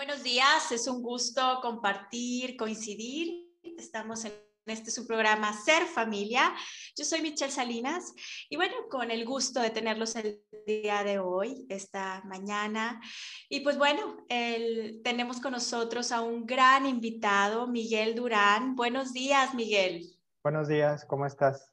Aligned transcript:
buenos 0.00 0.22
días, 0.22 0.72
es 0.72 0.86
un 0.86 1.02
gusto 1.02 1.58
compartir, 1.60 2.56
coincidir. 2.56 3.52
Estamos 3.76 4.24
en 4.24 4.32
este 4.64 4.90
su 4.90 5.06
programa 5.06 5.52
Ser 5.52 5.84
Familia. 5.84 6.54
Yo 6.96 7.04
soy 7.04 7.20
Michelle 7.20 7.52
Salinas 7.52 8.14
y 8.48 8.56
bueno, 8.56 8.74
con 8.88 9.10
el 9.10 9.26
gusto 9.26 9.60
de 9.60 9.68
tenerlos 9.68 10.16
el 10.16 10.42
día 10.66 11.04
de 11.04 11.18
hoy, 11.18 11.66
esta 11.68 12.22
mañana. 12.24 12.98
Y 13.50 13.60
pues 13.60 13.76
bueno, 13.76 14.24
tenemos 14.26 15.38
con 15.38 15.52
nosotros 15.52 16.12
a 16.12 16.22
un 16.22 16.46
gran 16.46 16.86
invitado, 16.86 17.66
Miguel 17.66 18.14
Durán. 18.14 18.76
Buenos 18.76 19.12
días, 19.12 19.52
Miguel. 19.52 20.18
Buenos 20.42 20.66
días, 20.66 21.04
¿cómo 21.04 21.26
estás? 21.26 21.69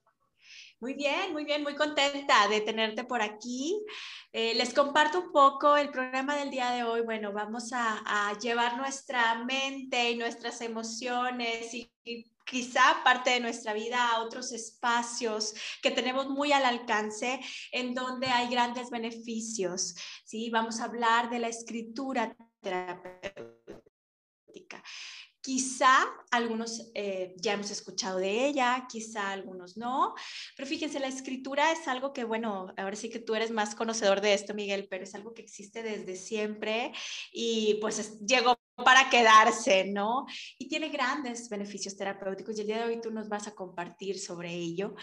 Muy 0.80 0.94
bien, 0.94 1.34
muy 1.34 1.44
bien, 1.44 1.64
muy 1.64 1.76
contenta 1.76 2.48
de 2.48 2.62
tenerte 2.62 3.04
por 3.04 3.24
aquí. 3.24 3.84
Eh, 4.32 4.54
les 4.54 4.76
comparto 4.76 5.22
un 5.22 5.32
poco 5.32 5.76
el 5.76 5.90
programa 5.90 6.36
del 6.36 6.52
día 6.52 6.70
de 6.70 6.84
hoy. 6.84 7.02
Bueno, 7.02 7.34
vamos 7.34 7.72
a, 7.74 8.38
llevar 8.40 8.78
nuestra 8.78 9.44
mente 9.44 10.12
y 10.12 10.18
nuestras 10.18 10.62
emociones 10.62 11.74
y, 11.74 11.92
quizá 12.46 13.04
parte 13.04 13.32
de 13.32 13.40
nuestra 13.42 13.74
vida 13.74 14.12
a 14.12 14.22
otros 14.22 14.54
espacios 14.54 15.54
que 15.82 15.92
tenemos 15.92 16.30
muy 16.30 16.54
al 16.54 16.64
alcance, 16.64 17.42
en 17.74 17.94
donde 17.94 18.28
hay 18.28 18.48
grandes 18.48 18.90
beneficios. 18.90 19.96
¿sí? 20.24 20.50
Vamos 20.52 20.80
a 20.80 20.86
hablar 20.86 21.30
de 21.30 21.40
la 21.40 21.50
escritura 21.50 22.34
terapéutica. 22.62 24.82
Quizá 25.48 26.06
algunos 26.30 26.92
eh, 26.94 27.34
ya 27.38 27.54
hemos 27.54 27.72
escuchado 27.72 28.18
de 28.18 28.48
ella, 28.48 28.86
quizá 28.90 29.32
algunos 29.32 29.78
no, 29.78 30.14
pero 30.58 30.68
fíjense, 30.68 31.00
la 31.00 31.08
escritura 31.08 31.72
es 31.72 31.88
algo 31.88 32.12
que, 32.12 32.26
bueno, 32.26 32.74
ahora 32.76 32.98
sí 32.98 33.10
que 33.10 33.20
tú 33.20 33.34
eres 33.34 33.52
más 33.52 33.74
conocedor 33.74 34.20
de 34.20 34.34
esto, 34.34 34.54
Miguel, 34.54 34.90
pero 34.90 35.06
es 35.06 35.16
algo 35.16 35.34
que 35.34 35.42
existe 35.42 35.84
desde 35.84 36.18
siempre 36.18 36.92
y 37.32 37.76
pues 37.80 38.20
llegó 38.26 38.58
para 38.84 39.10
quedarse, 39.10 39.86
¿no? 39.86 40.26
Y 40.58 40.68
tiene 40.68 40.90
grandes 40.90 41.50
beneficios 41.50 41.98
terapéuticos 41.98 42.58
y 42.58 42.62
el 42.62 42.68
día 42.68 42.78
de 42.78 42.86
hoy 42.86 43.02
tú 43.02 43.12
nos 43.12 43.28
vas 43.28 43.48
a 43.48 43.56
compartir 43.56 44.20
sobre 44.20 44.54
ello. 44.54 44.96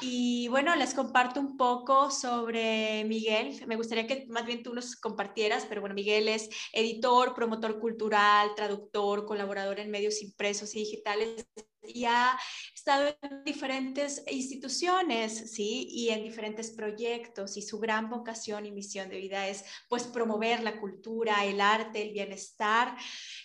Y 0.00 0.48
bueno, 0.48 0.74
les 0.74 0.92
comparto 0.92 1.38
un 1.38 1.56
poco 1.56 2.10
sobre 2.10 3.04
Miguel. 3.04 3.64
Me 3.66 3.76
gustaría 3.76 4.06
que 4.06 4.26
más 4.28 4.44
bien 4.44 4.62
tú 4.62 4.74
nos 4.74 4.96
compartieras, 4.96 5.66
pero 5.68 5.80
bueno, 5.80 5.94
Miguel 5.94 6.28
es 6.28 6.48
editor, 6.72 7.34
promotor 7.34 7.78
cultural, 7.78 8.54
traductor, 8.56 9.24
colaborador 9.24 9.78
en 9.78 9.90
medios 9.90 10.22
impresos 10.22 10.74
y 10.74 10.80
digitales 10.80 11.46
y 11.82 12.04
ha 12.04 12.38
estado 12.74 13.16
en 13.22 13.44
diferentes 13.44 14.22
instituciones, 14.30 15.52
¿sí? 15.52 15.86
Y 15.90 16.10
en 16.10 16.22
diferentes 16.22 16.70
proyectos 16.70 17.56
y 17.56 17.62
su 17.62 17.78
gran 17.78 18.10
vocación 18.10 18.66
y 18.66 18.72
misión 18.72 19.08
de 19.08 19.18
vida 19.18 19.48
es 19.48 19.64
pues 19.88 20.04
promover 20.04 20.62
la 20.62 20.80
cultura, 20.80 21.44
el 21.44 21.60
arte, 21.60 22.02
el 22.02 22.12
bienestar 22.12 22.96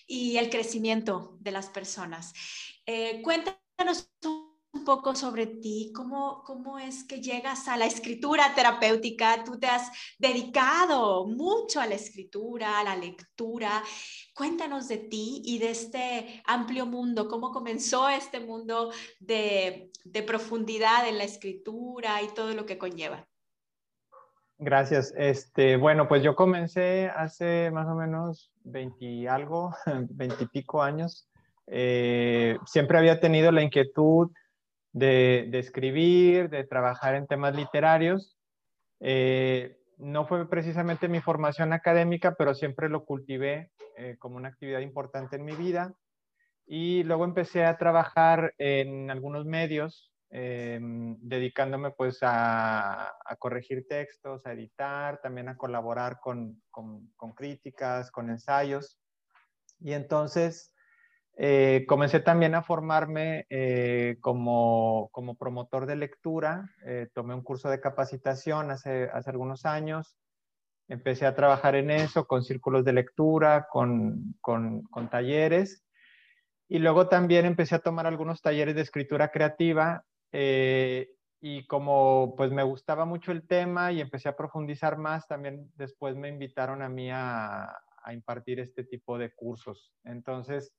y 0.05 0.37
el 0.37 0.49
crecimiento 0.49 1.37
de 1.39 1.51
las 1.51 1.67
personas. 1.67 2.33
Eh, 2.85 3.21
cuéntanos 3.21 4.09
poco 4.83 5.15
sobre 5.15 5.47
ti, 5.47 5.91
cómo, 5.95 6.43
cómo 6.43 6.79
es 6.79 7.03
que 7.03 7.21
llegas 7.21 7.67
a 7.67 7.77
la 7.77 7.85
escritura 7.85 8.53
terapéutica. 8.55 9.43
Tú 9.43 9.59
te 9.59 9.67
has 9.67 9.91
dedicado 10.17 11.25
mucho 11.27 11.79
a 11.79 11.87
la 11.87 11.95
escritura, 11.95 12.79
a 12.79 12.83
la 12.83 12.95
lectura. 12.95 13.83
Cuéntanos 14.33 14.87
de 14.87 14.97
ti 14.97 15.41
y 15.45 15.59
de 15.59 15.71
este 15.71 16.41
amplio 16.45 16.85
mundo, 16.85 17.27
cómo 17.27 17.51
comenzó 17.51 18.09
este 18.09 18.39
mundo 18.39 18.91
de, 19.19 19.91
de 20.03 20.23
profundidad 20.23 21.07
en 21.07 21.17
la 21.17 21.23
escritura 21.23 22.21
y 22.21 22.27
todo 22.29 22.53
lo 22.53 22.65
que 22.65 22.77
conlleva. 22.77 23.27
Gracias. 24.59 25.13
Este, 25.15 25.77
bueno, 25.77 26.07
pues 26.07 26.23
yo 26.23 26.35
comencé 26.35 27.09
hace 27.15 27.69
más 27.71 27.87
o 27.87 27.93
menos 27.93 28.51
20 28.63 29.29
algo, 29.29 29.75
20 29.85 30.43
y 30.43 30.47
pico 30.47 30.81
años. 30.81 31.27
Eh, 31.67 32.57
siempre 32.65 32.97
había 32.97 33.19
tenido 33.19 33.51
la 33.51 33.61
inquietud 33.61 34.31
de, 34.97 35.59
escribir, 35.59 36.49
de 36.49 36.63
trabajar 36.63 37.15
en 37.15 37.27
temas 37.27 37.55
literarios. 37.55 38.37
Eh, 38.99 39.77
no 39.97 40.27
fue 40.27 40.49
precisamente 40.49 41.07
mi 41.07 41.21
formación 41.21 41.73
académica, 41.73 42.35
pero 42.35 42.53
siempre 42.53 42.89
lo 42.89 43.05
cultivé 43.05 43.71
eh, 43.97 44.15
como 44.19 44.37
una 44.37 44.49
actividad 44.49 44.79
importante 44.79 45.35
en 45.35 45.45
mi 45.45 45.55
vida. 45.55 45.93
Y 46.65 47.03
luego 47.03 47.25
empecé 47.25 47.65
a 47.65 47.77
trabajar 47.77 48.53
en 48.57 49.09
algunos 49.09 49.45
medios, 49.45 50.11
em, 50.29 51.17
dedicándome 51.21 51.91
pues 51.91 52.19
a, 52.21 53.13
corregir 53.39 53.87
textos, 53.87 54.45
a 54.45 54.53
editar, 54.53 55.21
también 55.21 55.47
a 55.47 55.57
colaborar 55.57 56.19
con, 56.19 56.61
con 56.71 57.33
críticas, 57.35 58.11
con 58.11 58.29
ensayos. 58.29 58.99
Y 59.79 59.93
entonces 59.93 60.73
eh, 61.39 61.85
comencé 61.87 62.19
también 62.19 62.55
a 62.55 62.63
formarme 62.63 63.45
eh, 63.51 64.17
como, 64.21 65.09
como, 65.11 65.37
promotor 65.37 65.85
de 65.85 65.95
lectura. 65.95 66.71
Eh, 66.83 67.09
tomé 67.13 67.35
un 67.35 67.43
curso 67.43 67.69
de 67.69 67.79
capacitación 67.79 68.71
hace, 68.71 69.03
hace, 69.13 69.29
algunos 69.29 69.63
años. 69.65 70.17
Empecé 70.87 71.27
a 71.27 71.35
trabajar 71.35 71.75
en 71.75 71.91
eso, 71.91 72.25
con 72.25 72.43
círculos 72.43 72.83
de 72.85 72.93
lectura, 72.93 73.67
con, 73.71 74.35
con, 74.41 74.81
con, 74.83 75.09
talleres. 75.11 75.85
Y 76.67 76.79
luego 76.79 77.07
también 77.07 77.45
empecé 77.45 77.75
a 77.75 77.79
tomar 77.79 78.07
algunos 78.07 78.41
talleres 78.41 78.73
de 78.73 78.81
escritura 78.81 79.29
creativa. 79.29 80.03
y 81.39 81.67
como 81.67 82.33
pues 82.35 82.51
me 82.51 82.63
gustaba 82.63 83.05
mucho 83.05 83.31
el 83.31 83.45
tema 83.47 83.91
y 83.91 84.01
empecé 84.01 84.27
a 84.29 84.35
profundizar 84.35 84.97
más, 84.97 85.27
también 85.27 85.71
después 85.75 86.15
me 86.15 86.29
invitaron 86.29 86.81
a 86.81 86.89
mí 86.89 87.11
a, 87.11 87.69
a 88.07 88.13
impartir 88.13 88.59
este 88.59 88.83
tipo 88.83 89.17
de 89.19 89.33
cursos. 89.33 89.93
Entonces, 90.03 90.73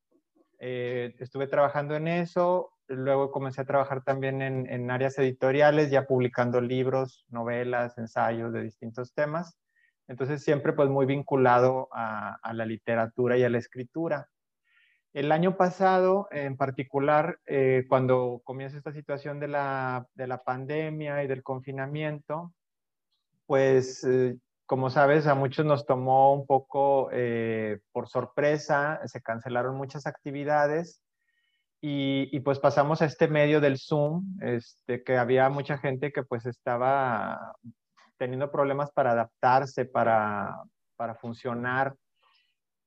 eh, 0.59 1.15
estuve 1.19 1.47
trabajando 1.47 1.95
en 1.95 2.09
eso, 2.09 2.73
luego 2.89 3.31
comencé 3.31 3.61
a 3.61 3.67
trabajar 3.67 4.03
también 4.03 4.43
en, 4.43 4.91
áreas 4.91 5.19
editoriales, 5.19 5.91
ya 5.91 6.07
publicando 6.07 6.61
libros, 6.61 7.27
novelas, 7.29 7.97
ensayos 7.99 8.53
de 8.53 8.63
distintos 8.63 9.13
temas. 9.13 9.59
Entonces 10.09 10.43
siempre 10.43 10.73
pues 10.73 10.89
muy 10.89 11.07
vinculado 11.07 11.89
a, 11.93 12.39
la 12.53 12.65
literatura 12.65 13.37
y 13.37 13.45
a 13.45 13.51
la 13.51 13.59
escritura. 13.59 14.29
El 15.13 15.33
año 15.33 15.57
pasado, 15.57 16.29
en 16.31 16.57
particular, 16.57 17.41
eh, 17.47 17.85
cuando 17.89 18.41
comienza 18.45 18.77
esta 18.77 18.93
situación 18.93 19.41
de 19.41 19.49
la, 19.49 20.07
de 20.15 20.27
la, 20.27 20.43
pandemia 20.43 21.23
y 21.25 21.27
del 21.27 21.43
confinamiento, 21.43 22.53
pues 23.47 24.05
eh, 24.05 24.37
como 24.69 24.91
sabes, 24.91 25.27
a 25.27 25.35
muchos 25.35 25.65
nos 25.65 25.87
tomó 25.87 26.35
un 26.35 26.47
poco 26.47 27.09
eh, 27.11 27.79
por 27.91 28.07
sorpresa, 28.07 29.01
se 29.07 29.23
cancelaron 29.23 29.75
muchas 29.75 30.07
actividades 30.07 31.03
y, 31.81 32.39
pues 32.41 32.59
pasamos 32.59 33.01
a 33.01 33.07
este 33.07 33.29
medio 33.29 33.63
del 33.63 33.79
Zoom, 33.79 34.37
este, 34.43 35.03
que 35.03 35.17
había 35.17 35.49
mucha 35.49 35.79
gente 35.79 36.13
que 36.13 36.23
pues 36.23 36.45
estaba 36.45 37.57
teniendo 38.19 38.53
problemas 38.53 38.91
para 38.93 39.13
adaptarse, 39.13 39.87
para, 39.87 40.55
para 40.97 41.15
funcionar. 41.15 41.95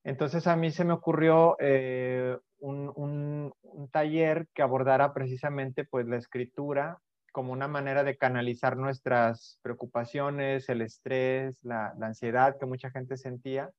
Entonces 0.04 0.46
a 0.46 0.54
mí 0.54 0.70
se 0.70 0.84
me 0.84 0.92
ocurrió 0.92 1.56
eh, 1.58 2.38
un, 2.60 2.92
un, 2.94 3.52
un, 3.60 3.90
taller 3.90 4.46
que 4.54 4.62
abordara 4.62 5.12
precisamente 5.12 5.84
pues 5.84 6.06
la 6.06 6.18
escritura 6.18 7.00
como 7.32 7.52
una 7.52 7.66
manera 7.66 8.04
de 8.04 8.16
canalizar 8.16 8.76
nuestras 8.76 9.58
preocupaciones, 9.62 10.68
el 10.68 10.82
estrés, 10.82 11.58
la, 11.62 11.94
ansiedad 12.00 12.58
que 12.58 12.66
mucha 12.66 12.90
gente 12.90 13.16
sentía. 13.16 13.70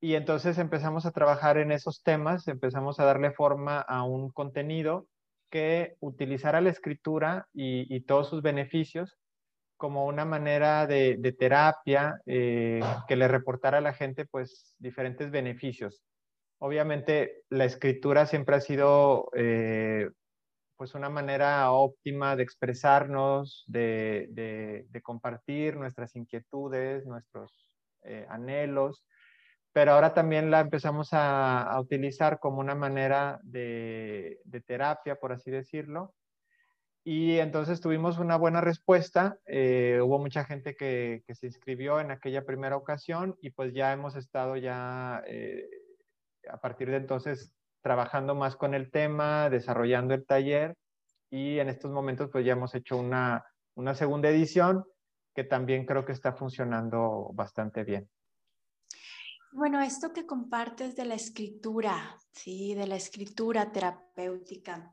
Y 0.00 0.14
entonces 0.14 0.58
empezamos 0.58 1.06
a 1.06 1.12
trabajar 1.12 1.56
en 1.56 1.72
esos 1.72 2.02
temas, 2.02 2.48
empezamos 2.48 3.00
a 3.00 3.04
darle 3.04 3.30
forma 3.30 3.80
a 3.80 4.02
un 4.02 4.30
contenido 4.30 5.06
que 5.48 5.96
utilizara 6.00 6.60
la 6.60 6.70
escritura 6.70 7.48
y, 7.54 8.00
todos 8.00 8.28
sus 8.28 8.42
beneficios 8.42 9.16
como 9.76 10.06
una 10.06 10.24
manera 10.24 10.86
de, 10.86 11.34
terapia 11.38 12.20
eh, 12.26 12.80
que 13.08 13.16
le 13.16 13.28
reportara 13.28 13.78
a 13.78 13.82
la 13.82 13.94
gente 13.94 14.26
pues 14.26 14.74
diferentes 14.78 15.30
beneficios. 15.30 16.02
Obviamente 16.58 17.42
la 17.48 17.64
escritura 17.64 18.26
siempre 18.26 18.56
ha 18.56 18.60
sido 18.60 19.28
eh, 19.34 20.08
pues 20.76 20.94
una 20.94 21.08
manera 21.08 21.70
óptima 21.72 22.36
de 22.36 22.42
expresarnos, 22.42 23.64
de, 23.66 24.86
compartir 25.02 25.76
nuestras 25.76 26.16
inquietudes, 26.16 27.06
nuestros 27.06 27.70
eh, 28.02 28.26
anhelos, 28.28 29.04
pero 29.72 29.92
ahora 29.92 30.14
también 30.14 30.50
la 30.50 30.60
empezamos 30.60 31.10
a, 31.12 31.76
utilizar 31.78 32.38
como 32.40 32.60
una 32.60 32.74
manera 32.74 33.38
de, 33.42 34.40
terapia, 34.66 35.16
por 35.16 35.32
así 35.32 35.50
decirlo. 35.50 36.14
Y 37.04 37.38
entonces 37.38 37.80
tuvimos 37.80 38.18
una 38.18 38.36
buena 38.36 38.60
respuesta, 38.60 39.38
eh, 39.46 40.00
hubo 40.02 40.18
mucha 40.18 40.44
gente 40.44 40.74
que, 40.74 41.22
se 41.28 41.46
inscribió 41.46 42.00
en 42.00 42.10
aquella 42.10 42.44
primera 42.44 42.76
ocasión 42.76 43.36
y 43.42 43.50
pues 43.50 43.74
ya 43.74 43.92
hemos 43.92 44.16
estado 44.16 44.56
ya, 44.56 45.22
eh, 45.26 45.68
a 46.48 46.58
partir 46.58 46.90
de 46.90 46.96
entonces, 46.96 47.52
trabajando 47.86 48.34
más 48.34 48.56
con 48.56 48.74
el 48.74 48.90
tema, 48.90 49.48
desarrollando 49.48 50.12
el 50.12 50.26
taller 50.26 50.76
y 51.30 51.60
en 51.60 51.68
estos 51.68 51.92
momentos 51.92 52.28
pues 52.32 52.44
ya 52.44 52.54
hemos 52.54 52.74
hecho 52.74 52.96
una, 52.96 53.44
una 53.76 53.94
segunda 53.94 54.28
edición 54.28 54.84
que 55.32 55.44
también 55.44 55.86
creo 55.86 56.04
que 56.04 56.10
está 56.10 56.32
funcionando 56.32 57.30
bastante 57.32 57.84
bien. 57.84 58.10
Bueno, 59.52 59.80
esto 59.80 60.12
que 60.12 60.26
compartes 60.26 60.96
de 60.96 61.04
la 61.04 61.14
escritura, 61.14 62.18
sí, 62.32 62.74
de 62.74 62.88
la 62.88 62.96
escritura 62.96 63.70
terapéutica, 63.70 64.92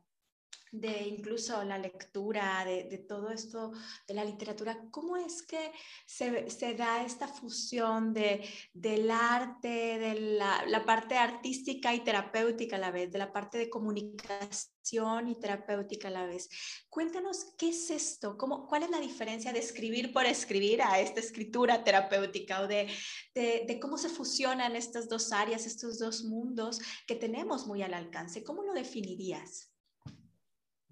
de 0.74 1.06
incluso 1.06 1.62
la 1.62 1.78
lectura, 1.78 2.64
de, 2.64 2.98
todo 2.98 3.30
esto, 3.30 3.72
de 4.08 4.14
la 4.14 4.24
literatura, 4.24 4.88
¿cómo 4.90 5.16
es 5.16 5.42
que 5.42 5.72
se, 6.04 6.74
da 6.74 7.04
esta 7.04 7.28
fusión 7.28 8.12
de, 8.12 8.44
del 8.72 9.10
arte, 9.10 9.68
de 9.68 10.14
la, 10.36 10.84
parte 10.84 11.16
artística 11.16 11.94
y 11.94 12.00
terapéutica 12.02 12.76
a 12.76 12.80
la 12.80 12.90
vez, 12.90 13.12
de 13.12 13.18
la 13.18 13.32
parte 13.32 13.56
de 13.56 13.70
comunicación 13.70 15.28
y 15.28 15.38
terapéutica 15.38 16.08
a 16.08 16.10
la 16.10 16.26
vez? 16.26 16.48
Cuéntanos 16.88 17.54
qué 17.56 17.68
es 17.68 17.90
esto, 17.90 18.36
cómo, 18.36 18.66
cuál 18.66 18.82
es 18.82 18.90
la 18.90 19.00
diferencia 19.00 19.52
de 19.52 19.60
escribir 19.60 20.12
por 20.12 20.26
escribir 20.26 20.82
a 20.82 20.98
esta 20.98 21.20
escritura 21.20 21.84
terapéutica 21.84 22.62
o 22.62 22.66
de, 22.66 22.88
de 23.34 23.78
cómo 23.80 23.96
se 23.96 24.08
fusionan 24.08 24.74
estas 24.74 25.08
dos 25.08 25.30
áreas, 25.30 25.66
estos 25.66 26.00
dos 26.00 26.24
mundos 26.24 26.80
que 27.06 27.14
tenemos 27.14 27.66
muy 27.68 27.82
al 27.82 27.94
alcance. 27.94 28.42
¿Cómo 28.42 28.64
lo 28.64 28.72
definirías? 28.72 29.73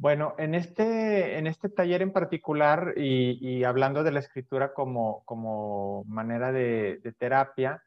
Bueno, 0.03 0.35
en 0.37 0.57
este, 0.57 1.39
en 1.39 1.47
este 1.47 1.69
taller 1.69 2.03
en 2.03 2.13
particular 2.13 2.95
y, 2.97 3.63
hablando 3.63 4.03
de 4.03 4.11
la 4.11 4.19
escritura 4.19 4.75
como, 4.75 5.23
como 5.27 6.03
manera 6.09 6.51
de, 6.51 7.01
terapia, 7.21 7.85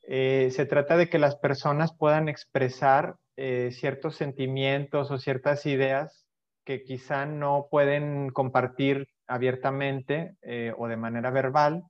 eh, 0.00 0.48
se 0.50 0.64
trata 0.64 0.96
de 0.96 1.10
que 1.10 1.18
las 1.18 1.36
personas 1.36 1.92
puedan 1.94 2.30
expresar 2.30 3.16
eh, 3.36 3.68
ciertos 3.70 4.16
sentimientos 4.16 5.10
o 5.10 5.18
ciertas 5.18 5.66
ideas 5.66 6.26
que 6.64 6.84
quizá 6.84 7.26
no 7.26 7.68
pueden 7.70 8.30
compartir 8.30 9.06
abiertamente 9.26 10.38
eh, 10.40 10.72
o 10.78 10.88
de 10.88 10.96
manera 10.96 11.30
verbal, 11.30 11.84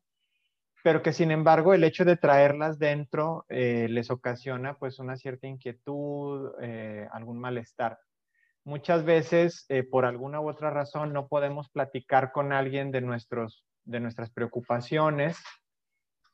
pero 0.83 1.03
que 1.03 1.13
sin 1.13 1.31
embargo 1.31 1.73
el 1.73 1.85
hecho 1.85 2.05
de 2.05 2.17
traerlas 2.17 2.81
dentro 2.81 3.47
les 3.49 4.11
ocasiona 4.11 4.75
pues 4.75 4.99
una 4.99 5.17
cierta 5.17 5.47
inquietud, 5.47 6.51
algún 7.13 7.39
malestar. 7.39 7.97
Muchas 8.69 9.03
veces, 9.03 9.65
eh, 9.71 9.83
por 9.83 10.05
alguna 10.05 10.43
u 10.43 10.51
otra 10.51 10.69
razón, 10.69 11.15
no 11.15 11.27
podemos 11.27 11.71
platicar 11.71 12.33
con 12.33 12.53
alguien 12.53 12.91
de, 12.91 13.01
nuestros, 13.01 13.65
de 13.85 13.99
nuestras 13.99 14.31
preocupaciones, 14.31 15.39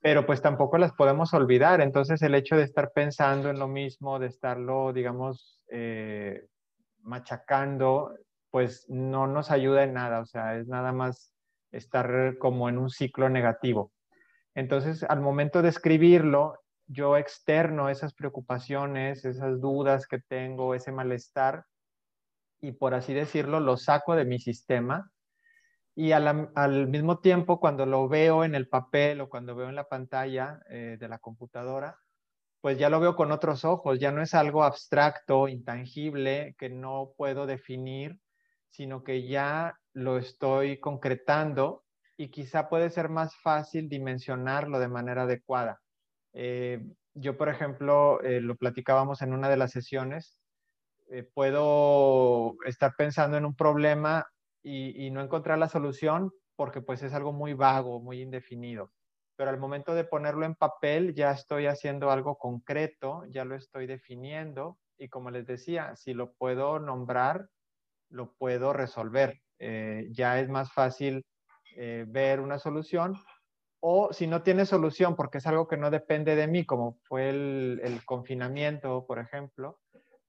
pero 0.00 0.26
pues 0.26 0.42
tampoco 0.42 0.76
las 0.76 0.92
podemos 0.94 1.32
olvidar. 1.32 1.80
Entonces, 1.80 2.22
el 2.22 2.34
hecho 2.34 2.56
de 2.56 2.64
estar 2.64 2.90
pensando 2.92 3.50
en 3.50 3.60
lo 3.60 3.68
mismo, 3.68 4.18
de 4.18 4.26
estarlo, 4.26 4.92
digamos, 4.92 5.62
eh, 5.70 6.48
machacando, 7.02 8.12
pues 8.50 8.84
no 8.88 9.28
nos 9.28 9.52
ayuda 9.52 9.84
en 9.84 9.92
nada. 9.92 10.18
O 10.18 10.26
sea, 10.26 10.56
es 10.56 10.66
nada 10.66 10.90
más 10.90 11.32
estar 11.70 12.36
como 12.38 12.68
en 12.68 12.78
un 12.78 12.90
ciclo 12.90 13.28
negativo. 13.28 13.92
Entonces, 14.56 15.04
al 15.04 15.20
momento 15.20 15.62
de 15.62 15.68
escribirlo, 15.68 16.58
yo 16.88 17.16
externo 17.16 17.90
esas 17.90 18.12
preocupaciones, 18.12 19.24
esas 19.24 19.60
dudas 19.60 20.08
que 20.08 20.18
tengo, 20.18 20.74
ese 20.74 20.90
malestar, 20.90 21.64
y 22.64 22.72
por 22.72 22.94
así 22.94 23.12
decirlo, 23.12 23.60
lo 23.60 23.76
saco 23.76 24.16
de 24.16 24.24
mi 24.24 24.38
sistema 24.38 25.10
y 25.94 26.12
al, 26.12 26.88
mismo 26.88 27.20
tiempo 27.20 27.60
cuando 27.60 27.86
lo 27.86 28.08
veo 28.08 28.44
en 28.44 28.54
el 28.54 28.68
papel 28.68 29.20
o 29.20 29.28
cuando 29.28 29.54
veo 29.54 29.68
en 29.68 29.76
la 29.76 29.88
pantalla 29.88 30.60
eh, 30.68 30.96
de 30.98 31.08
la 31.08 31.18
computadora, 31.18 31.98
pues 32.60 32.78
ya 32.78 32.88
lo 32.88 32.98
veo 33.00 33.14
con 33.14 33.30
otros 33.30 33.64
ojos, 33.64 33.98
ya 34.00 34.10
no 34.10 34.22
es 34.22 34.34
algo 34.34 34.64
abstracto, 34.64 35.48
intangible, 35.48 36.56
que 36.58 36.70
no 36.70 37.12
puedo 37.16 37.46
definir, 37.46 38.18
sino 38.70 39.04
que 39.04 39.28
ya 39.28 39.78
lo 39.92 40.18
estoy 40.18 40.80
concretando 40.80 41.84
y 42.16 42.30
quizá 42.30 42.68
puede 42.68 42.90
ser 42.90 43.08
más 43.10 43.36
fácil 43.36 43.88
dimensionarlo 43.88 44.78
de 44.78 44.88
manera 44.88 45.24
adecuada. 45.24 45.80
Eh, 46.32 46.82
yo, 47.12 47.36
por 47.36 47.48
ejemplo, 47.48 48.20
eh, 48.22 48.40
lo 48.40 48.56
platicábamos 48.56 49.22
en 49.22 49.34
una 49.34 49.48
de 49.48 49.58
las 49.58 49.70
sesiones, 49.70 50.40
eh, 51.14 51.22
puedo 51.22 52.56
estar 52.66 52.94
pensando 52.98 53.36
en 53.36 53.44
un 53.44 53.54
problema 53.54 54.26
y, 54.64 55.12
no 55.12 55.20
encontrar 55.20 55.58
la 55.58 55.68
solución 55.68 56.32
porque 56.56 56.80
pues 56.80 57.04
es 57.04 57.14
algo 57.14 57.32
muy 57.32 57.52
vago, 57.54 58.00
muy 58.00 58.20
indefinido. 58.20 58.90
Pero 59.36 59.50
al 59.50 59.60
momento 59.60 59.94
de 59.94 60.02
ponerlo 60.02 60.44
en 60.44 60.56
papel 60.56 61.14
ya 61.14 61.30
estoy 61.30 61.66
haciendo 61.66 62.10
algo 62.10 62.36
concreto, 62.36 63.24
ya 63.28 63.44
lo 63.44 63.54
estoy 63.54 63.86
definiendo 63.86 64.78
y 64.98 65.08
como 65.08 65.30
les 65.30 65.46
decía, 65.46 65.94
si 65.94 66.14
lo 66.14 66.32
puedo 66.32 66.80
nombrar, 66.80 67.48
lo 68.08 68.34
puedo 68.34 68.72
resolver. 68.72 69.40
Eh, 69.60 70.08
ya 70.10 70.40
es 70.40 70.48
más 70.48 70.72
fácil 70.72 71.24
eh, 71.76 72.06
ver 72.08 72.40
una 72.40 72.58
solución 72.58 73.14
o 73.78 74.12
si 74.12 74.26
no 74.26 74.42
tiene 74.42 74.66
solución 74.66 75.14
porque 75.14 75.38
es 75.38 75.46
algo 75.46 75.68
que 75.68 75.76
no 75.76 75.92
depende 75.92 76.34
de 76.34 76.48
mí, 76.48 76.64
como 76.66 76.98
fue 77.04 77.28
el, 77.30 77.80
el 77.84 78.04
confinamiento, 78.04 79.06
por 79.06 79.20
ejemplo, 79.20 79.78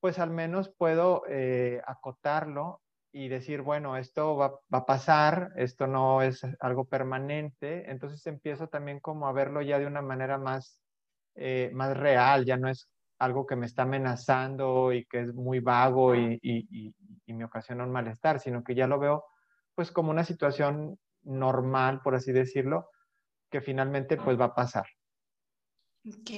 pues 0.05 0.19
al 0.19 0.29
menos 0.29 0.69
puedo 0.69 1.23
eh, 1.27 1.81
acotarlo 1.87 2.83
y 3.11 3.27
decir, 3.27 3.63
bueno, 3.63 3.97
esto 3.97 4.35
va, 4.35 4.59
a 4.69 4.85
pasar, 4.85 5.51
esto 5.55 5.87
no 5.87 6.21
es 6.21 6.43
algo 6.59 6.85
permanente, 6.85 7.89
entonces 7.89 8.23
empiezo 8.27 8.67
también 8.67 8.99
como 8.99 9.27
a 9.27 9.31
verlo 9.31 9.63
ya 9.63 9.79
de 9.79 9.87
una 9.87 10.03
manera 10.03 10.37
más, 10.37 10.79
eh, 11.33 11.71
más 11.73 11.97
real, 11.97 12.45
ya 12.45 12.55
no 12.55 12.69
es 12.69 12.87
algo 13.17 13.47
que 13.47 13.55
me 13.55 13.65
está 13.65 13.81
amenazando 13.81 14.93
y 14.93 15.05
que 15.05 15.21
es 15.21 15.33
muy 15.33 15.59
vago 15.59 16.13
y, 16.13 16.39
y, 16.43 16.93
me 17.33 17.45
ocasiona 17.45 17.83
un 17.83 17.91
malestar, 17.91 18.39
sino 18.39 18.63
que 18.63 18.75
ya 18.75 18.85
lo 18.85 18.99
veo 18.99 19.25
pues 19.73 19.91
como 19.91 20.11
una 20.11 20.23
situación 20.23 20.99
normal, 21.23 22.01
por 22.03 22.13
así 22.13 22.31
decirlo, 22.31 22.91
que 23.49 23.59
finalmente 23.59 24.17
pues 24.17 24.39
va 24.39 24.45
a 24.45 24.53
pasar. 24.53 24.85
Ok. 26.07 26.29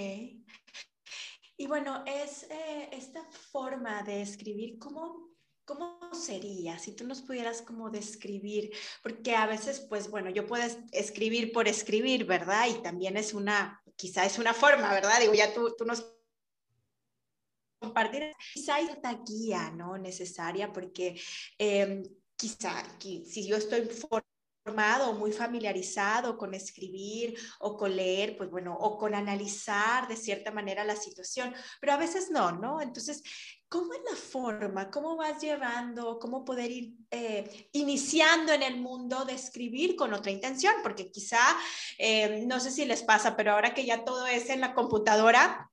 Y 1.57 1.65
bueno, 1.65 2.03
es 2.05 2.43
eh, 2.43 2.89
esta 2.91 3.23
forma 3.51 4.03
de 4.03 4.21
escribir, 4.21 4.77
¿cómo, 4.77 5.31
¿cómo 5.65 5.99
sería 6.13 6.77
si 6.77 6.91
tú 6.91 7.05
nos 7.05 7.23
pudieras 7.23 7.63
como 7.63 7.89
describir? 7.89 8.71
Porque 9.01 9.35
a 9.35 9.47
veces, 9.47 9.79
pues 9.79 10.09
bueno, 10.11 10.29
yo 10.29 10.45
puedo 10.45 10.63
escribir 10.91 11.51
por 11.51 11.67
escribir, 11.67 12.25
¿verdad? 12.25 12.67
Y 12.69 12.81
también 12.83 13.17
es 13.17 13.33
una, 13.33 13.81
quizá 13.95 14.23
es 14.23 14.37
una 14.37 14.53
forma, 14.53 14.93
¿verdad? 14.93 15.19
Digo, 15.19 15.33
ya 15.33 15.51
tú, 15.51 15.73
tú 15.75 15.83
nos 15.83 16.13
compartir, 17.79 18.33
quizá 18.53 18.75
hay 18.75 18.85
esta 18.85 19.13
guía, 19.13 19.71
¿no? 19.71 19.97
Necesaria, 19.97 20.71
porque 20.71 21.19
eh, 21.57 22.03
quizá 22.35 22.83
si 22.99 23.47
yo 23.47 23.57
estoy 23.57 23.81
formado, 24.67 25.13
muy 25.13 25.31
familiarizado 25.31 26.37
con 26.37 26.53
escribir 26.53 27.39
o 27.59 27.77
con 27.77 27.95
leer, 27.95 28.35
pues 28.35 28.49
bueno, 28.49 28.75
o 28.77 28.97
con 28.97 29.15
analizar 29.15 30.09
de 30.09 30.17
cierta 30.17 30.51
manera 30.51 30.83
la 30.83 30.97
situación, 30.97 31.53
pero 31.79 31.93
a 31.93 31.97
veces 31.97 32.29
no, 32.29 32.51
¿no? 32.51 32.81
Entonces, 32.81 33.23
¿cómo 33.69 33.93
es 33.93 34.01
la 34.11 34.17
forma? 34.17 34.91
¿Cómo 34.91 35.15
vas 35.15 35.41
llevando? 35.41 36.19
¿Cómo 36.19 36.43
poder 36.43 36.69
ir 36.69 36.95
eh, 37.11 37.69
iniciando 37.71 38.51
en 38.51 38.63
el 38.63 38.77
mundo 38.77 39.23
de 39.23 39.33
escribir 39.33 39.95
con 39.95 40.13
otra 40.13 40.31
intención? 40.31 40.73
Porque 40.83 41.09
quizá, 41.11 41.39
eh, 41.97 42.43
no 42.45 42.59
sé 42.59 42.71
si 42.71 42.83
les 42.83 43.03
pasa, 43.03 43.37
pero 43.37 43.53
ahora 43.53 43.73
que 43.73 43.85
ya 43.85 44.03
todo 44.03 44.27
es 44.27 44.49
en 44.49 44.59
la 44.59 44.73
computadora, 44.73 45.71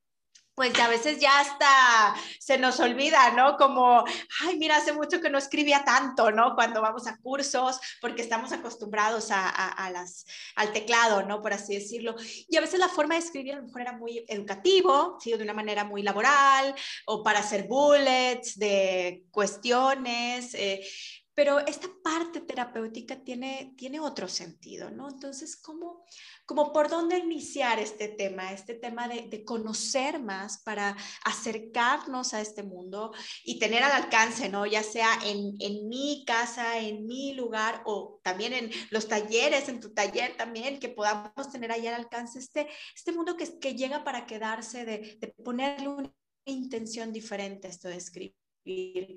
pues 0.54 0.78
a 0.78 0.88
veces 0.88 1.18
ya 1.18 1.40
hasta 1.40 2.14
se 2.38 2.58
nos 2.58 2.78
olvida, 2.80 3.32
¿no? 3.32 3.56
Como, 3.56 4.04
ay, 4.42 4.56
mira, 4.58 4.76
hace 4.76 4.92
mucho 4.92 5.20
que 5.20 5.30
no 5.30 5.38
escribía 5.38 5.84
tanto, 5.84 6.30
¿no? 6.30 6.54
Cuando 6.54 6.80
vamos 6.80 7.06
a 7.06 7.16
cursos, 7.18 7.80
porque 8.00 8.22
estamos 8.22 8.52
acostumbrados 8.52 9.28
a, 9.30 9.90
las, 9.92 10.26
al 10.54 10.72
teclado, 10.72 11.24
¿no? 11.24 11.42
Por 11.42 11.52
así 11.52 11.74
decirlo. 11.74 12.14
Y 12.48 12.56
a 12.56 12.60
veces 12.60 12.78
la 12.78 12.88
forma 12.88 13.14
de 13.14 13.20
escribir 13.20 13.54
a 13.54 13.56
lo 13.56 13.64
mejor 13.64 13.80
era 13.80 13.92
muy 13.92 14.24
educativo, 14.28 15.18
¿sí? 15.20 15.32
De 15.32 15.42
una 15.42 15.54
manera 15.54 15.84
muy 15.84 16.02
laboral, 16.02 16.74
o 17.06 17.22
para 17.22 17.40
hacer 17.40 17.64
bullets 17.64 18.58
de 18.58 19.24
cuestiones. 19.30 20.54
Eh, 20.54 20.86
pero 21.34 21.58
esta 21.66 21.88
parte 22.02 22.40
terapéutica 22.40 23.22
tiene, 23.22 23.74
tiene 23.76 23.98
otro 23.98 24.28
sentido, 24.28 24.90
¿no? 24.90 25.08
Entonces, 25.08 25.56
¿cómo, 25.56 26.04
cómo 26.46 26.72
por 26.72 26.88
dónde 26.88 27.18
iniciar 27.18 27.80
este 27.80 28.08
tema, 28.08 28.52
este 28.52 28.74
tema 28.74 29.08
de, 29.08 29.26
de, 29.28 29.44
conocer 29.44 30.20
más 30.20 30.62
para 30.62 30.96
acercarnos 31.24 32.34
a 32.34 32.40
este 32.40 32.62
mundo 32.62 33.12
y 33.44 33.58
tener 33.58 33.82
al 33.82 33.92
alcance, 33.92 34.48
¿no? 34.48 34.64
Ya 34.64 34.82
sea 34.82 35.18
en, 35.24 35.54
en 35.58 35.88
mi 35.88 36.24
casa, 36.24 36.78
en 36.78 37.04
mi 37.04 37.34
lugar 37.34 37.82
o 37.84 38.20
también 38.22 38.52
en 38.52 38.70
los 38.90 39.08
talleres, 39.08 39.68
en 39.68 39.80
tu 39.80 39.92
taller 39.92 40.36
también, 40.36 40.78
que 40.78 40.88
podamos 40.88 41.50
tener 41.50 41.72
ahí 41.72 41.86
al 41.88 41.94
alcance 41.94 42.38
este, 42.38 42.68
este 42.94 43.12
mundo 43.12 43.36
que, 43.36 43.58
que 43.58 43.74
llega 43.74 44.04
para 44.04 44.26
quedarse, 44.26 44.84
de, 44.84 45.18
de 45.20 45.28
ponerle 45.42 45.88
una 45.88 46.12
intención 46.46 47.12
diferente 47.12 47.66
a 47.66 47.70
esto 47.70 47.88
de 47.88 47.96
escribir 47.96 49.16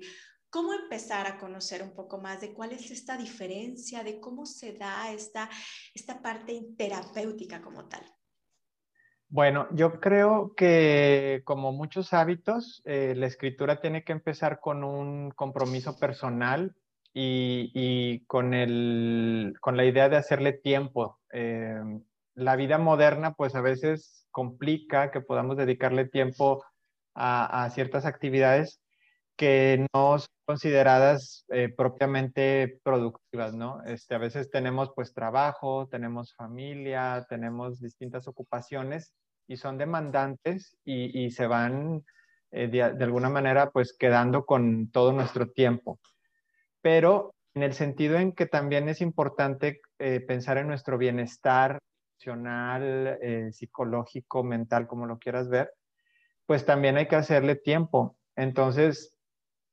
¿Cómo 0.50 0.72
empezar 0.72 1.26
a 1.26 1.38
conocer 1.38 1.82
un 1.82 1.94
poco 1.94 2.18
más 2.18 2.40
de 2.40 2.54
cuál 2.54 2.72
es 2.72 2.90
esta 2.90 3.16
diferencia, 3.16 4.02
de 4.02 4.18
cómo 4.18 4.46
se 4.46 4.72
da 4.72 5.10
esta, 5.12 5.48
esta 5.94 6.22
parte 6.22 6.68
terapéutica 6.76 7.60
como 7.60 7.86
tal? 7.86 8.02
Bueno, 9.30 9.68
yo 9.72 10.00
creo 10.00 10.54
que 10.56 11.42
como 11.44 11.72
muchos 11.72 12.14
hábitos, 12.14 12.80
eh, 12.86 13.12
la 13.14 13.26
escritura 13.26 13.80
tiene 13.80 14.02
que 14.02 14.12
empezar 14.12 14.58
con 14.58 14.84
un 14.84 15.30
compromiso 15.32 15.98
personal 15.98 16.74
y, 17.12 18.24
con, 18.26 18.54
el, 18.54 19.54
con 19.60 19.76
la 19.76 19.84
idea 19.84 20.08
de 20.08 20.16
hacerle 20.16 20.52
tiempo. 20.52 21.18
Eh, 21.32 21.82
la 22.34 22.56
vida 22.56 22.78
moderna 22.78 23.34
pues 23.34 23.54
a 23.54 23.60
veces 23.60 24.26
complica 24.30 25.10
que 25.10 25.20
podamos 25.20 25.56
dedicarle 25.56 26.06
tiempo 26.06 26.64
a, 27.14 27.68
ciertas 27.74 28.06
actividades 28.06 28.80
que 29.38 29.86
no 29.94 30.18
son 30.18 30.28
consideradas 30.44 31.44
eh, 31.48 31.68
propiamente 31.74 32.80
productivas, 32.82 33.54
¿no? 33.54 33.82
Este, 33.84 34.16
a 34.16 34.18
veces 34.18 34.50
tenemos 34.50 34.90
pues 34.94 35.14
trabajo, 35.14 35.88
tenemos 35.88 36.34
familia, 36.34 37.24
tenemos 37.28 37.80
distintas 37.80 38.26
ocupaciones 38.26 39.14
y 39.46 39.56
son 39.56 39.78
demandantes 39.78 40.76
y, 40.84 41.30
se 41.30 41.46
van 41.46 42.04
eh, 42.50 42.66
de, 42.66 42.82
alguna 42.82 43.30
manera 43.30 43.70
pues 43.70 43.96
quedando 43.96 44.44
con 44.44 44.90
todo 44.90 45.12
nuestro 45.12 45.50
tiempo. 45.50 46.00
Pero 46.82 47.34
en 47.54 47.62
el 47.62 47.74
sentido 47.74 48.18
en 48.18 48.32
que 48.32 48.46
también 48.46 48.88
es 48.88 49.00
importante 49.00 49.80
eh, 49.98 50.20
pensar 50.20 50.58
en 50.58 50.66
nuestro 50.66 50.98
bienestar 50.98 51.78
emocional, 52.16 53.18
eh, 53.22 53.50
psicológico, 53.52 54.42
mental, 54.42 54.88
como 54.88 55.06
lo 55.06 55.18
quieras 55.18 55.48
ver, 55.48 55.72
pues 56.46 56.66
también 56.66 56.96
hay 56.96 57.06
que 57.06 57.16
hacerle 57.16 57.54
tiempo. 57.54 58.18
Entonces, 58.34 59.17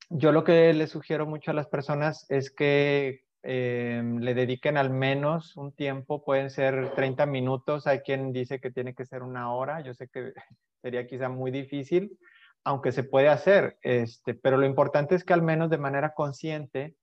yo 0.10 0.32
lo 0.32 0.44
que 0.44 0.74
le 0.74 0.88
sugiero 0.88 1.26
mucho 1.26 1.52
a 1.52 1.54
las 1.54 1.68
personas 1.68 2.26
es 2.30 2.52
que 2.52 3.24
eh, 3.44 4.02
le 4.20 4.34
dediquen 4.34 4.78
al 4.78 4.90
menos 4.90 5.56
un 5.56 5.72
tiempo, 5.72 6.24
pueden 6.24 6.50
ser 6.50 6.94
30 6.96 7.26
minutos, 7.26 7.88
hay 7.88 8.00
quien 8.00 8.32
dice 8.32 8.60
que 8.60 8.72
tiene 8.72 8.96
que 8.96 9.06
ser 9.06 9.24
una 9.24 9.54
hora, 9.54 9.82
yo 9.82 9.94
sé 9.94 10.08
que 10.08 10.34
sería 10.82 11.08
quizá 11.08 11.30
muy 11.30 11.52
difícil, 11.52 12.18
aunque 12.64 12.92
se 12.92 13.04
puede 13.04 13.30
hacer, 13.30 13.78
este, 13.82 14.34
pero 14.34 14.58
lo 14.58 14.66
importante 14.66 15.14
es 15.16 15.24
que 15.24 15.34
al 15.34 15.44
menos 15.44 15.70
de 15.70 15.78
manera 15.78 16.14
consciente 16.14 16.96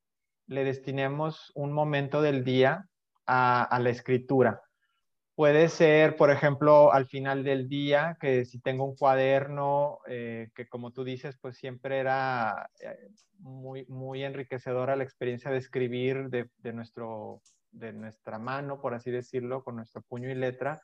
le 0.48 0.64
destinemos 0.64 1.52
un 1.54 1.72
momento 1.72 2.20
del 2.20 2.44
día 2.44 2.88
a 3.24 3.78
la 3.80 3.90
escritura. 3.90 4.60
Puede 5.34 5.70
ser, 5.70 6.16
por 6.16 6.30
ejemplo, 6.30 6.92
al 6.92 7.06
final 7.06 7.42
del 7.42 7.66
día, 7.66 8.18
que 8.20 8.44
si 8.44 8.60
tengo 8.60 8.84
un 8.84 8.94
cuaderno, 8.94 10.00
eh, 10.06 10.50
que 10.54 10.68
como 10.68 10.90
tú 10.90 11.04
dices, 11.04 11.38
pues 11.40 11.56
siempre 11.56 11.98
era 11.98 12.68
eh, 12.80 13.08
muy, 13.38 13.86
muy 13.86 14.24
enriquecedora 14.24 14.94
la 14.94 15.04
experiencia 15.04 15.50
de 15.50 15.56
escribir 15.56 16.28
de, 16.28 16.72
nuestro, 16.74 17.40
de 17.70 17.94
nuestra 17.94 18.38
mano, 18.38 18.82
por 18.82 18.92
así 18.92 19.10
decirlo, 19.10 19.64
con 19.64 19.76
nuestro 19.76 20.02
puño 20.02 20.28
y 20.28 20.34
letra, 20.34 20.82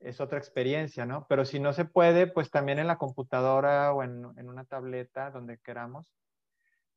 es 0.00 0.20
otra 0.20 0.38
experiencia, 0.38 1.06
¿no? 1.06 1.26
Pero 1.28 1.44
si 1.44 1.60
no 1.60 1.72
se 1.72 1.84
puede, 1.84 2.26
pues 2.26 2.50
también 2.50 2.80
en 2.80 2.88
la 2.88 2.98
computadora 2.98 3.92
o 3.92 4.02
en, 4.02 4.26
en 4.36 4.48
una 4.48 4.64
tableta, 4.64 5.30
donde 5.30 5.58
queramos, 5.58 6.12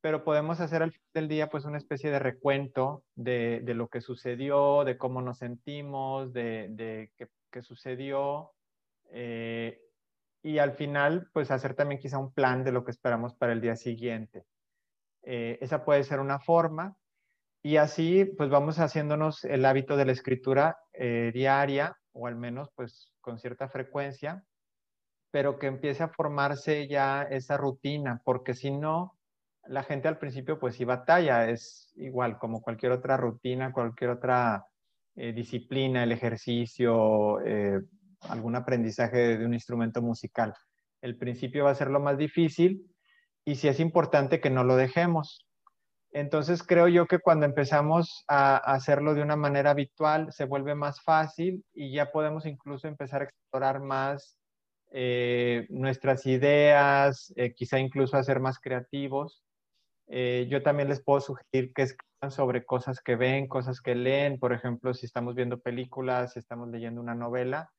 pero 0.01 0.23
podemos 0.23 0.59
hacer 0.59 0.83
al 0.83 0.91
final 0.91 1.09
del 1.13 1.27
día 1.27 1.49
pues 1.49 1.65
una 1.65 1.77
especie 1.77 2.11
de 2.11 2.19
recuento 2.19 3.03
de, 3.15 3.61
de 3.63 3.73
lo 3.73 3.87
que 3.87 4.01
sucedió, 4.01 4.83
de 4.83 4.97
cómo 4.97 5.21
nos 5.21 5.39
sentimos, 5.39 6.33
de, 6.33 6.67
de 6.69 7.11
qué, 7.17 7.61
sucedió 7.61 8.51
eh, 9.09 9.81
y 10.43 10.59
al 10.59 10.73
final 10.73 11.27
pues 11.33 11.49
hacer 11.49 11.73
también 11.73 11.99
quizá 11.99 12.19
un 12.19 12.31
plan 12.31 12.63
de 12.63 12.71
lo 12.71 12.83
que 12.83 12.91
esperamos 12.91 13.33
para 13.33 13.53
el 13.53 13.61
día 13.61 13.75
siguiente. 13.75 14.45
Eh, 15.23 15.57
esa 15.59 15.83
puede 15.83 16.03
ser 16.03 16.19
una 16.19 16.39
forma 16.39 16.95
y 17.63 17.77
así 17.77 18.25
pues 18.25 18.49
vamos 18.49 18.77
haciéndonos 18.77 19.43
el 19.43 19.65
hábito 19.65 19.97
de 19.97 20.05
la 20.05 20.11
escritura 20.11 20.77
eh, 20.93 21.31
diaria 21.33 21.97
o 22.13 22.27
al 22.27 22.35
menos 22.35 22.69
pues 22.75 23.11
con 23.21 23.39
cierta 23.39 23.67
frecuencia, 23.67 24.43
pero 25.31 25.57
que 25.57 25.67
empiece 25.67 26.03
a 26.03 26.09
formarse 26.09 26.87
ya 26.87 27.23
esa 27.23 27.57
rutina, 27.57 28.21
porque 28.23 28.53
si 28.53 28.71
no, 28.71 29.16
la 29.69 29.83
gente 29.83 30.07
al 30.07 30.17
principio 30.17 30.59
pues 30.59 30.75
sí 30.75 30.85
batalla, 30.85 31.49
es 31.49 31.91
igual 31.95 32.37
como 32.37 32.61
cualquier 32.61 32.91
otra 32.91 33.17
rutina, 33.17 33.71
cualquier 33.71 34.11
otra 34.11 34.65
eh, 35.15 35.33
disciplina, 35.33 36.03
el 36.03 36.11
ejercicio, 36.11 37.39
eh, 37.45 37.81
algún 38.21 38.55
aprendizaje 38.55 39.37
de 39.37 39.45
un 39.45 39.53
instrumento 39.53 40.01
musical. 40.01 40.53
El 41.01 41.17
principio 41.17 41.65
va 41.65 41.71
a 41.71 41.75
ser 41.75 41.89
lo 41.89 41.99
más 41.99 42.17
difícil 42.17 42.85
y 43.45 43.55
sí 43.55 43.67
es 43.67 43.79
importante 43.79 44.39
que 44.39 44.49
no 44.49 44.63
lo 44.63 44.75
dejemos. 44.75 45.47
Entonces 46.11 46.63
creo 46.63 46.87
yo 46.87 47.05
que 47.05 47.19
cuando 47.19 47.45
empezamos 47.45 48.23
a 48.27 48.57
hacerlo 48.57 49.13
de 49.13 49.21
una 49.21 49.35
manera 49.35 49.71
habitual 49.71 50.31
se 50.31 50.45
vuelve 50.45 50.73
más 50.73 51.01
fácil 51.01 51.63
y 51.73 51.91
ya 51.91 52.11
podemos 52.11 52.45
incluso 52.45 52.87
empezar 52.87 53.21
a 53.21 53.25
explorar 53.25 53.81
más 53.81 54.39
eh, 54.91 55.67
nuestras 55.69 56.25
ideas, 56.25 57.33
quizá 57.55 57.77
incluso 57.77 58.15
a 58.17 58.23
ser 58.23 58.39
más 58.39 58.57
creativos 58.59 59.43
eh, 60.07 60.47
yo 60.49 60.63
también 60.63 60.89
les 60.89 61.03
puedo 61.03 61.19
sugerir 61.21 61.73
que 61.73 61.83
escriban 61.83 62.31
sobre 62.31 62.65
cosas 62.65 63.01
que 63.01 63.15
ven, 63.15 63.47
cosas 63.47 63.81
que 63.81 63.95
leen. 63.95 64.39
Por 64.39 64.53
ejemplo, 64.53 64.93
si 64.93 65.05
estamos 65.05 65.35
viendo 65.35 65.59
películas, 65.59 66.33
si 66.33 66.39
estamos 66.39 66.69
leyendo 66.69 67.01
una 67.01 67.15
novela, 67.15 67.71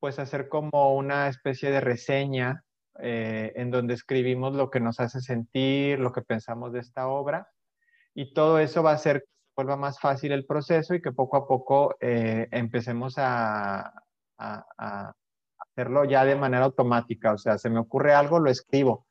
pues 0.00 0.18
hacer 0.18 0.48
como 0.48 0.94
una 0.94 1.28
especie 1.28 1.70
de 1.70 1.80
reseña 1.80 2.64
eh, 3.00 3.52
en 3.56 3.70
donde 3.70 3.94
escribimos 3.94 4.54
lo 4.54 4.70
que 4.70 4.80
nos 4.80 5.00
hace 5.00 5.20
sentir, 5.20 5.98
lo 5.98 6.12
que 6.12 6.22
pensamos 6.22 6.72
de 6.72 6.80
esta 6.80 7.08
obra. 7.08 7.48
Y 8.14 8.32
todo 8.32 8.58
eso 8.58 8.82
va 8.82 8.92
a 8.92 8.94
hacer 8.94 9.24
vuelva 9.54 9.76
más 9.76 9.98
fácil 9.98 10.32
el 10.32 10.44
proceso 10.44 10.94
y 10.94 11.00
que 11.00 11.12
poco 11.12 11.38
a 11.38 11.46
poco 11.48 11.96
eh, 12.00 12.46
empecemos 12.50 13.14
a, 13.16 13.90
a 14.36 15.14
hacerlo 15.58 16.04
ya 16.04 16.26
de 16.26 16.36
manera 16.36 16.66
automática. 16.66 17.32
O 17.32 17.38
sea, 17.38 17.56
se 17.56 17.70
me 17.70 17.78
ocurre 17.78 18.12
algo, 18.12 18.38
lo 18.38 18.50
escribo 18.50 19.06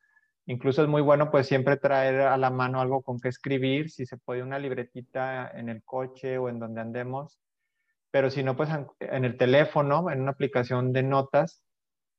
Incluso 0.48 0.84
es 0.84 0.88
muy 0.88 1.02
bueno 1.02 1.32
pues 1.32 1.48
siempre 1.48 1.78
traer 1.78 2.22
a 2.22 2.38
la 2.38 2.52
mano 2.52 2.80
algo 2.80 3.02
con 3.02 3.20
que 3.20 3.30
escribir, 3.30 3.90
si 3.90 4.06
se 4.06 4.18
puede 4.18 4.44
una 4.44 4.60
libretita 4.60 5.50
en 5.50 5.70
el 5.70 5.84
coche 5.84 6.38
o 6.38 6.50
en 6.50 6.60
donde 6.60 6.82
andemos, 6.82 7.40
pero 8.12 8.30
si 8.30 8.44
no 8.44 8.56
pues 8.56 8.70
en 9.00 9.26
el 9.26 9.38
teléfono, 9.38 10.10
en 10.12 10.22
una 10.22 10.32
aplicación 10.32 10.94
de 10.94 11.04
notas, 11.04 11.62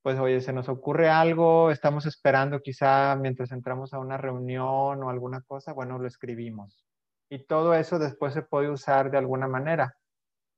pues 0.02 0.18
oye, 0.18 0.40
se 0.40 0.52
nos 0.52 0.68
ocurre 0.68 1.08
algo, 1.08 1.70
estamos 1.70 2.06
esperando 2.06 2.60
quizá 2.60 3.16
mientras 3.16 3.52
entramos 3.52 3.92
a 3.94 3.98
una 3.98 4.16
reunión 4.16 5.02
o 5.02 5.10
alguna 5.10 5.40
cosa, 5.42 5.72
bueno, 5.72 5.98
lo 5.98 6.06
escribimos. 6.06 6.84
Y 7.28 7.44
todo 7.46 7.74
eso 7.74 7.98
después 7.98 8.34
se 8.34 8.42
puede 8.42 8.70
usar 8.70 9.10
de 9.10 9.18
alguna 9.18 9.48
manera. 9.48 9.96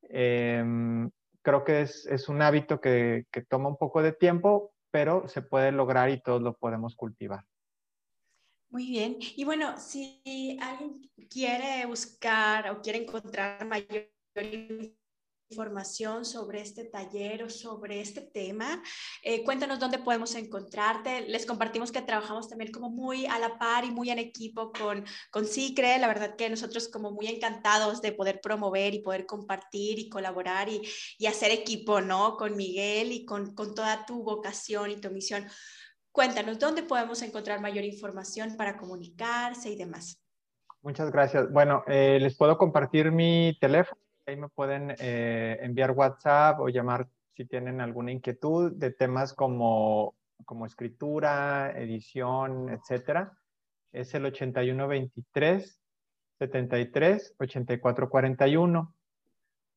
Em, 0.03 1.11
creo 1.43 1.65
que 1.65 1.83
es, 1.83 2.29
un 2.29 2.43
hábito 2.43 2.81
que, 2.81 3.25
que 3.31 3.43
toma 3.43 3.69
un 3.69 3.77
poco 3.79 4.03
de 4.03 4.13
tiempo, 4.13 4.73
pero 4.91 5.29
se 5.29 5.43
puede 5.43 5.73
lograr 5.73 6.11
y 6.11 6.21
todos 6.21 6.43
lo 6.43 6.55
podemos 6.55 6.95
cultivar. 6.95 7.45
Muy 8.71 8.87
bien. 8.87 9.17
Y 9.37 9.45
bueno, 9.45 9.79
si 9.79 10.21
alguien 10.61 11.11
quiere 11.31 11.87
buscar 11.87 12.71
o 12.71 12.83
quiere 12.83 12.99
encontrar 12.99 13.67
mayor 13.67 14.11
información 15.51 16.27
sobre 16.27 16.61
este 16.61 16.85
taller 16.85 17.43
o 17.43 17.49
sobre 17.49 18.03
este 18.03 18.21
tema, 18.21 18.83
eh, 19.23 19.43
cuéntanos 19.43 19.79
dónde 19.79 19.99
podemos 19.99 20.35
encontrarte. 20.35 21.23
Les 21.23 21.47
compartimos 21.47 21.91
que 21.91 22.03
trabajamos 22.03 22.51
también 22.51 22.71
como 22.71 22.91
muy 22.91 23.25
a 23.25 23.39
la 23.39 23.59
par 23.59 23.87
y 23.87 23.91
muy 23.91 24.11
en 24.11 24.19
equipo 24.19 24.71
con, 24.71 25.03
con 25.31 25.47
CICRE. 25.47 25.99
La 25.99 26.07
verdad 26.07 26.37
que 26.37 26.51
nosotros 26.51 26.89
como 26.89 27.11
muy 27.11 27.29
encantados 27.29 28.03
de 28.03 28.13
poder 28.13 28.43
promover 28.43 28.93
y 28.93 29.01
poder 29.01 29.25
compartir 29.25 29.99
y 29.99 30.11
colaborar 30.11 30.69
y, 30.69 30.83
y 31.17 31.25
hacer 31.25 31.51
equipo, 31.53 32.03
¿no? 32.03 32.37
Con 32.37 32.55
Miguel 32.55 33.13
y 33.13 33.25
con, 33.25 33.55
con 33.55 33.75
toda 33.75 34.05
tu 34.05 34.23
vocación 34.23 34.91
y 34.91 35.01
tu 35.01 35.11
misión. 35.11 35.49
Cuéntanos, 36.13 36.59
¿dónde 36.59 36.83
podemos 36.83 37.23
encontrar 37.23 37.61
mayor 37.61 37.85
información 37.85 38.57
para 38.57 38.77
comunicarse 38.77 39.71
y 39.71 39.77
demás? 39.77 40.21
Muchas 40.83 41.11
gracias. 41.11 41.51
Bueno, 41.53 41.83
eh, 41.87 42.19
les 42.21 42.37
puedo 42.37 42.57
compartir 42.57 43.13
mi 43.13 43.57
teléfono. 43.61 44.01
Ahí 44.27 44.37
me 44.37 44.49
pueden 44.49 44.95
eh, 44.99 45.59
enviar 45.63 45.93
WhatsApp 45.93 46.61
o 46.61 46.69
llamar 46.69 47.09
si 47.35 47.45
tienen 47.45 47.81
alguna 47.81 48.13
inquietud 48.13 48.73
de 48.73 48.91
temas 48.91 49.33
como, 49.33 50.17
como 50.45 50.67
escritura, 50.67 51.73
edición, 51.77 52.69
etcétera. 52.69 53.33
Es 53.93 54.15
el 54.15 54.27
8123 54.27 55.81
73 56.39 57.35
84 57.39 58.09
41. 58.09 58.95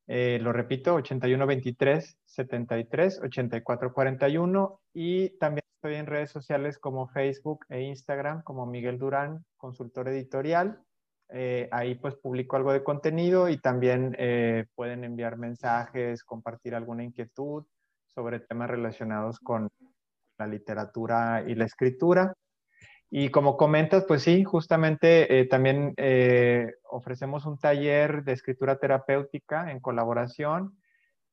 lo 0.08 0.54
repito, 0.54 0.96
8123 0.96 2.18
73 2.26 3.22
84 3.24 3.94
41 3.94 4.82
y 4.94 5.30
también 5.38 5.62
Estoy 5.82 5.96
en 5.96 6.06
redes 6.06 6.30
sociales 6.30 6.78
como 6.78 7.08
Facebook 7.08 7.66
e 7.68 7.82
Instagram 7.82 8.44
como 8.44 8.68
Miguel 8.68 9.00
Durán, 9.00 9.44
consultor 9.58 10.10
editorial. 10.10 10.80
Eh, 11.30 11.70
ahí 11.72 11.96
pues 11.96 12.14
publico 12.14 12.56
algo 12.56 12.72
de 12.72 12.84
contenido 12.84 13.50
y 13.50 13.58
también 13.58 14.16
eh, 14.20 14.66
pueden 14.76 15.04
enviar 15.04 15.40
mensajes, 15.40 16.24
compartir 16.24 16.76
alguna 16.76 17.04
inquietud 17.04 17.66
sobre 18.06 18.42
temas 18.42 18.70
relacionados 18.70 19.40
con 19.40 19.70
la 20.38 20.46
literatura 20.46 21.44
y 21.48 21.56
la 21.56 21.66
escritura. 21.66 22.36
Y 23.10 23.30
como 23.30 23.58
comentas, 23.58 24.06
pues 24.08 24.22
sí, 24.22 24.44
justamente 24.44 25.40
eh, 25.40 25.48
también 25.48 25.96
ofrecemos 26.92 27.48
un 27.48 27.58
taller 27.58 28.24
de 28.24 28.34
escritura 28.34 28.78
terapéutica 28.78 29.72
en 29.72 29.80
colaboración 29.80 30.78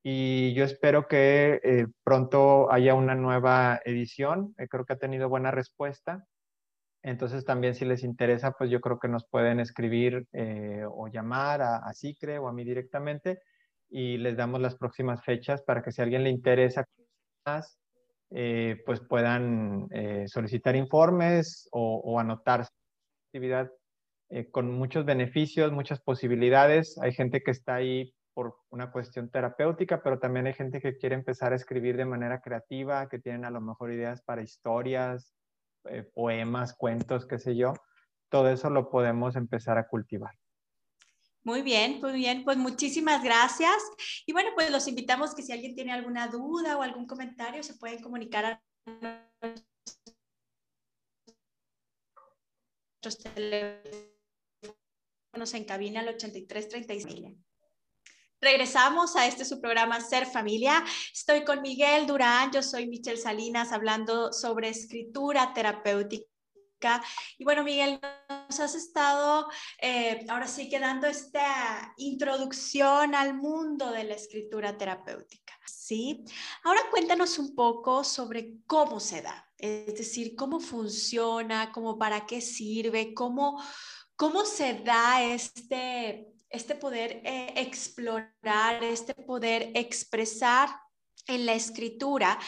y 0.02 0.55
yo 0.55 0.64
espero 0.64 1.09
que 1.09 1.61
eh, 1.62 1.87
pronto 2.05 2.71
haya 2.73 2.95
una 2.95 3.14
nueva 3.14 3.81
edición. 3.85 4.55
Eh, 4.59 4.69
creo 4.69 4.85
que 4.85 4.93
ha 4.93 4.99
tenido 4.99 5.28
buena 5.28 5.50
respuesta. 5.50 6.25
Entonces 7.02 7.45
también 7.45 7.75
si 7.75 7.85
les 7.85 8.05
interesa, 8.05 8.52
pues 8.52 8.71
yo 8.71 8.81
creo 8.81 8.99
que 8.99 9.09
nos 9.09 9.26
pueden 9.28 9.61
escribir 9.61 10.26
eh, 10.33 10.85
o 10.88 11.09
llamar 11.09 11.62
a, 11.62 11.76
a, 11.78 11.93
CICRE 11.95 12.38
o 12.38 12.49
a 12.49 12.52
mí 12.52 12.64
directamente 12.64 13.40
y 13.88 14.19
les 14.19 14.37
damos 14.37 14.61
las 14.61 14.76
próximas 14.76 15.25
fechas 15.25 15.62
para 15.62 15.83
que 15.83 15.93
si 15.93 16.00
a 16.00 16.05
alguien 16.05 16.25
le 16.25 16.31
interesa 16.31 16.85
más, 17.47 17.78
pues 18.28 19.00
puedan 19.09 19.88
solicitar 20.26 20.76
informes 20.76 21.67
o, 21.73 22.02
o 22.05 22.21
anotarse 22.21 22.71
actividad 23.28 23.71
con 24.50 24.71
muchos 24.71 25.07
beneficios, 25.07 25.73
muchas 25.73 26.00
posibilidades. 26.00 26.99
Hay 26.99 27.12
gente 27.12 27.43
que 27.43 27.52
está 27.52 27.76
ahí 27.76 28.12
por 28.38 28.54
una 28.71 28.92
cuestión 28.92 29.28
terapéutica, 29.30 30.00
pero 30.00 30.21
también 30.21 30.47
hay 30.47 30.54
gente 30.54 30.80
que 30.80 30.97
quiere 30.97 31.16
empezar 31.16 31.52
a 31.52 31.57
escribir 31.57 31.97
de 31.97 32.04
manera 32.04 32.40
creativa, 32.40 33.09
que 33.09 33.18
tienen 33.18 33.45
a 33.45 33.50
lo 33.50 33.61
mejor 33.61 33.90
ideas 33.92 34.23
para 34.23 34.42
historias, 34.42 35.35
poemas, 36.14 36.73
cuentos, 36.73 37.26
qué 37.26 37.40
sé 37.40 37.57
yo. 37.57 37.75
Todo 38.28 38.49
eso 38.49 38.71
lo 38.71 38.90
podemos 38.90 39.35
empezar 39.35 39.76
a 39.76 39.88
cultivar. 39.88 40.38
Muy 41.42 41.62
bien, 41.62 42.00
muy 42.00 42.12
bien. 42.12 42.45
Pues 42.45 42.57
muchísimas 42.57 43.25
gracias. 43.25 43.76
Y 44.25 44.33
bueno, 44.33 44.50
pues 44.54 44.71
los 44.71 44.87
invitamos 44.87 45.35
que 45.35 45.42
si 45.42 45.50
alguien 45.52 45.75
tiene 45.75 45.92
alguna 45.92 46.28
duda 46.28 46.78
o 46.78 46.83
algún 46.83 47.09
comentario, 47.09 47.64
se 47.64 47.75
pueden 47.75 48.00
comunicar 48.00 48.45
a 48.45 48.62
nuestros 53.02 53.18
teléfonos 53.35 53.83
en 55.54 55.64
cabina 55.64 56.02
al 56.02 56.09
8336. 56.11 57.48
Regresamos 58.40 59.16
a 59.16 59.26
este 59.26 59.45
su 59.45 59.61
programa 59.61 60.00
Ser 60.00 60.25
Familia. 60.25 60.85
Estoy 61.12 61.45
con 61.45 61.61
Miguel 61.61 62.07
Durán, 62.07 62.52
yo 62.52 62.62
soy 62.62 62.87
Michelle 62.87 63.21
Salinas 63.21 63.73
hablando 63.73 64.33
sobre 64.33 64.68
escritura 64.68 65.52
terapéutica 65.52 66.28
y 67.37 67.42
bueno, 67.42 67.64
Miguel, 67.64 68.00
nos 68.49 68.61
has 68.61 68.76
estado 68.76 69.49
eh, 69.80 70.25
ahora 70.28 70.47
sí 70.47 70.68
quedando 70.68 71.09
esta 71.09 71.92
introducción 71.97 73.16
al 73.16 73.35
mundo 73.35 73.90
de 73.90 74.04
la 74.04 74.14
escritura 74.14 74.78
terapéutica. 74.78 75.59
¿sí? 75.66 76.25
Ahora 76.62 76.83
cuéntanos 76.90 77.38
un 77.40 77.57
poco 77.57 78.04
sobre 78.04 78.59
cómo 78.66 79.00
se 79.00 79.23
da, 79.23 79.50
es 79.57 79.95
decir, 79.95 80.37
cómo 80.37 80.61
funciona, 80.61 81.73
cómo 81.73 81.99
para 81.99 82.26
qué 82.26 82.40
sirve, 82.40 83.12
cómo, 83.14 83.61
cómo 84.14 84.45
se 84.45 84.75
da 84.75 85.25
este, 85.25 86.28
este 86.50 86.75
poder 86.75 87.21
eh, 87.25 87.52
explorar, 87.57 88.83
este 88.83 89.14
poder 89.14 89.71
expresar 89.75 90.69
en 91.26 91.47
la 91.47 91.55
escritura. 91.55 92.38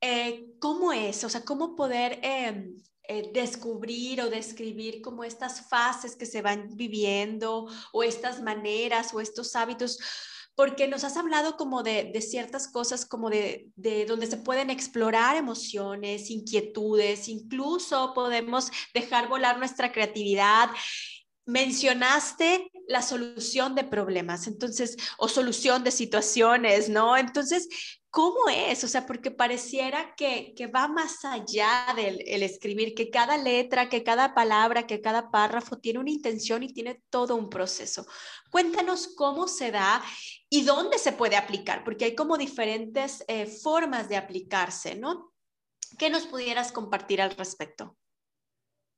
Eh, 0.00 0.46
¿Cómo 0.58 0.92
es? 0.92 1.24
O 1.24 1.28
sea, 1.28 1.44
¿cómo 1.44 1.76
poder 1.76 2.18
em, 2.22 2.76
eh, 3.06 3.30
descubrir 3.34 4.22
o 4.22 4.30
describir 4.30 5.02
como 5.02 5.24
estas 5.24 5.68
fases 5.68 6.16
que 6.16 6.24
se 6.24 6.40
van 6.40 6.70
viviendo 6.74 7.66
o 7.92 8.02
estas 8.02 8.40
maneras 8.40 9.12
o 9.12 9.20
estos 9.20 9.54
hábitos, 9.56 9.98
porque 10.54 10.88
nos 10.88 11.04
has 11.04 11.18
hablado 11.18 11.58
como 11.58 11.82
de, 11.82 12.10
de 12.14 12.22
ciertas 12.22 12.66
cosas 12.66 13.04
como 13.04 13.28
de, 13.28 13.68
de, 13.76 14.06
donde 14.06 14.26
se 14.26 14.38
pueden 14.38 14.70
explorar 14.70 15.36
emociones, 15.36 16.30
inquietudes, 16.30 17.28
incluso 17.28 18.14
podemos 18.14 18.70
dejar 18.94 19.28
volar 19.28 19.58
nuestra 19.58 19.92
creatividad. 19.92 20.70
Mencionaste 21.44 22.70
la 22.88 23.02
solución 23.02 23.74
de 23.74 23.84
problemas, 23.84 24.46
entonces, 24.46 24.96
o 25.18 25.28
solución 25.28 25.84
de 25.84 25.90
situaciones, 25.90 26.88
¿no? 26.88 27.16
Entonces, 27.16 27.68
¿Cómo 28.14 28.48
es? 28.48 28.84
O 28.84 28.86
sea, 28.86 29.06
porque 29.06 29.32
pareciera 29.32 30.14
que, 30.14 30.54
va 30.72 30.86
más 30.86 31.24
allá 31.24 31.84
del 31.96 32.44
escribir, 32.44 32.94
que 32.94 33.10
cada 33.10 33.36
letra, 33.36 33.88
que 33.88 34.04
cada 34.04 34.34
palabra, 34.34 34.86
que 34.86 35.00
cada 35.00 35.32
párrafo 35.32 35.78
tiene 35.78 35.98
una 35.98 36.12
intención 36.12 36.62
y 36.62 36.72
tiene 36.72 37.02
todo 37.10 37.34
un 37.34 37.50
proceso. 37.50 38.06
Cuéntanos 38.52 39.08
cómo 39.16 39.48
se 39.48 39.72
da 39.72 40.00
y 40.48 40.62
dónde 40.62 40.98
se 40.98 41.10
puede 41.10 41.34
aplicar, 41.34 41.82
porque 41.82 42.04
hay 42.04 42.14
como 42.14 42.38
diferentes 42.38 43.24
eh, 43.26 43.46
formas 43.46 44.08
de 44.08 44.16
aplicarse, 44.16 44.94
¿no? 44.94 45.32
¿Qué 45.98 46.08
nos 46.08 46.24
pudieras 46.26 46.70
compartir 46.70 47.20
al 47.20 47.32
respecto? 47.32 47.96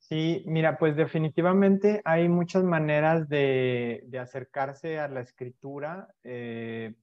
Sí, 0.09 0.45
mira, 0.47 0.79
pues 0.79 0.95
definitivamente 0.95 2.01
hay 2.05 2.29
muchas 2.29 2.63
maneras 2.63 3.29
de, 3.29 4.09
acercarse 4.21 5.01
a 5.01 5.09
la 5.09 5.21
escritura. 5.21 6.07
Eh, 6.23 6.95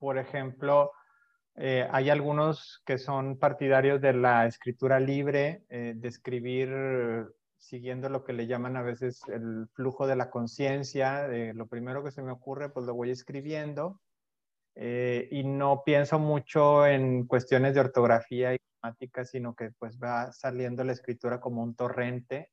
por 0.00 0.18
ejemplo, 0.18 0.90
eh, 1.54 1.86
hay 1.92 2.10
algunos 2.10 2.82
que 2.84 2.98
son 2.98 3.38
partidarios 3.38 4.00
de 4.00 4.14
la 4.14 4.46
escritura 4.46 4.98
libre, 4.98 5.64
eh, 5.68 5.92
de 5.94 6.08
escribir 6.08 7.28
siguiendo 7.56 8.08
lo 8.08 8.24
que 8.24 8.32
le 8.32 8.48
llaman 8.48 8.76
a 8.76 8.82
veces 8.82 9.22
el 9.28 9.68
flujo 9.72 10.08
de 10.08 10.16
la 10.16 10.30
conciencia. 10.30 11.28
lo 11.54 11.68
primero 11.68 12.02
que 12.02 12.10
se 12.10 12.22
me 12.22 12.32
ocurre, 12.32 12.68
pues 12.68 12.84
lo 12.84 12.94
voy 12.94 13.10
escribiendo. 13.10 14.00
Y 14.74 15.44
no 15.44 15.82
pienso 15.86 16.18
mucho 16.18 16.84
en 16.86 17.26
cuestiones 17.26 17.74
de 17.74 17.80
ortografía 17.80 18.54
y 18.54 18.58
sino 19.24 19.54
que 19.54 19.70
pues 19.78 19.98
va 19.98 20.32
saliendo 20.32 20.84
la 20.84 20.92
escritura 20.92 21.40
como 21.40 21.62
un 21.62 21.74
torrente 21.74 22.50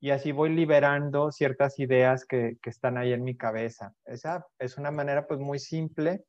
y 0.00 0.10
así 0.10 0.32
voy 0.32 0.50
liberando 0.50 1.30
ciertas 1.30 1.78
ideas 1.78 2.24
que, 2.24 2.56
que, 2.62 2.70
están 2.70 2.96
ahí 2.96 3.12
en 3.12 3.22
mi 3.22 3.36
cabeza. 3.36 3.94
Esa 4.06 4.46
es 4.58 4.78
una 4.78 4.90
manera 4.90 5.26
pues 5.26 5.40
muy 5.40 5.58
simple 5.58 6.24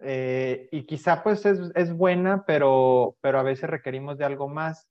eh, 0.00 0.68
y 0.70 0.86
quizá 0.86 1.22
pues 1.22 1.44
es, 1.44 1.58
es, 1.74 1.92
buena, 1.92 2.44
pero, 2.46 3.16
pero 3.20 3.40
a 3.40 3.42
veces 3.42 3.68
requerimos 3.68 4.18
de 4.18 4.24
algo 4.24 4.48
más. 4.48 4.88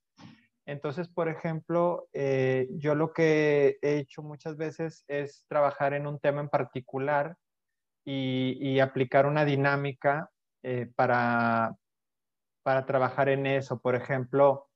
Entonces, 0.66 1.08
por 1.08 1.28
ejemplo, 1.28 2.08
eh, 2.12 2.68
yo 2.72 2.94
lo 2.94 3.14
que 3.14 3.78
he 3.80 3.96
hecho 3.96 4.22
muchas 4.22 4.58
veces 4.58 5.04
es 5.08 5.46
trabajar 5.48 5.94
en 5.94 6.06
un 6.06 6.18
tema 6.18 6.42
en 6.42 6.50
particular 6.50 7.36
y, 8.04 8.58
y 8.60 8.80
aplicar 8.80 9.24
una 9.24 9.46
dinámica 9.46 10.30
eh, 10.62 10.90
para, 10.94 11.74
para 12.68 12.84
trabajar 12.84 13.30
en 13.30 13.46
eso. 13.46 13.80
Por 13.80 13.94
ejemplo, 13.94 14.68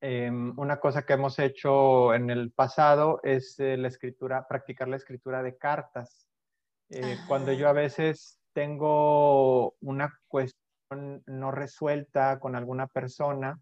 em, 0.00 0.52
una 0.58 0.80
cosa 0.80 1.06
que 1.06 1.12
hemos 1.12 1.38
hecho 1.38 2.12
en 2.12 2.28
el 2.28 2.50
pasado 2.50 3.20
es 3.22 3.54
la 3.60 3.86
escritura, 3.86 4.48
practicar 4.48 4.88
la 4.88 4.96
escritura 4.96 5.40
de 5.44 5.56
cartas. 5.56 6.26
cuando 7.28 7.52
yo 7.52 7.68
a 7.68 7.72
veces 7.72 8.40
tengo 8.52 9.76
una 9.80 10.12
cuestión 10.26 11.22
no 11.26 11.52
resuelta 11.52 12.40
con 12.40 12.56
alguna 12.56 12.88
persona, 12.88 13.60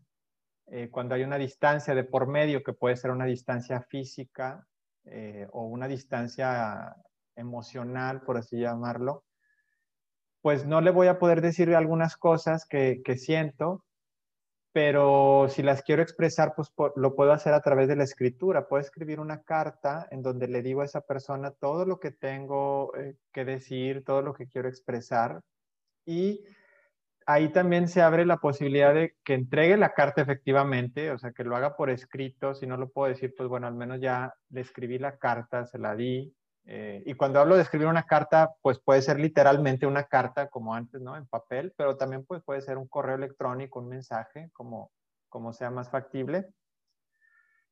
eh, 0.69 0.89
cuando 0.91 1.15
hay 1.15 1.23
una 1.23 1.37
distancia 1.37 1.95
de 1.95 2.05
por 2.05 2.29
medio, 2.29 2.63
que 2.63 2.73
puede 2.73 2.97
ser 2.97 3.11
una 3.11 3.27
distancia 3.27 3.83
física 3.83 4.67
eh, 5.05 5.47
o 5.53 5.67
una 5.67 5.89
distancia 5.89 6.97
emocional, 7.37 8.23
por 8.23 8.39
así 8.39 8.59
llamarlo, 8.61 9.25
pues 10.43 10.67
no 10.67 10.81
le 10.81 10.91
voy 10.91 11.07
a 11.07 11.19
poder 11.19 11.41
decir 11.41 11.75
algunas 11.75 12.17
cosas 12.17 12.67
que, 12.67 13.01
siento 13.17 13.85
pero 14.75 15.49
si 15.51 15.63
las 15.63 15.83
quiero 15.83 16.01
expresar, 16.01 16.55
pues 16.57 16.73
lo 16.97 17.15
puedo 17.15 17.33
hacer 17.33 17.53
a 17.53 17.61
través 17.61 17.89
de 17.89 17.97
la 17.97 18.05
escritura. 18.05 18.69
Puedo 18.69 18.81
escribir 18.81 19.21
una 19.21 19.43
carta 19.43 20.09
en 20.11 20.23
donde 20.23 20.49
le 20.49 20.63
digo 20.63 20.81
a 20.81 20.87
esa 20.87 21.03
persona 21.03 21.51
todo 21.51 21.85
lo 21.85 22.01
que 22.01 22.11
tengo 22.11 22.97
eh, 22.97 23.17
que 23.35 23.45
decir, 23.45 24.03
todo 24.03 24.23
lo 24.23 24.33
que 24.33 24.49
quiero 24.49 24.71
expresar. 24.71 25.43
Y 26.07 26.43
ahí 27.27 27.53
también 27.53 27.87
se 27.87 28.01
abre 28.01 28.25
la 28.25 28.39
posibilidad 28.39 28.95
de 28.95 29.15
que 29.25 29.35
entregue 29.35 29.77
la 29.77 29.93
carta 29.93 30.23
efectivamente, 30.23 31.11
o 31.11 31.19
sea, 31.19 31.33
que 31.33 31.45
lo 31.45 31.55
haga 31.55 31.77
por 31.77 31.91
escrito. 31.91 32.55
Si 32.55 32.67
no 32.67 32.79
lo 32.79 32.89
puedo 32.89 33.11
decir, 33.13 33.35
pues 33.37 33.51
bueno, 33.51 33.67
al 33.67 33.75
menos 33.75 34.01
ya 34.01 34.33
le 34.49 34.63
escribí 34.63 34.99
la 34.99 35.19
carta, 35.19 35.67
se 35.67 35.79
la 35.79 35.95
di, 35.95 36.35
eh, 36.65 37.03
y 37.07 37.15
cuando 37.15 37.41
hablo 37.41 37.57
de 37.57 37.63
escribir 37.63 37.89
una 37.89 38.05
carta, 38.05 38.55
pues 38.63 38.79
puede 38.79 39.03
ser 39.03 39.19
literalmente 39.19 39.87
una 39.87 40.05
carta 40.05 40.49
como 40.49 40.75
antes, 40.75 41.01
¿no? 41.01 41.17
En 41.17 41.27
papel, 41.27 41.73
pero 41.77 41.97
también 41.97 42.25
pues 42.25 42.43
puede 42.43 42.63
ser 42.63 42.79
un 42.79 42.87
correo 42.87 43.17
electrónico, 43.17 43.81
un 43.81 43.89
mensaje, 43.89 44.51
como, 44.53 44.93
como 45.29 45.53
sea 45.53 45.71
más 45.71 45.91
factible. 45.91 46.47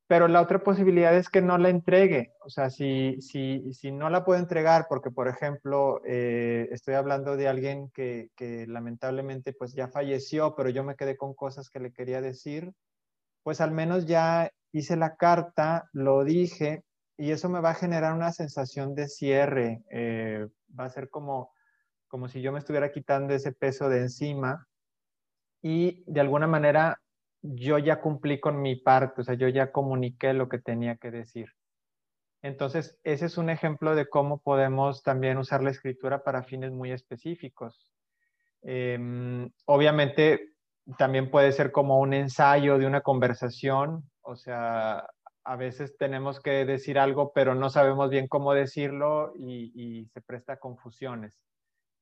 Pero 0.08 0.26
la 0.26 0.40
otra 0.40 0.64
posibilidad 0.64 1.14
es 1.14 1.28
que 1.28 1.40
no 1.40 1.56
la 1.56 1.68
entregue. 1.68 2.32
O 2.44 2.50
sea, 2.50 2.68
si, 2.68 3.20
si, 3.20 3.72
si 3.72 3.92
no 3.92 4.10
la 4.10 4.24
puedo 4.24 4.40
entregar 4.40 4.86
porque, 4.88 5.12
por 5.12 5.28
ejemplo, 5.28 6.00
eh, 6.04 6.68
estoy 6.72 6.94
hablando 6.94 7.36
de 7.36 7.46
alguien 7.46 7.90
que, 7.90 8.30
que 8.34 8.66
lamentablemente 8.66 9.52
pues 9.52 9.72
ya 9.72 9.86
falleció, 9.86 10.56
pero 10.56 10.68
yo 10.68 10.82
me 10.82 10.96
quedé 10.96 11.16
con 11.16 11.32
cosas 11.32 11.70
que 11.70 11.78
le 11.78 11.92
quería 11.92 12.20
decir, 12.20 12.72
pues 13.44 13.60
al 13.60 13.70
menos 13.70 14.06
ya 14.06 14.50
hice 14.72 14.96
la 14.96 15.14
carta, 15.14 15.88
lo 15.92 16.24
dije, 16.24 16.82
y 17.20 17.32
eso 17.32 17.50
me 17.50 17.60
va 17.60 17.70
a 17.70 17.74
generar 17.74 18.14
una 18.14 18.32
sensación 18.32 18.94
de 18.94 19.06
cierre. 19.06 19.82
Eh, 19.90 20.46
va 20.78 20.84
a 20.84 20.90
ser 20.90 21.10
como, 21.10 21.52
como 22.08 22.28
si 22.28 22.40
yo 22.40 22.50
me 22.50 22.58
estuviera 22.58 22.92
quitando 22.92 23.34
ese 23.34 23.52
peso 23.52 23.90
de 23.90 23.98
encima 23.98 24.66
y 25.60 26.02
de 26.06 26.20
alguna 26.20 26.46
manera 26.46 26.98
yo 27.42 27.76
ya 27.76 28.00
cumplí 28.00 28.40
con 28.40 28.62
mi 28.62 28.76
parte, 28.76 29.20
o 29.20 29.24
sea, 29.24 29.34
yo 29.34 29.48
ya 29.48 29.70
comuniqué 29.70 30.32
lo 30.32 30.48
que 30.48 30.60
tenía 30.60 30.96
que 30.96 31.10
decir. 31.10 31.50
Entonces, 32.40 32.98
ese 33.04 33.26
es 33.26 33.36
un 33.36 33.50
ejemplo 33.50 33.94
de 33.94 34.08
cómo 34.08 34.40
podemos 34.40 35.02
también 35.02 35.36
usar 35.36 35.62
la 35.62 35.70
escritura 35.70 36.24
para 36.24 36.42
fines 36.42 36.72
muy 36.72 36.90
específicos. 36.90 37.92
Em, 38.62 39.50
obviamente, 39.66 40.54
también 40.96 41.30
puede 41.30 41.52
ser 41.52 41.70
como 41.70 42.00
un 42.00 42.14
ensayo 42.14 42.78
de 42.78 42.86
una 42.86 43.02
conversación, 43.02 44.10
o 44.22 44.36
sea, 44.36 45.06
a 45.50 45.56
veces 45.56 45.96
tenemos 45.96 46.38
que 46.38 46.64
decir 46.64 46.96
algo, 46.96 47.32
pero 47.32 47.56
no 47.56 47.70
sabemos 47.70 48.08
bien 48.08 48.28
cómo 48.28 48.54
decirlo 48.54 49.32
y, 49.36 50.06
se 50.14 50.20
presta 50.20 50.58
confusiones. 50.58 51.40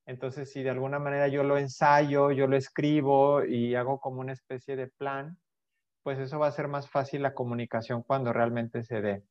Entonces, 0.04 0.52
si 0.52 0.62
de 0.62 0.68
alguna 0.68 0.98
manera 0.98 1.28
yo 1.28 1.42
lo 1.44 1.56
ensayo, 1.56 2.30
yo 2.30 2.46
lo 2.46 2.58
escribo 2.58 3.42
y 3.42 3.74
hago 3.74 4.00
como 4.00 4.20
una 4.20 4.34
especie 4.34 4.76
de 4.76 4.88
plan, 4.88 5.38
pues 6.02 6.18
eso 6.18 6.38
va 6.38 6.48
a 6.48 6.52
ser 6.52 6.68
más 6.68 6.90
fácil 6.90 7.22
la 7.22 7.32
comunicación 7.32 8.02
cuando 8.02 8.34
realmente 8.34 8.82
se 8.82 9.00
dé. 9.00 9.22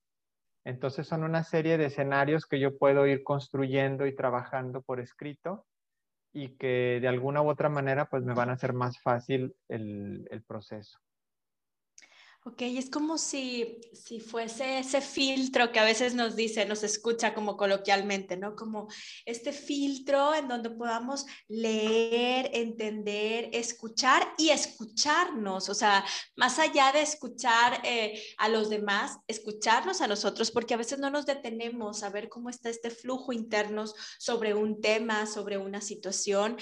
Entonces 0.65 1.05
son 1.05 1.23
una 1.23 1.43
serie 1.43 1.77
de 1.77 1.85
escenarios 1.85 2.47
que 2.47 2.59
yo 2.59 2.75
puedo 2.75 3.05
ir 3.05 3.23
construyendo 3.23 4.07
y 4.07 4.15
trabajando 4.15 4.81
por 4.81 4.99
escrito 4.99 5.67
y 6.33 6.57
que 6.57 6.97
de 6.99 7.07
alguna 7.07 7.43
u 7.43 7.49
otra 7.51 7.69
manera 7.69 8.05
pues 8.05 8.23
me 8.23 8.33
van 8.33 8.49
a 8.49 8.53
hacer 8.53 8.73
más 8.73 8.99
fácil 8.99 9.55
el 9.69 10.43
proceso. 10.47 10.97
Ok, 12.47 12.61
es 12.61 12.89
como 12.89 13.17
si, 13.17 13.77
si 13.91 14.21
fuese 14.21 14.79
ese 14.79 15.01
filtro 15.01 15.69
que 15.73 15.81
a 15.81 15.83
veces 15.83 16.15
nos 16.15 16.37
dice, 16.37 16.65
nos 16.65 16.81
escucha 16.81 17.33
como 17.33 17.57
coloquialmente, 17.57 18.37
¿no? 18.37 18.55
Como 18.55 18.87
este 19.25 19.51
filtro 19.51 20.33
en 20.33 20.47
donde 20.47 20.69
podamos 20.69 21.25
leer, 21.49 22.49
entender, 22.53 23.49
escuchar 23.51 24.25
y 24.37 24.51
escucharnos, 24.51 25.67
o 25.67 25.73
sea, 25.73 26.05
más 26.37 26.57
allá 26.57 26.93
de 26.93 27.01
escuchar 27.01 27.81
eh, 27.83 28.23
a 28.37 28.47
los 28.47 28.69
demás, 28.69 29.17
escucharnos 29.27 29.99
a 29.99 30.07
nosotros, 30.07 30.49
porque 30.49 30.73
a 30.73 30.77
veces 30.77 30.99
no 30.99 31.09
nos 31.09 31.25
detenemos 31.25 32.01
a 32.01 32.09
ver 32.09 32.29
cómo 32.29 32.49
está 32.49 32.69
este 32.69 32.91
flujo 32.91 33.33
interno 33.33 33.83
sobre 34.19 34.53
un 34.53 34.79
tema, 34.79 35.25
sobre 35.25 35.57
una 35.57 35.81
situación. 35.81 36.55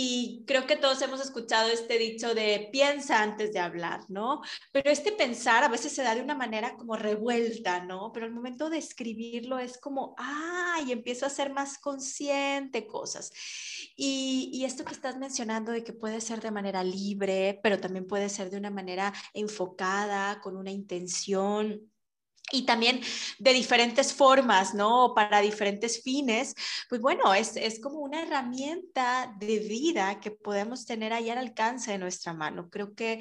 Y 0.00 0.44
creo 0.46 0.64
que 0.64 0.76
todos 0.76 1.02
hemos 1.02 1.20
escuchado 1.20 1.68
este 1.70 1.98
dicho 1.98 2.32
de 2.32 2.68
piensa 2.70 3.20
antes 3.20 3.52
de 3.52 3.58
hablar, 3.58 4.02
¿no? 4.08 4.42
Pero 4.70 4.90
este 4.90 5.10
pensar 5.10 5.64
a 5.64 5.68
veces 5.68 5.92
se 5.92 6.04
da 6.04 6.14
de 6.14 6.22
una 6.22 6.36
manera 6.36 6.76
como 6.76 6.94
revuelta, 6.94 7.84
¿no? 7.84 8.12
Pero 8.12 8.26
al 8.26 8.32
momento 8.32 8.70
de 8.70 8.78
escribirlo 8.78 9.58
es 9.58 9.76
como, 9.76 10.14
ah, 10.16 10.80
y 10.86 10.92
empiezo 10.92 11.26
a 11.26 11.30
ser 11.30 11.52
más 11.52 11.78
consciente 11.78 12.86
cosas. 12.86 13.32
Y, 13.96 14.50
y 14.52 14.66
esto 14.66 14.84
que 14.84 14.92
estás 14.94 15.18
mencionando 15.18 15.72
de 15.72 15.82
que 15.82 15.92
puede 15.92 16.20
ser 16.20 16.40
de 16.40 16.52
manera 16.52 16.84
libre, 16.84 17.58
pero 17.60 17.80
también 17.80 18.06
puede 18.06 18.28
ser 18.28 18.50
de 18.50 18.56
una 18.58 18.70
manera 18.70 19.12
enfocada, 19.34 20.40
con 20.40 20.56
una 20.56 20.70
intención 20.70 21.90
y 22.50 22.62
también 22.62 23.00
de 23.38 23.52
diferentes 23.52 24.12
formas, 24.12 24.74
¿no? 24.74 25.12
Para 25.14 25.40
diferentes 25.40 26.02
fines, 26.02 26.54
pues 26.88 27.00
bueno, 27.00 27.34
es, 27.34 27.56
es, 27.56 27.80
como 27.80 27.98
una 27.98 28.22
herramienta 28.22 29.34
de 29.38 29.58
vida 29.58 30.20
que 30.20 30.30
podemos 30.30 30.86
tener 30.86 31.12
ahí 31.12 31.30
al 31.30 31.38
alcance 31.38 31.92
de 31.92 31.98
nuestra 31.98 32.32
mano. 32.32 32.68
Creo 32.70 32.94
que 32.94 33.20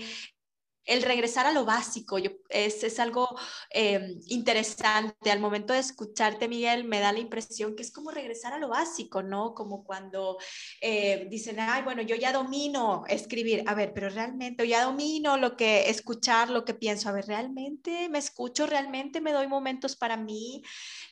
el 0.87 1.03
regresar 1.03 1.45
a 1.45 1.51
lo 1.51 1.65
básico 1.65 2.17
yo, 2.17 2.31
es, 2.49 2.83
es, 2.83 2.99
algo 2.99 3.37
eh, 3.69 4.15
interesante. 4.27 5.29
Al 5.29 5.39
momento 5.39 5.73
de 5.73 5.79
escucharte, 5.79 6.47
Miguel, 6.47 6.85
me 6.85 6.99
da 6.99 7.11
la 7.11 7.19
impresión 7.19 7.75
que 7.75 7.83
es 7.83 7.91
como 7.91 8.09
regresar 8.09 8.53
a 8.53 8.57
lo 8.57 8.69
básico, 8.69 9.21
¿no? 9.21 9.53
Como 9.53 9.83
cuando 9.83 10.37
eh, 10.81 11.27
dicen, 11.29 11.59
ay, 11.59 11.83
bueno, 11.83 12.01
yo 12.01 12.15
ya 12.15 12.31
domino 12.31 13.03
escribir. 13.07 13.63
A 13.67 13.75
ver, 13.75 13.91
pero 13.93 14.09
realmente, 14.09 14.67
ya 14.67 14.85
domino 14.85 15.37
lo 15.37 15.57
que 15.57 15.89
escuchar, 15.89 16.49
lo 16.49 16.63
que 16.63 16.73
pienso. 16.73 17.09
A 17.09 17.11
ver, 17.11 17.27
realmente 17.27 18.07
me 18.09 18.19
escucho, 18.19 18.65
realmente 18.65 19.19
me 19.19 19.33
doy 19.33 19.47
momentos 19.47 19.97
para 19.97 20.15
mí, 20.15 20.63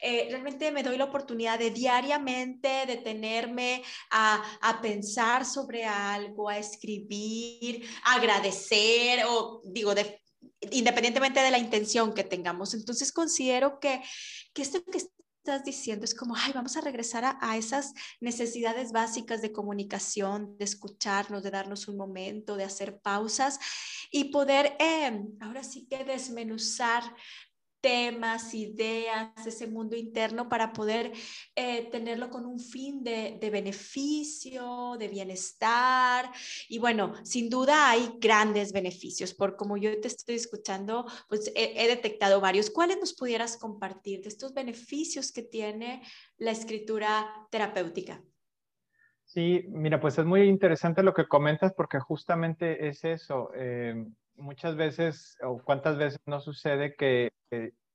eh, 0.01 0.27
realmente 0.29 0.71
me 0.71 0.83
doy 0.83 0.97
la 0.97 1.05
oportunidad 1.05 1.59
de 1.59 1.71
diariamente 1.71 2.85
detenerme 2.87 3.83
a, 4.11 4.41
a 4.61 4.81
pensar 4.81 5.45
sobre 5.45 5.83
algo, 5.83 6.47
a 6.47 6.57
escribir, 6.57 7.85
a 8.05 8.15
agradecer 8.15 9.25
o 9.27 9.64
digo, 9.65 9.93
independientemente 10.71 11.41
de 11.41 11.51
la 11.51 11.57
intención 11.57 12.13
que 12.13 12.23
tengamos. 12.23 12.73
Entonces 12.73 13.11
considero 13.11 13.79
que, 13.79 14.01
que 14.53 14.61
esto 14.61 14.83
que 14.83 14.99
estás 15.45 15.63
diciendo 15.63 16.05
es 16.05 16.15
como, 16.15 16.35
ay, 16.35 16.53
vamos 16.53 16.75
a 16.75 16.81
regresar 16.81 17.37
a, 17.39 17.57
esas 17.57 17.93
necesidades 18.19 18.91
básicas 18.91 19.43
de 19.43 19.51
comunicación, 19.51 20.57
de 20.57 20.65
escucharnos, 20.65 21.43
de 21.43 21.51
darnos 21.51 21.87
un 21.87 21.97
momento, 21.97 22.55
de 22.57 22.63
hacer 22.63 22.99
pausas 22.99 23.59
y 24.11 24.25
poder 24.25 24.75
eh, 24.79 25.21
ahora 25.41 25.63
sí 25.63 25.87
que 25.87 26.03
desmenuzar 26.03 27.03
temas, 27.85 28.51
ideas, 28.55 29.45
ese 29.45 29.67
mundo 29.67 29.95
interno 29.95 30.49
para 30.49 30.73
poder 30.73 31.11
eh, 31.55 31.87
tenerlo 31.91 32.31
con 32.31 32.47
un 32.47 32.59
fin 32.59 33.03
de, 33.03 33.37
beneficio, 33.51 34.95
de 34.97 35.07
bienestar. 35.07 36.31
Y 36.67 36.79
bueno, 36.79 37.13
sin 37.23 37.47
duda 37.47 37.91
hay 37.91 38.17
grandes 38.19 38.73
beneficios. 38.73 39.35
Por 39.35 39.55
como 39.55 39.77
yo 39.77 40.01
te 40.01 40.07
estoy 40.07 40.33
escuchando, 40.33 41.05
pues 41.29 41.51
he, 41.55 41.87
detectado 41.87 42.41
varios. 42.41 42.71
¿Cuáles 42.71 42.97
nos 42.97 43.13
pudieras 43.13 43.55
compartir 43.55 44.23
de 44.23 44.29
estos 44.29 44.55
beneficios 44.55 45.31
que 45.31 45.43
tiene 45.43 46.01
la 46.37 46.49
escritura 46.49 47.47
terapéutica? 47.51 48.19
Sí, 49.25 49.63
mira, 49.67 49.99
pues 49.99 50.17
es 50.17 50.25
muy 50.25 50.41
interesante 50.41 51.03
lo 51.03 51.13
que 51.13 51.27
comentas 51.27 51.71
porque 51.75 51.99
justamente 51.99 52.87
es 52.87 53.03
eso. 53.03 53.51
Eh, 53.55 54.07
muchas 54.37 54.75
veces 54.75 55.37
o 55.43 55.61
cuántas 55.63 55.97
veces 55.97 56.19
no 56.25 56.39
sucede 56.39 56.95
que, 56.95 57.31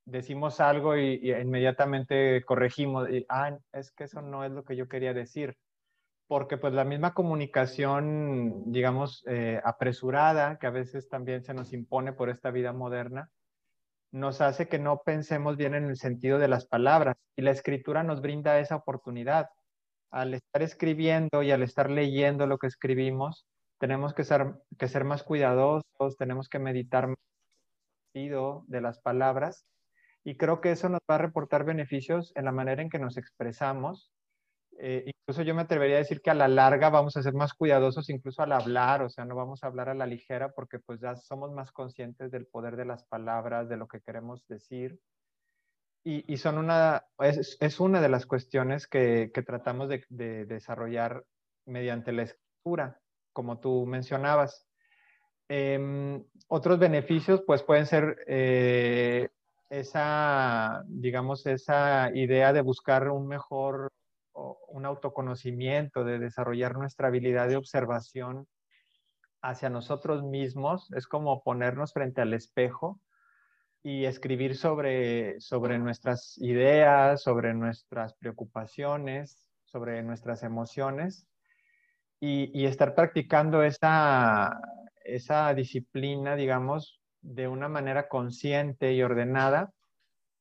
decimos 0.07 0.61
algo 0.61 0.97
y, 0.97 1.31
inmediatamente 1.31 2.45
corregimos, 2.45 3.09
y, 3.11 3.25
ah, 3.29 3.57
es 3.73 3.93
que 3.93 4.05
eso 4.05 4.23
no 4.23 4.45
es 4.45 4.51
lo 4.51 4.65
que 4.65 4.77
yo 4.77 4.89
quería 4.89 5.15
decir, 5.15 5.57
porque 6.27 6.59
pues 6.59 6.73
la 6.73 6.85
misma 6.85 7.15
comunicación, 7.15 8.73
digamos, 8.73 9.25
eh, 9.27 9.61
apresurada, 9.65 10.59
que 10.59 10.67
a 10.67 10.71
veces 10.71 11.09
también 11.09 11.43
se 11.43 11.55
nos 11.55 11.73
impone 11.73 12.13
por 12.13 12.31
esta 12.31 12.51
vida 12.51 12.73
moderna, 12.73 13.31
nos 14.13 14.41
hace 14.41 14.69
que 14.69 14.79
no 14.79 15.03
pensemos 15.05 15.57
bien 15.57 15.75
en 15.75 15.87
el 15.87 15.97
sentido 15.97 16.39
de 16.39 16.49
las 16.49 16.67
palabras 16.67 17.17
y 17.37 17.43
la 17.43 17.53
escritura 17.53 18.03
nos 18.03 18.21
brinda 18.21 18.59
esa 18.59 18.77
oportunidad. 18.77 19.49
Al 20.11 20.35
estar 20.35 20.63
escribiendo 20.63 21.43
y 21.43 21.53
al 21.53 21.63
estar 21.63 21.91
leyendo 21.91 22.47
lo 22.47 22.59
que 22.59 22.67
escribimos, 22.67 23.47
tenemos 23.81 24.13
que 24.15 24.25
ser, 24.25 24.55
que 24.79 24.89
ser 24.89 25.05
más 25.05 25.23
cuidadosos, 25.25 26.17
tenemos 26.19 26.49
que 26.49 26.59
meditar 26.59 27.09
más 27.09 27.17
de 28.13 28.81
las 28.81 28.99
palabras 29.01 29.67
y 30.25 30.37
creo 30.37 30.61
que 30.61 30.73
eso 30.73 30.89
nos 30.89 31.01
va 31.11 31.15
a 31.15 31.19
reportar 31.19 31.65
beneficios 31.65 32.33
en 32.35 32.45
la 32.45 32.53
manera 32.53 32.83
en 32.83 32.91
que 32.91 32.99
nos 32.99 33.17
expresamos. 33.17 34.11
Eh, 34.79 35.05
incluso 35.07 35.43
yo 35.43 35.55
me 35.55 35.63
atrevería 35.63 35.97
a 35.97 36.01
decir 36.01 36.21
que 36.21 36.31
a 36.31 36.35
la 36.35 36.49
larga 36.49 36.91
vamos 36.91 37.17
a 37.17 37.23
ser 37.23 37.35
más 37.35 37.55
cuidadosos 37.55 38.11
incluso 38.11 38.43
al 38.43 38.53
hablar, 38.53 39.03
o 39.03 39.09
sea, 39.09 39.25
no 39.25 39.35
vamos 39.35 39.63
a 39.63 39.69
hablar 39.69 39.89
a 39.89 39.95
la 39.95 40.07
ligera 40.07 40.51
porque 40.51 40.79
pues 40.79 41.01
ya 41.01 41.17
somos 41.17 41.53
más 41.53 41.71
conscientes 41.73 42.31
del 42.31 42.47
poder 42.47 42.77
de 42.77 42.85
las 42.85 43.05
palabras, 43.05 43.69
de 43.69 43.77
lo 43.77 43.87
que 43.87 44.01
queremos 44.01 44.47
decir. 44.49 44.99
Y, 46.05 46.31
y 46.33 46.37
son 46.39 46.59
una, 46.59 47.05
es, 47.21 47.57
es, 47.61 47.81
una 47.81 48.01
de 48.01 48.09
las 48.09 48.27
cuestiones 48.27 48.87
que, 48.87 49.31
que 49.33 49.43
tratamos 49.43 49.89
de, 49.89 50.05
de 50.09 50.47
desarrollar 50.47 51.25
mediante 51.67 52.13
la 52.13 52.23
escritura 52.23 53.01
como 53.33 53.59
tú 53.59 53.87
mencionabas. 53.87 54.67
Em, 55.49 56.25
otros 56.49 56.79
beneficios, 56.79 57.43
pues 57.47 57.63
pueden 57.63 57.87
ser 57.87 58.19
eh, 58.27 59.29
esa, 59.69 60.85
digamos, 60.87 61.47
esa 61.47 62.11
idea 62.15 62.53
de 62.53 62.61
buscar 62.61 63.09
un 63.09 63.27
mejor, 63.27 63.93
un 64.33 64.87
autoconocimiento, 64.87 66.05
de 66.05 66.19
desarrollar 66.19 66.77
nuestra 66.77 67.09
habilidad 67.09 67.49
de 67.49 67.57
observación 67.57 68.47
hacia 69.43 69.71
nosotros 69.71 70.23
mismos. 70.23 70.93
Es 70.93 71.07
como 71.07 71.43
ponernos 71.43 71.93
frente 71.93 72.21
al 72.21 72.35
espejo 72.35 73.01
y 73.83 74.05
escribir 74.05 74.57
sobre, 74.57 75.41
sobre 75.41 75.79
nuestras 75.79 76.37
ideas, 76.39 77.23
sobre 77.23 77.55
nuestras 77.55 78.15
preocupaciones, 78.15 79.49
sobre 79.65 80.03
nuestras 80.03 80.43
emociones 80.43 81.30
y, 82.21 82.67
estar 82.67 82.95
practicando 82.95 83.63
esa, 83.63 84.61
esa 85.05 85.55
disciplina, 85.55 86.37
digamos, 86.37 87.01
de 87.23 87.49
una 87.49 87.69
manera 87.69 88.09
consciente 88.09 88.93
y 88.93 89.03
ordenada 89.03 89.73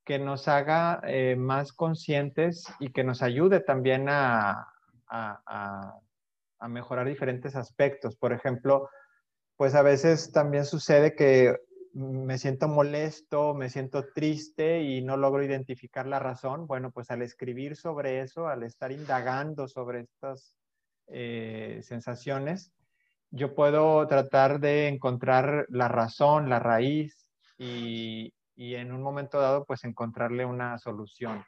que 0.04 0.20
nos 0.20 0.48
haga 0.48 1.02
eh, 1.04 1.36
más 1.38 1.72
conscientes 1.72 2.66
y 2.80 2.92
que 2.92 3.04
nos 3.04 3.22
ayude 3.22 3.62
también 3.62 4.08
a, 4.10 4.68
a, 5.08 6.00
mejorar 6.68 7.08
diferentes 7.08 7.56
aspectos. 7.56 8.18
Por 8.18 8.34
ejemplo, 8.34 8.90
pues 9.56 9.76
a 9.76 9.82
veces 9.82 10.32
también 10.32 10.66
sucede 10.66 11.16
que 11.16 11.56
me 11.94 12.38
siento 12.38 12.68
molesto, 12.68 13.54
me 13.54 13.70
siento 13.70 14.06
triste 14.14 14.82
y 14.82 15.02
no 15.02 15.16
logro 15.16 15.44
identificar 15.44 16.06
la 16.06 16.20
razón. 16.20 16.68
Bueno, 16.68 16.92
pues 16.92 17.12
al 17.12 17.22
escribir 17.22 17.76
sobre 17.76 18.22
eso, 18.22 18.48
al 18.48 18.64
estar 18.64 18.92
indagando 18.92 19.68
sobre 19.68 20.02
estas 20.02 20.59
eh, 21.12 21.80
sensaciones, 21.84 22.74
yo 23.32 23.56
puedo 23.56 24.08
tratar 24.08 24.60
de 24.60 24.88
encontrar 24.88 25.66
la 25.70 25.88
razón, 25.88 26.50
la 26.50 26.60
raíz 26.60 27.30
y, 27.58 28.34
en 28.56 28.92
un 28.92 29.02
momento 29.02 29.40
dado, 29.40 29.66
pues 29.66 29.84
encontrarle 29.84 30.46
una 30.46 30.78
solución. 30.78 31.44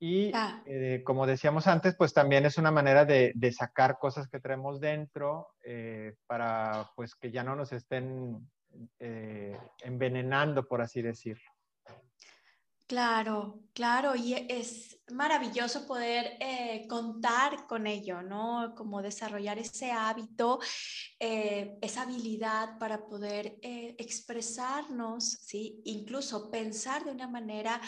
Y 0.00 0.32
eh, 0.66 1.02
como 1.04 1.26
decíamos 1.26 1.66
antes, 1.66 1.94
pues 1.96 2.12
también 2.12 2.44
es 2.44 2.58
una 2.58 2.70
manera 2.70 3.04
de, 3.04 3.52
sacar 3.56 3.98
cosas 3.98 4.28
que 4.28 4.40
traemos 4.40 4.80
dentro 4.80 5.48
eh, 5.62 6.14
para 6.26 6.90
pues 6.96 7.14
que 7.14 7.30
ya 7.30 7.42
no 7.44 7.54
nos 7.56 7.72
estén 7.72 8.50
envenenando, 8.98 10.66
por 10.66 10.82
así 10.82 11.00
decirlo. 11.00 11.53
Claro, 12.86 13.62
claro, 13.72 14.14
y 14.14 14.34
es 14.34 14.98
maravilloso 15.10 15.86
poder 15.86 16.36
eh, 16.38 16.86
contar 16.86 17.66
con 17.66 17.86
ello, 17.86 18.20
¿no? 18.22 18.74
Como 18.76 19.00
desarrollar 19.00 19.58
ese 19.58 19.90
hábito, 19.90 20.60
eh, 21.18 21.78
esa 21.80 22.02
habilidad 22.02 22.78
para 22.78 23.06
poder 23.06 23.56
eh, 23.62 23.94
expresarnos, 23.98 25.24
¿sí? 25.30 25.80
Incluso 25.86 26.50
pensar 26.50 27.04
de 27.04 27.12
una 27.12 27.26
manera 27.26 27.80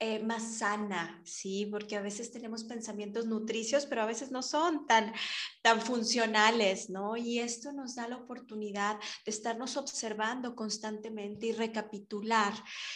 eh, 0.00 0.20
más 0.20 0.58
sana, 0.58 1.20
¿sí? 1.24 1.66
Porque 1.66 1.96
a 1.96 2.00
veces 2.00 2.30
tenemos 2.30 2.62
pensamientos 2.62 3.26
nutricios, 3.26 3.84
pero 3.84 4.02
a 4.02 4.06
veces 4.06 4.30
no 4.30 4.42
son 4.42 4.86
tan, 4.86 5.12
tan 5.60 5.80
funcionales, 5.80 6.88
¿no? 6.88 7.16
Y 7.16 7.40
esto 7.40 7.72
nos 7.72 7.96
da 7.96 8.06
la 8.06 8.16
oportunidad 8.16 9.00
de 9.24 9.30
estarnos 9.32 9.76
observando 9.76 10.54
constantemente 10.54 11.46
y 11.46 11.52
recapitular, 11.52 12.52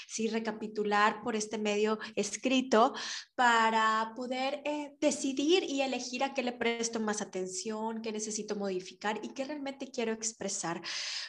¿sí? 0.07 0.29
Recapitular 0.29 1.23
por 1.25 1.35
este 1.35 1.59
medio 1.59 1.99
escrito 2.15 2.95
para 3.35 4.13
poder 4.15 4.63
eh, 4.65 4.95
decidir 5.01 5.65
y 5.65 5.81
elegir 5.83 6.23
a 6.23 6.35
qué 6.35 6.45
le 6.45 6.53
presto 6.53 7.01
más 7.01 7.21
atención, 7.21 8.01
qué 8.01 8.13
necesito 8.13 8.55
modificar 8.55 9.19
y 9.25 9.31
qué 9.35 9.45
realmente 9.45 9.91
quiero 9.91 10.13
expresar, 10.13 10.81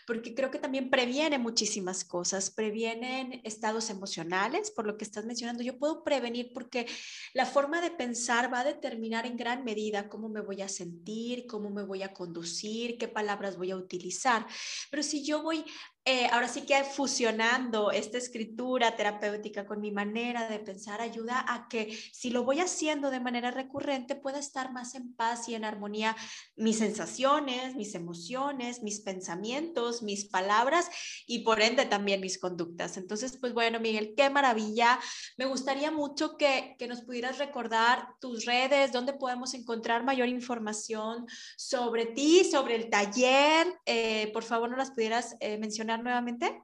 porque 0.05 0.35
creo 0.35 0.51
que 0.51 0.59
también 0.59 0.91
previene 0.91 1.39
muchísimas 1.39 2.05
cosas, 2.05 2.51
previenen 2.51 3.41
estados 3.43 3.89
emocionales, 3.89 4.69
por 4.69 4.85
lo 4.85 4.97
que 4.97 5.05
estás 5.05 5.25
mencionando 5.25 5.62
yo 5.63 5.77
puedo 5.77 6.03
prevenir 6.03 6.51
porque 6.53 6.87
la 7.33 7.45
forma 7.45 7.81
de 7.81 7.91
pensar 7.91 8.53
va 8.53 8.61
a 8.61 8.65
determinar 8.65 9.25
en 9.25 9.37
gran 9.37 9.63
medida 9.63 10.09
cómo 10.09 10.29
me 10.29 10.41
voy 10.41 10.61
a 10.61 10.67
sentir, 10.67 11.47
cómo 11.47 11.69
me 11.69 11.83
voy 11.83 12.03
a 12.03 12.13
conducir, 12.13 12.97
qué 12.97 13.07
palabras 13.07 13.57
voy 13.57 13.71
a 13.71 13.77
utilizar. 13.77 14.45
Pero 14.91 15.03
si 15.03 15.23
yo 15.23 15.41
voy 15.41 15.65
eh, 16.05 16.27
ahora 16.31 16.49
sí 16.49 16.65
que 16.65 16.83
fusionando 16.83 17.89
esta 17.91 18.17
escritura 18.17 18.97
terapéutica 18.97 19.65
con 19.65 19.79
mi 19.79 19.89
manera 19.89 20.49
de 20.49 20.59
pensar 20.59 20.99
ayuda 20.99 21.45
a 21.47 21.69
que 21.69 21.97
si 22.11 22.29
lo 22.29 22.43
voy 22.43 22.59
haciendo 22.59 23.09
de 23.09 23.21
manera 23.21 23.51
recurrente 23.51 24.15
pueda 24.15 24.37
estar 24.37 24.73
más 24.73 24.95
en 24.95 25.13
paz 25.13 25.47
y 25.47 25.55
en 25.55 25.63
armonía 25.63 26.13
mis 26.57 26.79
sensaciones, 26.79 27.75
mis 27.75 27.95
emociones, 27.95 28.83
mis 28.83 28.99
pensamientos, 28.99 30.03
mis 30.03 30.25
palabras 30.25 30.89
y 31.25 31.39
por 31.39 31.61
ende 31.61 31.85
también 31.85 32.19
mis 32.19 32.37
conductas. 32.37 32.97
Entonces, 32.97 33.37
pues 33.37 33.53
bueno, 33.53 33.79
Miguel, 33.79 34.13
qué 34.17 34.29
maravilla. 34.29 34.99
Me 35.37 35.45
gustaría 35.45 35.89
mucho 35.89 36.35
que, 36.35 36.75
que 36.77 36.87
nos 36.87 37.01
pudieras 37.01 37.37
recordar 37.37 38.09
tus 38.19 38.43
redes, 38.43 38.91
dónde 38.91 39.13
podemos 39.13 39.53
encontrar 39.53 40.03
mayor 40.03 40.27
información 40.27 41.27
sobre 41.55 42.07
ti, 42.07 42.43
sobre 42.43 42.75
el 42.75 42.89
taller. 42.89 43.67
Eh, 43.85 44.29
por 44.33 44.43
favor, 44.43 44.69
no 44.69 44.75
las 44.75 44.91
pudieras 44.91 45.37
eh, 45.39 45.57
mencionar 45.57 45.92
nuevamente? 45.97 46.63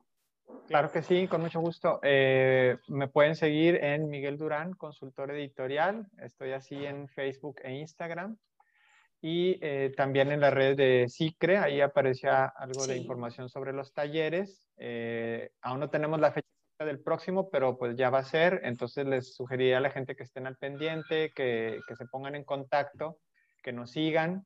Claro 0.67 0.91
que 0.91 1.01
sí, 1.01 1.27
con 1.27 1.41
mucho 1.41 1.59
gusto. 1.59 1.99
Eh, 2.03 2.77
me 2.87 3.07
pueden 3.07 3.35
seguir 3.35 3.83
en 3.83 4.09
Miguel 4.09 4.37
Durán, 4.37 4.73
consultor 4.73 5.31
editorial. 5.31 6.07
Estoy 6.19 6.51
así 6.51 6.85
en 6.85 7.07
Facebook 7.07 7.59
e 7.63 7.73
Instagram. 7.73 8.37
Y 9.21 9.57
eh, 9.61 9.91
también 9.97 10.31
en 10.31 10.39
la 10.39 10.49
red 10.49 10.77
de 10.77 11.07
CICRE, 11.09 11.57
ahí 11.57 11.81
aparecía 11.81 12.45
algo 12.45 12.87
de 12.87 12.97
información 12.97 13.49
sobre 13.49 13.73
los 13.73 13.93
talleres. 13.93 14.69
Eh, 14.77 15.51
aún 15.61 15.79
no 15.79 15.89
tenemos 15.89 16.19
la 16.19 16.31
fecha 16.31 16.47
del 16.79 17.01
próximo, 17.01 17.49
pero 17.49 17.77
pues 17.77 17.95
ya 17.97 18.09
va 18.09 18.19
a 18.19 18.23
ser. 18.23 18.61
Entonces 18.63 19.05
les 19.07 19.35
sugeriría 19.35 19.79
a 19.79 19.81
la 19.81 19.89
gente 19.89 20.15
que 20.15 20.23
estén 20.23 20.47
al 20.47 20.57
pendiente, 20.57 21.31
que, 21.35 21.79
que 21.87 21.95
se 21.95 22.05
pongan 22.05 22.35
en 22.35 22.45
contacto, 22.45 23.17
que 23.63 23.73
nos 23.73 23.91
sigan 23.91 24.45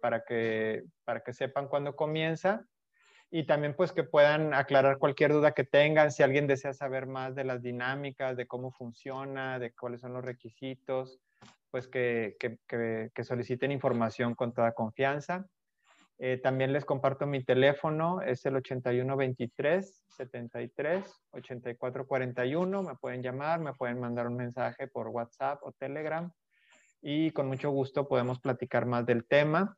para, 0.00 0.24
que, 0.24 0.82
para 1.04 1.20
que 1.20 1.32
sepan 1.32 1.68
cuándo 1.68 1.94
comienza 1.94 2.64
y 3.30 3.44
también 3.44 3.74
pues 3.74 3.92
que 3.92 4.04
puedan 4.04 4.54
aclarar 4.54 4.98
cualquier 4.98 5.32
duda 5.32 5.52
que 5.52 5.64
tengan, 5.64 6.10
si 6.10 6.22
alguien 6.22 6.46
desea 6.46 6.72
saber 6.72 7.06
más 7.06 7.34
de 7.34 7.44
las 7.44 7.62
dinámicas, 7.62 8.36
de 8.36 8.46
cómo 8.46 8.70
funciona, 8.70 9.58
de 9.58 9.72
cuáles 9.72 10.00
son 10.00 10.14
los 10.14 10.24
requisitos, 10.24 11.20
pues 11.70 11.88
que, 11.88 12.36
que, 12.38 13.24
soliciten 13.24 13.70
información 13.70 14.34
con 14.34 14.54
toda 14.54 14.72
confianza. 14.72 15.46
Eh, 16.18 16.40
también 16.42 16.72
les 16.72 16.84
comparto 16.84 17.26
mi 17.26 17.44
teléfono, 17.44 18.22
es 18.22 18.44
el 18.46 18.56
8123 18.56 20.04
73 20.08 21.22
8441. 21.30 22.82
Me 22.82 22.96
pueden 22.96 23.22
llamar, 23.22 23.60
me 23.60 23.74
pueden 23.74 24.00
mandar 24.00 24.26
un 24.26 24.36
mensaje 24.36 24.88
por 24.88 25.08
WhatsApp 25.08 25.60
o 25.62 25.72
Telegram 25.72 26.32
y 27.02 27.30
con 27.32 27.46
mucho 27.46 27.70
gusto 27.70 28.08
podemos 28.08 28.40
platicar 28.40 28.86
más 28.86 29.04
del 29.04 29.26
tema. 29.26 29.76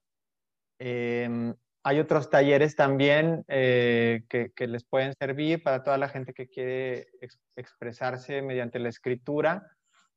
Eh, 0.78 1.52
hay 1.82 1.98
otros 1.98 2.28
talleres 2.28 2.76
también 2.76 3.44
eh, 3.48 4.22
que, 4.28 4.66
les 4.66 4.84
pueden 4.84 5.14
servir 5.18 5.62
para 5.62 5.82
toda 5.82 5.96
la 5.96 6.08
gente 6.08 6.34
que 6.34 6.48
quiere 6.48 7.08
expresarse 7.56 8.42
mediante 8.42 8.78
la 8.78 8.90
escritura. 8.90 9.66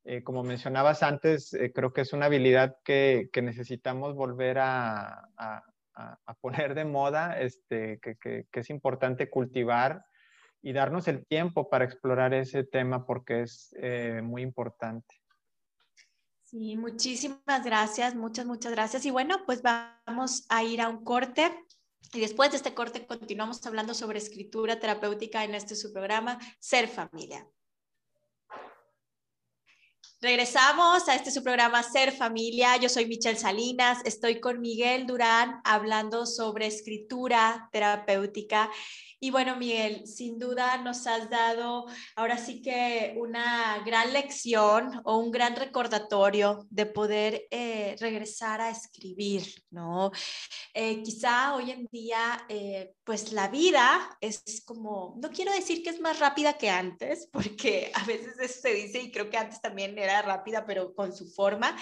Eh, 0.04 0.24
como 0.24 0.44
mencionabas 0.44 1.04
antes, 1.04 1.54
eh, 1.54 1.72
creo 1.74 1.94
que 1.94 2.02
es 2.02 2.12
una 2.12 2.26
habilidad 2.26 2.76
que, 2.84 3.30
necesitamos 3.42 4.14
volver 4.16 4.58
a, 4.60 5.30
poner 6.42 6.76
de 6.76 6.84
moda, 6.84 7.40
este, 7.40 8.00
que, 8.00 8.46
es 8.52 8.70
importante 8.70 9.30
cultivar 9.30 10.04
y 10.62 10.74
darnos 10.74 11.08
el 11.08 11.26
tiempo 11.26 11.70
para 11.70 11.86
explorar 11.86 12.34
ese 12.34 12.66
tema 12.66 13.06
porque 13.06 13.44
es 13.44 13.74
muy 14.22 14.42
importante. 14.42 15.23
Sí, 16.54 16.78
muchísimas 16.78 17.66
gracias, 17.66 18.14
muchas, 18.14 18.46
muchas 18.46 18.74
gracias. 18.74 19.08
Y 19.08 19.10
bueno, 19.10 19.44
pues 19.44 19.64
vamos 19.64 20.46
a 20.50 20.64
ir 20.64 20.82
a 20.82 20.88
un 20.88 21.04
corte. 21.04 21.52
Y 22.14 22.20
después 22.20 22.52
de 22.52 22.58
este 22.58 22.76
corte 22.76 23.08
continuamos 23.08 23.66
hablando 23.66 23.96
sobre 23.96 24.20
escritura 24.20 24.80
terapéutica 24.80 25.44
en 25.44 25.56
este 25.56 25.76
su 25.76 25.92
programa, 25.92 26.38
Ser 26.60 26.88
Familia. 26.88 27.48
Regresamos 30.24 31.10
a 31.10 31.16
este 31.16 31.32
su 31.32 31.44
programa 31.44 31.84
Ser 31.84 32.14
Familia. 32.14 32.78
Yo 32.78 32.88
soy 32.88 33.08
Michelle 33.08 33.38
Salinas, 33.38 33.98
estoy 34.06 34.40
con 34.40 34.62
Miguel 34.62 35.06
Durán 35.06 35.60
hablando 35.66 36.26
sobre 36.26 36.66
escritura 36.66 37.68
terapéutica 37.74 38.70
y 39.24 39.32
bueno, 39.32 39.56
Miguel, 39.56 40.06
sin 40.06 40.38
duda 40.38 40.76
nos 40.80 41.08
has 41.08 41.30
dado 41.30 41.86
ahora 42.18 42.38
sí 42.38 42.62
que 42.62 43.16
una 43.16 43.82
gran 43.86 44.12
lección 44.12 45.00
o 45.06 45.18
un 45.18 45.32
gran 45.32 45.56
recordatorio 45.56 46.68
de 46.70 46.88
poder 46.88 47.48
eh, 47.50 47.96
regresar 48.02 48.60
a 48.60 48.70
escribir, 48.70 49.64
¿no? 49.70 50.12
Eh, 50.74 51.02
quizá 51.04 51.56
hoy 51.56 51.72
en 51.72 51.88
día, 51.90 52.46
eh, 52.50 52.96
pues 53.06 53.32
la 53.32 53.48
vida 53.48 54.18
es 54.20 54.62
como, 54.66 55.16
no 55.22 55.30
quiero 55.30 55.54
decir 55.54 55.84
que 55.84 55.92
es 55.92 56.02
más 56.02 56.20
rápida 56.20 56.58
que 56.58 56.70
antes, 56.70 57.30
porque 57.32 57.94
a 57.94 58.04
veces 58.04 58.38
eso 58.42 58.60
se 58.60 58.74
dice 58.74 59.00
y 59.00 59.10
creo 59.10 59.30
que 59.30 59.38
antes 59.38 59.62
también 59.62 59.98
era 59.98 60.13
rápida, 60.22 60.66
pero 60.66 60.94
con 60.94 61.16
su 61.16 61.28
forma. 61.28 61.76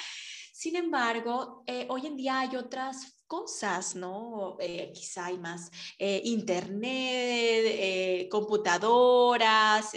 Sin 0.54 0.76
embargo, 0.76 1.64
hoy 1.90 2.06
en 2.06 2.16
día 2.16 2.40
hay 2.40 2.56
otras 2.56 3.22
cosas, 3.32 3.96
¿no? 3.96 4.58
Eh, 4.60 4.92
quizá 4.94 5.28
hay 5.28 5.38
más 5.38 5.72
eh, 5.98 6.22
internet, 6.26 7.64
eh, 7.66 8.28
computadoras, 8.30 9.94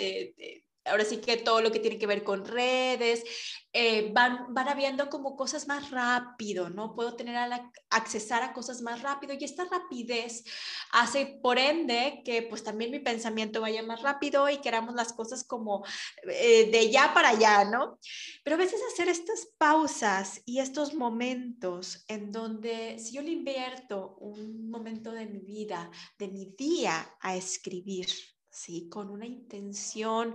ahora 0.84 1.04
sí 1.04 1.18
que 1.18 1.36
todo 1.36 1.60
lo 1.60 1.72
que 1.72 1.80
tiene 1.80 1.98
que 1.98 2.06
ver 2.06 2.24
con 2.24 2.44
redes, 2.44 3.24
eh, 3.72 4.12
van, 4.12 4.54
van 4.54 4.68
habiendo 4.68 5.08
como 5.08 5.36
cosas 5.36 5.66
más 5.66 5.90
rápido, 5.90 6.70
¿no? 6.70 6.94
Puedo 6.94 7.16
tener 7.16 7.36
a 7.36 7.72
accesar 7.90 8.42
a 8.42 8.52
cosas 8.52 8.82
más 8.82 9.02
rápido 9.02 9.34
y 9.34 9.42
esta 9.42 9.64
rapidez 9.64 10.44
hace 10.92 11.38
por 11.42 11.58
ende 11.58 12.22
que 12.24 12.42
pues 12.42 12.62
también 12.62 12.92
mi 12.92 13.00
pensamiento 13.00 13.60
vaya 13.60 13.82
más 13.82 14.02
rápido 14.02 14.48
y 14.48 14.58
queramos 14.58 14.94
las 14.94 15.12
cosas 15.12 15.42
como 15.42 15.84
eh, 16.22 16.70
de 16.70 16.90
ya 16.90 17.12
para 17.12 17.30
allá, 17.30 17.64
¿no? 17.64 17.98
Pero 18.44 18.54
a 18.54 18.60
veces 18.60 18.80
hacer 18.92 19.08
estas 19.08 19.48
pausas 19.58 20.40
y 20.44 20.60
estos 20.60 20.94
momentos 20.94 22.04
en 22.06 22.30
donde 22.30 22.98
si 22.98 23.14
yo 23.14 23.22
le 23.22 23.30
invierto 23.30 24.16
un 24.20 24.70
momento 24.70 25.10
de 25.10 25.26
mi 25.26 25.40
vida, 25.40 25.90
de 26.18 26.28
mi 26.28 26.54
día 26.56 27.10
a 27.20 27.36
escribir, 27.36 28.06
¿sí? 28.54 28.88
Con 28.88 29.10
una 29.10 29.26
intención, 29.26 30.34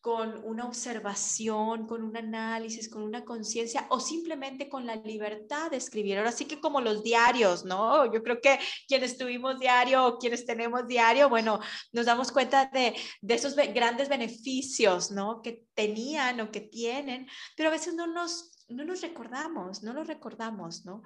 con 0.00 0.44
una 0.44 0.66
observación, 0.66 1.86
con 1.86 2.02
un 2.02 2.14
análisis, 2.14 2.90
con 2.90 3.02
una 3.02 3.24
conciencia 3.24 3.86
o 3.88 3.98
simplemente 4.00 4.68
con 4.68 4.84
la 4.84 4.96
libertad 4.96 5.70
de 5.70 5.78
escribir. 5.78 6.18
Ahora 6.18 6.30
sí 6.30 6.44
que 6.44 6.60
como 6.60 6.82
los 6.82 7.02
diarios, 7.02 7.64
¿no? 7.64 8.12
Yo 8.12 8.22
creo 8.22 8.38
que 8.42 8.58
quienes 8.86 9.16
tuvimos 9.16 9.58
diario 9.58 10.06
o 10.06 10.18
quienes 10.18 10.44
tenemos 10.44 10.86
diario, 10.86 11.30
bueno, 11.30 11.58
nos 11.92 12.04
damos 12.04 12.30
cuenta 12.32 12.66
de, 12.66 12.94
de 13.22 13.34
esos 13.34 13.56
grandes 13.56 14.10
beneficios, 14.10 15.10
¿no? 15.10 15.40
Que 15.40 15.64
tenían 15.72 16.40
o 16.42 16.50
que 16.50 16.60
tienen, 16.60 17.26
pero 17.56 17.70
a 17.70 17.72
veces 17.72 17.94
no 17.94 18.06
nos 18.06 18.50
no 18.68 18.84
nos 18.84 19.02
recordamos, 19.02 19.82
no 19.82 19.92
lo 19.92 20.04
recordamos, 20.04 20.84
¿no? 20.84 21.02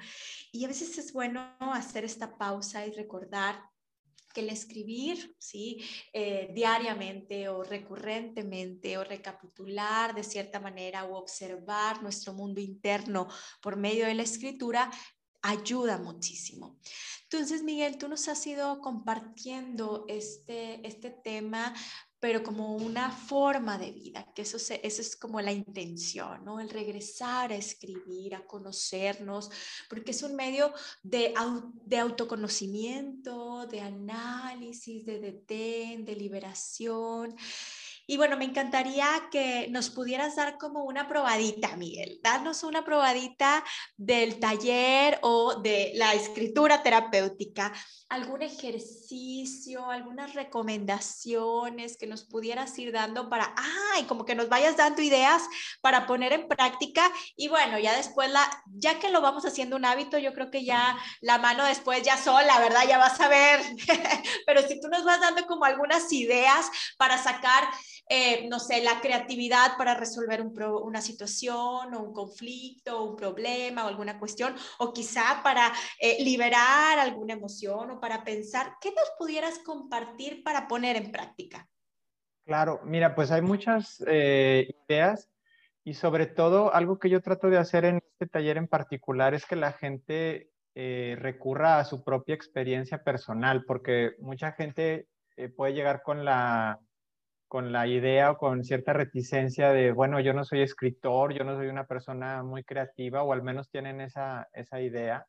Y 0.53 0.65
a 0.65 0.69
veces 0.69 0.97
es 0.99 1.13
bueno 1.13 1.57
hacer 1.61 2.05
esta 2.05 2.37
pausa 2.37 2.87
y 2.87 2.93
recordar 2.93 3.61
que 4.39 4.45
el 4.45 4.51
escribir, 4.51 5.35
¿sí? 5.39 5.85
Eh, 6.13 6.53
diariamente 6.55 7.49
o 7.49 7.65
recurrentemente 7.65 8.97
o 8.97 9.03
recapitular 9.03 10.15
de 10.15 10.23
cierta 10.23 10.61
manera 10.61 11.05
o 11.05 11.17
observar 11.17 12.03
nuestro 12.03 12.35
mundo 12.35 12.61
interno 12.61 13.27
por 13.61 13.77
medio 13.77 14.07
de 14.07 14.15
la 14.15 14.23
escritura 14.23 14.91
ayuda 15.43 15.99
muchísimo. 15.99 16.79
Entonces, 17.25 17.63
Miguel, 17.63 17.99
tú 17.99 18.09
nos 18.09 18.29
has 18.29 18.47
ido 18.47 18.81
compartiendo 18.81 20.05
este, 20.09 20.87
este 20.87 21.11
tema 21.11 21.75
pero 22.21 22.43
como 22.43 22.75
una 22.77 23.11
forma 23.11 23.79
de 23.79 23.93
vida, 23.93 24.27
que 24.35 24.43
eso, 24.43 24.57
eso 24.57 25.03
es 25.03 25.17
como 25.17 25.41
la 25.41 25.53
intención, 25.53 26.45
¿no? 26.45 26.59
El 26.59 26.69
regresar 26.71 27.53
a 27.53 27.57
escribir, 27.57 28.35
a 28.35 28.45
conocernos, 28.45 29.51
porque 29.89 30.11
es 30.11 30.23
un 30.23 30.35
medio 30.35 30.73
de, 31.03 31.35
de 31.85 31.99
autoconocimiento, 31.99 33.67
de 33.67 33.81
análisis, 33.81 35.07
de 35.07 35.21
detén, 35.21 36.05
de 36.05 36.17
liberación. 36.17 37.37
Y 38.11 38.17
bueno, 38.17 38.39
me 38.39 38.47
encantaría 38.47 39.07
que 39.31 39.69
nos 39.69 39.91
pudieras 39.91 40.35
dar 40.35 40.57
como 40.57 40.85
una 40.85 41.07
probadita, 41.09 41.77
Miguel. 41.77 42.21
Darnos 42.23 42.63
una 42.63 42.83
probadita 42.83 43.63
del 43.99 44.41
taller 44.41 45.19
o 45.21 45.61
de 45.61 45.93
la 45.95 46.15
escritura 46.15 46.83
terapéutica. 46.83 47.71
Algún 48.09 48.41
ejercicio, 48.41 49.91
algunas 49.91 50.33
recomendaciones 50.33 51.99
que 51.99 52.07
nos 52.07 52.25
pudieras 52.25 52.79
ir 52.79 52.93
dando 52.93 53.29
para, 53.29 53.55
ay, 53.95 54.05
como 54.05 54.25
que 54.25 54.35
nos 54.35 54.49
vayas 54.49 54.79
dando 54.79 55.03
ideas 55.03 55.43
para 55.83 56.07
poner 56.07 56.33
en 56.33 56.49
práctica. 56.49 57.13
Y 57.37 57.49
bueno, 57.49 57.79
ya 57.79 57.95
después, 57.95 58.31
la, 58.31 58.49
ya 58.73 58.99
que 58.99 59.11
lo 59.11 59.21
vamos 59.21 59.45
haciendo 59.45 59.77
un 59.77 59.85
hábito, 59.85 60.17
yo 60.17 60.33
creo 60.33 60.51
que 60.51 60.65
ya 60.65 60.99
la 61.21 61.37
mano 61.37 61.67
después 61.67 62.03
ya 62.03 62.17
sola, 62.17 62.59
¿verdad? 62.59 62.89
Ya 62.89 62.97
vas 62.97 63.21
a 63.21 63.29
ver. 63.29 63.61
Pero 64.47 64.67
si 64.67 64.81
tú 64.81 64.89
nos 64.89 65.05
vas 65.05 65.21
dando 65.21 65.47
como 65.47 65.67
algunas 65.67 66.11
ideas 66.11 66.71
para 66.97 67.23
sacar 67.23 67.69
eh, 68.11 68.49
no 68.49 68.59
sé, 68.59 68.83
la 68.83 69.01
creatividad 69.03 69.77
para 69.77 69.95
resolver 69.95 70.41
una 70.41 71.03
situación 71.03 71.95
o 71.95 72.03
un 72.03 72.15
conflicto, 72.15 72.99
o 72.99 73.11
un 73.11 73.17
problema 73.17 73.85
o 73.85 73.89
alguna 73.89 74.19
cuestión, 74.19 74.55
o 74.79 74.95
quizá 74.95 75.43
para 75.43 75.73
eh, 76.01 76.23
liberar 76.25 76.99
alguna 76.99 77.35
emoción 77.35 77.91
o 77.91 78.01
para 78.01 78.25
pensar, 78.25 78.77
¿qué 78.81 78.91
nos 78.91 79.11
pudieras 79.19 79.59
compartir 79.59 80.43
para 80.43 80.67
poner 80.69 80.97
en 80.97 81.13
práctica? 81.13 81.69
Claro, 82.47 82.81
mira, 82.83 83.15
pues 83.15 83.31
hay 83.31 83.43
muchas 83.43 84.03
eh, 84.07 84.71
ideas 84.89 85.29
y 85.85 85.93
sobre 85.93 86.27
todo 86.27 86.75
algo 86.75 86.99
que 86.99 87.11
yo 87.11 87.21
trato 87.21 87.51
de 87.51 87.59
hacer 87.59 87.85
en 87.85 87.97
este 87.97 88.27
taller 88.27 88.57
en 88.57 88.69
particular 88.69 89.35
es 89.35 89.45
que 89.45 89.57
la 89.57 89.73
gente 89.73 90.51
recurra 90.75 91.81
a 91.81 91.85
su 91.85 92.05
propia 92.05 92.37
experiencia 92.37 93.03
personal, 93.03 93.65
porque 93.65 94.13
mucha 94.21 94.53
gente 94.53 95.09
puede 95.57 95.73
llegar 95.73 96.03
con 96.05 96.25
la 96.25 96.79
con 97.49 97.73
la 97.73 97.87
idea 97.87 98.33
o 98.33 98.37
con 98.37 98.63
cierta 98.63 98.93
reticencia 98.93 99.73
de, 99.73 99.91
bueno, 99.93 100.21
yo 100.21 100.35
no 100.35 100.45
soy 100.45 100.61
escritor, 100.61 101.33
yo 101.33 101.45
no 101.45 101.57
soy 101.57 101.69
una 101.69 101.87
persona 101.87 102.43
muy 102.43 102.63
creativa, 102.63 103.23
o 103.23 103.33
al 103.33 103.43
menos 103.43 103.71
tienen 103.71 104.01
esa, 104.01 104.49
esa 104.53 104.81
idea. 104.81 105.27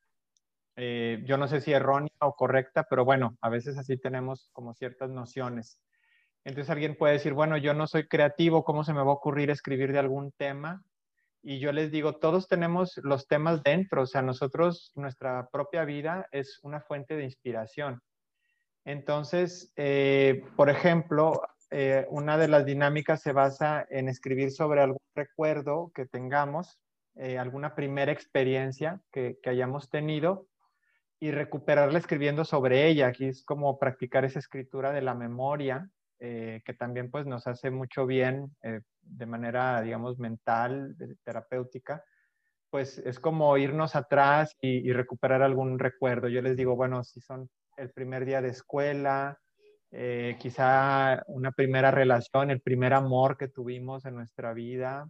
Eh, 0.75 1.23
yo 1.25 1.38
no 1.38 1.47
sé 1.47 1.62
si 1.62 1.71
errónea 1.73 2.12
o 2.19 2.36
correcta, 2.36 2.86
pero 2.89 3.05
bueno, 3.05 3.38
a 3.41 3.49
veces 3.49 3.77
así 3.77 3.97
tenemos 3.97 4.49
como 4.53 4.73
ciertas 4.73 5.10
nociones. 5.10 5.82
Entonces 6.43 6.69
alguien 6.69 6.95
puede 6.97 7.13
decir, 7.13 7.34
bueno, 7.34 7.58
yo 7.58 7.73
no 7.73 7.88
soy 7.88 8.08
creativo, 8.08 8.63
¿cómo 8.63 8.84
se 8.84 8.93
me 8.93 9.01
va 9.01 9.12
a 9.12 9.15
ocurrir 9.15 9.49
escribir 9.49 9.91
de 9.91 9.99
algún 9.99 10.32
tema? 10.32 10.84
Y 11.41 11.60
yo 11.60 11.71
les 11.71 11.91
digo, 11.91 12.17
todos 12.17 12.47
tenemos 12.47 12.99
los 13.03 13.27
temas 13.27 13.63
dentro, 13.63 14.01
o 14.01 14.05
sea, 14.05 14.21
nosotros, 14.21 14.91
nuestra 14.95 15.47
propia 15.51 15.86
vida 15.86 16.27
es 16.32 16.60
una 16.63 16.82
fuente 16.82 17.15
de 17.15 17.23
inspiración. 17.23 18.01
Entonces, 18.84 19.71
eh, 19.75 20.43
por 20.55 20.69
ejemplo, 20.69 21.41
eh, 21.71 22.08
una 22.10 22.38
de 22.38 22.47
las 22.47 22.65
dinámicas 22.65 23.21
se 23.21 23.32
basa 23.32 23.86
en 23.89 24.10
escribir 24.10 24.51
sobre 24.51 24.82
algún 24.82 25.01
recuerdo 25.13 25.91
que 25.93 26.05
tengamos, 26.05 26.79
eh, 27.15 27.38
alguna 27.38 27.75
primera 27.75 28.12
experiencia 28.12 29.01
que, 29.12 29.38
hayamos 29.45 29.89
tenido 29.89 30.47
y 31.19 31.32
recuperarla 31.32 31.99
escribiendo 31.99 32.43
sobre 32.43 32.88
ella. 32.88 33.08
Aquí 33.08 33.25
es 33.25 33.43
como 33.43 33.77
practicar 33.77 34.25
esa 34.25 34.39
escritura 34.39 34.91
de 34.91 35.01
la 35.01 35.13
memoria, 35.13 35.89
eh, 36.19 36.62
que 36.65 36.73
también 36.73 37.12
pues 37.12 37.25
nos 37.25 37.45
hace 37.45 37.69
mucho 37.71 38.05
bien 38.05 38.55
de 39.01 39.25
manera, 39.25 39.82
digamos, 39.82 40.17
mental, 40.17 40.95
terapéutica. 41.23 42.03
Pues 42.69 42.99
es 42.99 43.19
como 43.19 43.58
irnos 43.58 43.95
atrás 43.95 44.55
y 44.62 44.91
recuperar 44.93 45.41
algún 45.41 45.79
recuerdo. 45.79 46.27
Yo 46.29 46.41
les 46.41 46.55
digo, 46.55 46.75
bueno, 46.75 47.03
si 47.03 47.19
son 47.19 47.49
el 47.77 47.91
primer 47.91 48.25
día 48.25 48.41
de 48.41 48.49
escuela, 48.49 49.39
eh, 49.91 50.38
quizá 50.39 51.23
una 51.28 51.52
primera 51.52 51.91
relación, 51.91 52.52
el 52.52 52.62
primer 52.62 52.93
amor 52.93 53.38
que 53.38 53.47
tuvimos 53.47 54.06
en 54.06 54.15
nuestra 54.15 54.54
vida, 54.54 55.10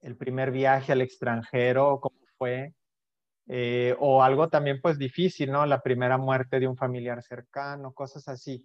el 0.00 0.16
primer 0.16 0.50
viaje 0.50 0.92
al 0.92 1.00
extranjero, 1.00 2.00
cómo 2.00 2.18
fue, 2.36 2.74
eh, 3.48 3.94
o 3.98 4.22
algo 4.22 4.48
también 4.48 4.80
pues 4.80 4.98
difícil, 4.98 5.52
¿no? 5.52 5.66
La 5.66 5.82
primera 5.82 6.18
muerte 6.18 6.60
de 6.60 6.68
un 6.68 6.76
familiar 6.76 7.22
cercano, 7.22 7.92
cosas 7.92 8.28
así. 8.28 8.64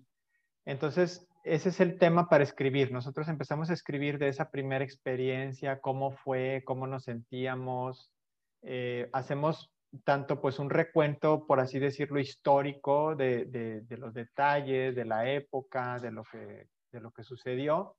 Entonces, 0.65 1.27
ese 1.43 1.69
es 1.69 1.79
el 1.79 1.97
tema 1.97 2.27
para 2.27 2.43
escribir. 2.43 2.91
Nosotros 2.91 3.27
empezamos 3.29 3.69
a 3.69 3.73
escribir 3.73 4.17
de 4.17 4.29
esa 4.29 4.49
primera 4.51 4.83
experiencia, 4.83 5.79
cómo 5.79 6.11
fue, 6.11 6.63
cómo 6.65 6.87
nos 6.87 7.03
sentíamos. 7.05 8.11
Eh, 8.63 9.09
hacemos 9.13 9.71
tanto 10.03 10.41
pues 10.41 10.59
un 10.59 10.69
recuento, 10.69 11.45
por 11.45 11.59
así 11.59 11.79
decirlo, 11.79 12.19
histórico 12.19 13.15
de, 13.15 13.85
los 13.89 14.13
detalles, 14.13 14.95
de 14.95 15.05
la 15.05 15.29
época, 15.31 15.99
de 15.99 16.11
lo, 16.11 16.23
que, 16.23 16.67
de 16.91 16.99
lo 16.99 17.11
que 17.11 17.23
sucedió. 17.23 17.95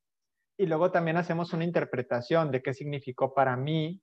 Y 0.57 0.67
luego 0.67 0.91
también 0.91 1.17
hacemos 1.17 1.53
una 1.53 1.65
interpretación 1.65 2.51
de 2.51 2.63
qué 2.63 2.75
significó 2.75 3.33
para 3.33 3.57
mí, 3.57 4.01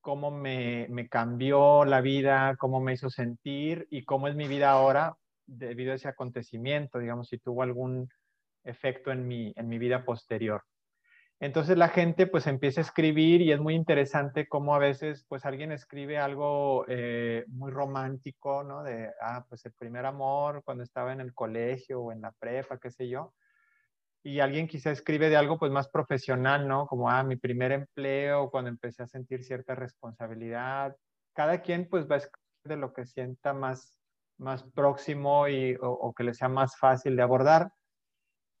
cómo 0.00 0.30
me, 0.30 0.88
cambió 1.08 1.84
la 1.84 2.00
vida, 2.00 2.56
cómo 2.58 2.80
me 2.80 2.92
hizo 2.92 3.08
sentir 3.08 3.86
y 3.90 4.04
cómo 4.04 4.28
es 4.28 4.34
mi 4.34 4.48
vida 4.48 4.70
ahora 4.70 5.16
debido 5.46 5.92
a 5.92 5.94
ese 5.94 6.08
acontecimiento, 6.08 6.98
digamos, 6.98 7.28
si 7.28 7.38
tuvo 7.38 7.62
algún 7.62 8.08
efecto 8.64 9.12
en 9.12 9.26
mi, 9.26 9.52
en 9.56 9.68
mi 9.68 9.78
vida 9.78 10.04
posterior. 10.04 10.62
Entonces 11.42 11.76
la 11.76 11.88
gente 11.88 12.28
pues 12.28 12.46
empieza 12.46 12.80
a 12.80 12.84
escribir 12.84 13.40
y 13.42 13.50
es 13.50 13.58
muy 13.58 13.74
interesante 13.74 14.46
cómo 14.46 14.76
a 14.76 14.78
veces 14.78 15.26
pues 15.28 15.44
alguien 15.44 15.72
escribe 15.72 16.16
algo 16.16 16.84
eh, 16.86 17.44
muy 17.48 17.72
romántico, 17.72 18.62
¿no? 18.62 18.84
De, 18.84 19.10
ah, 19.20 19.44
pues 19.48 19.66
el 19.66 19.72
primer 19.72 20.06
amor 20.06 20.62
cuando 20.64 20.84
estaba 20.84 21.12
en 21.12 21.20
el 21.20 21.34
colegio 21.34 22.00
o 22.00 22.12
en 22.12 22.20
la 22.20 22.30
prepa, 22.30 22.78
qué 22.78 22.92
sé 22.92 23.08
yo. 23.08 23.34
Y 24.22 24.38
alguien 24.38 24.68
quizá 24.68 24.92
escribe 24.92 25.30
de 25.30 25.36
algo 25.36 25.58
pues 25.58 25.72
más 25.72 25.88
profesional, 25.88 26.68
¿no? 26.68 26.86
Como, 26.86 27.10
ah, 27.10 27.24
mi 27.24 27.34
primer 27.34 27.72
empleo, 27.72 28.48
cuando 28.48 28.70
empecé 28.70 29.02
a 29.02 29.08
sentir 29.08 29.42
cierta 29.42 29.74
responsabilidad. 29.74 30.96
Cada 31.34 31.60
quien 31.60 31.88
pues 31.88 32.08
va 32.08 32.14
a 32.14 32.18
escribir 32.18 32.38
de 32.66 32.76
lo 32.76 32.92
que 32.92 33.04
sienta 33.04 33.52
más, 33.52 33.98
más 34.38 34.62
próximo 34.62 35.48
y, 35.48 35.76
o 35.80 36.14
que 36.14 36.22
le 36.22 36.34
sea 36.34 36.48
más 36.48 36.78
fácil 36.78 37.16
de 37.16 37.22
abordar 37.22 37.72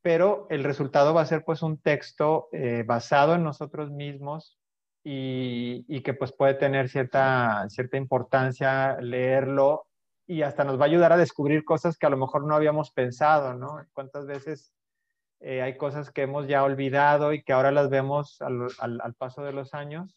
pero 0.02 0.48
el 0.50 0.64
resultado 0.64 1.14
va 1.14 1.22
a 1.22 1.26
ser 1.26 1.44
pues 1.44 1.62
un 1.62 1.78
texto 1.78 2.48
eh, 2.52 2.82
basado 2.84 3.36
en 3.36 3.44
nosotros 3.44 3.90
mismos 3.90 4.58
y, 5.04 6.02
que 6.02 6.14
pues 6.14 6.32
puede 6.32 6.54
tener 6.54 6.88
cierta, 6.88 7.64
cierta 7.68 7.96
importancia 7.96 9.00
leerlo 9.00 9.86
y 10.26 10.42
hasta 10.42 10.64
nos 10.64 10.78
va 10.78 10.84
a 10.84 10.86
ayudar 10.86 11.12
a 11.12 11.16
descubrir 11.16 11.64
cosas 11.64 11.96
que 11.96 12.06
a 12.06 12.10
lo 12.10 12.16
mejor 12.16 12.44
no 12.46 12.54
habíamos 12.54 12.90
pensado, 12.90 13.54
¿no? 13.54 13.80
¿Cuántas 13.92 14.26
veces 14.26 14.72
eh, 15.40 15.62
hay 15.62 15.76
cosas 15.76 16.10
que 16.10 16.22
hemos 16.22 16.46
ya 16.46 16.62
olvidado 16.62 17.32
y 17.32 17.42
que 17.42 17.52
ahora 17.52 17.72
las 17.72 17.90
vemos 17.90 18.40
al, 18.40 19.14
paso 19.18 19.42
de 19.42 19.52
los 19.52 19.74
años? 19.74 20.16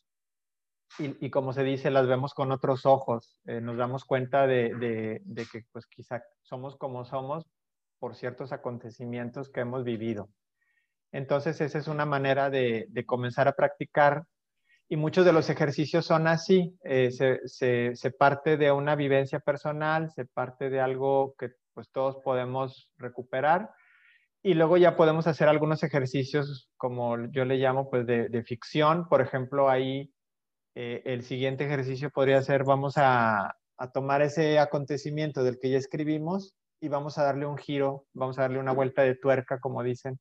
Y, 0.98 1.30
como 1.30 1.52
se 1.52 1.64
dice, 1.64 1.92
las 1.92 2.08
vemos 2.08 2.34
con 2.34 2.52
otros 2.52 2.86
ojos. 2.86 3.42
Eh, 3.46 3.60
nos 3.60 3.76
damos 3.76 4.06
cuenta 4.06 4.48
de, 4.48 5.22
de 5.26 5.46
que 5.52 5.66
pues 5.74 5.88
quizá 5.88 6.24
somos 6.42 6.78
como 6.78 7.04
somos 7.04 7.46
por 8.00 8.16
ciertos 8.16 8.52
acontecimientos 8.52 9.50
que 9.50 9.62
hemos 9.62 9.84
vivido. 9.84 10.30
Entonces, 11.12 11.62
esa 11.62 11.78
es 11.78 11.88
una 11.88 12.06
manera 12.06 12.50
de, 12.50 12.88
comenzar 13.06 13.48
a 13.48 13.54
practicar 13.54 14.26
y 14.90 14.98
muchos 14.98 15.26
de 15.26 15.34
los 15.34 15.50
ejercicios 15.50 16.06
son 16.06 16.28
así, 16.28 16.78
eh, 16.84 17.10
se, 17.12 18.12
parte 18.12 18.58
de 18.58 18.72
una 18.72 18.96
vivencia 18.96 19.40
personal, 19.40 20.12
se 20.12 20.26
parte 20.26 20.70
de 20.70 20.82
algo 20.82 21.36
que 21.40 21.52
pues 21.74 21.90
todos 21.92 22.18
podemos 22.24 22.92
recuperar 22.98 23.70
y 24.44 24.54
luego 24.54 24.78
ya 24.78 24.96
podemos 24.96 25.26
hacer 25.28 25.48
algunos 25.48 25.84
ejercicios 25.84 26.70
como 26.78 27.26
yo 27.32 27.46
le 27.46 27.58
llamo 27.58 27.90
pues 27.90 28.06
de, 28.06 28.44
ficción, 28.44 29.08
por 29.08 29.22
ejemplo 29.22 29.70
ahí 29.70 30.14
eh, 30.76 31.02
el 31.06 31.24
siguiente 31.24 31.66
ejercicio 31.66 32.12
podría 32.12 32.42
ser 32.42 32.64
vamos 32.64 32.98
a, 32.98 33.56
a 33.78 33.92
tomar 33.92 34.22
ese 34.22 34.60
acontecimiento 34.60 35.44
del 35.44 35.60
que 35.60 35.70
ya 35.70 35.78
escribimos 35.78 36.54
y 36.80 36.88
vamos 36.88 37.18
a 37.18 37.24
darle 37.24 37.46
un 37.46 37.58
giro, 37.58 38.06
vamos 38.14 38.38
a 38.38 38.44
darle 38.44 38.60
una 38.60 38.74
vuelta 38.74 39.02
de 39.04 39.16
tuerca, 39.16 39.60
como 39.60 39.84
dicen, 39.84 40.20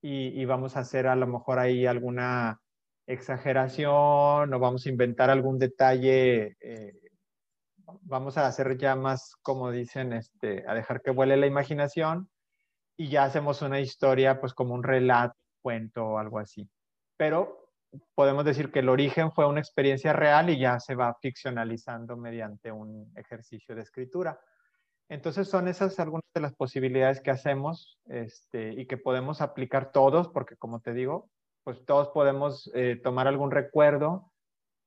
y, 0.00 0.44
vamos 0.44 0.76
a 0.76 0.80
hacer 0.80 1.08
a 1.08 1.16
lo 1.16 1.26
mejor 1.26 1.58
ahí 1.58 1.84
alguna 1.86 2.60
exageración 3.06 4.54
o 4.54 4.58
vamos 4.60 4.86
a 4.86 4.88
inventar 4.90 5.28
algún 5.30 5.58
detalle, 5.58 6.56
eh, 6.60 6.92
vamos 8.02 8.38
a 8.38 8.46
hacer 8.46 8.76
ya 8.78 8.94
más, 8.94 9.34
como 9.42 9.70
dicen, 9.70 10.12
este, 10.12 10.64
a 10.68 10.74
dejar 10.74 11.02
que 11.02 11.10
vuele 11.10 11.36
la 11.36 11.46
imaginación 11.46 12.28
y 12.96 13.08
ya 13.08 13.24
hacemos 13.24 13.62
una 13.62 13.80
historia, 13.80 14.40
pues 14.40 14.54
como 14.54 14.74
un 14.74 14.82
relato, 14.82 15.36
cuento 15.62 16.04
o 16.04 16.18
algo 16.18 16.38
así. 16.38 16.68
Pero 17.16 17.70
podemos 18.14 18.44
decir 18.44 18.70
que 18.70 18.80
el 18.80 18.88
origen 18.88 19.32
fue 19.32 19.46
una 19.46 19.60
experiencia 19.60 20.12
real 20.12 20.50
y 20.50 20.58
ya 20.58 20.78
se 20.78 20.94
va 20.94 21.16
ficcionalizando 21.20 22.16
mediante 22.16 22.70
un 22.70 23.10
ejercicio 23.16 23.74
de 23.74 23.82
escritura. 23.82 24.38
Entonces 25.08 25.48
son 25.48 25.68
esas 25.68 25.98
algunas 26.00 26.24
de 26.34 26.40
las 26.40 26.54
posibilidades 26.54 27.20
que 27.20 27.30
hacemos 27.30 27.98
este, 28.06 28.72
y 28.72 28.86
que 28.86 28.98
podemos 28.98 29.40
aplicar 29.40 29.90
todos, 29.90 30.28
porque 30.28 30.56
como 30.56 30.80
te 30.80 30.92
digo, 30.92 31.30
pues 31.64 31.84
todos 31.84 32.08
podemos 32.08 32.70
eh, 32.74 33.00
tomar 33.02 33.26
algún 33.26 33.50
recuerdo. 33.50 34.30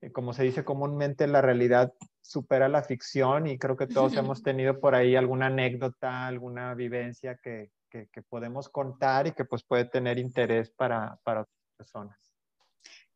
Eh, 0.01 0.11
como 0.11 0.34
se 0.34 0.43
dice 0.43 0.63
comúnmente, 0.63 1.28
la 1.28 1.41
realidad 1.41 1.93
supera 2.22 2.69
la 2.69 2.84
ficción 2.84 3.47
y 3.47 3.57
creo 3.57 3.78
que 3.78 3.88
todos 3.88 4.13
hemos 4.17 4.43
tenido 4.43 4.80
por 4.80 4.95
ahí 4.95 5.15
alguna 5.15 5.47
anécdota, 5.47 6.28
alguna 6.28 6.74
vivencia 6.76 7.38
que, 7.41 7.72
que, 7.89 8.22
podemos 8.30 8.69
contar 8.69 9.28
y 9.28 9.34
que 9.34 9.45
pues 9.45 9.63
puede 9.63 9.86
tener 9.86 10.17
interés 10.17 10.72
para, 10.72 11.19
para 11.24 11.41
otras 11.41 11.57
personas. 11.78 12.30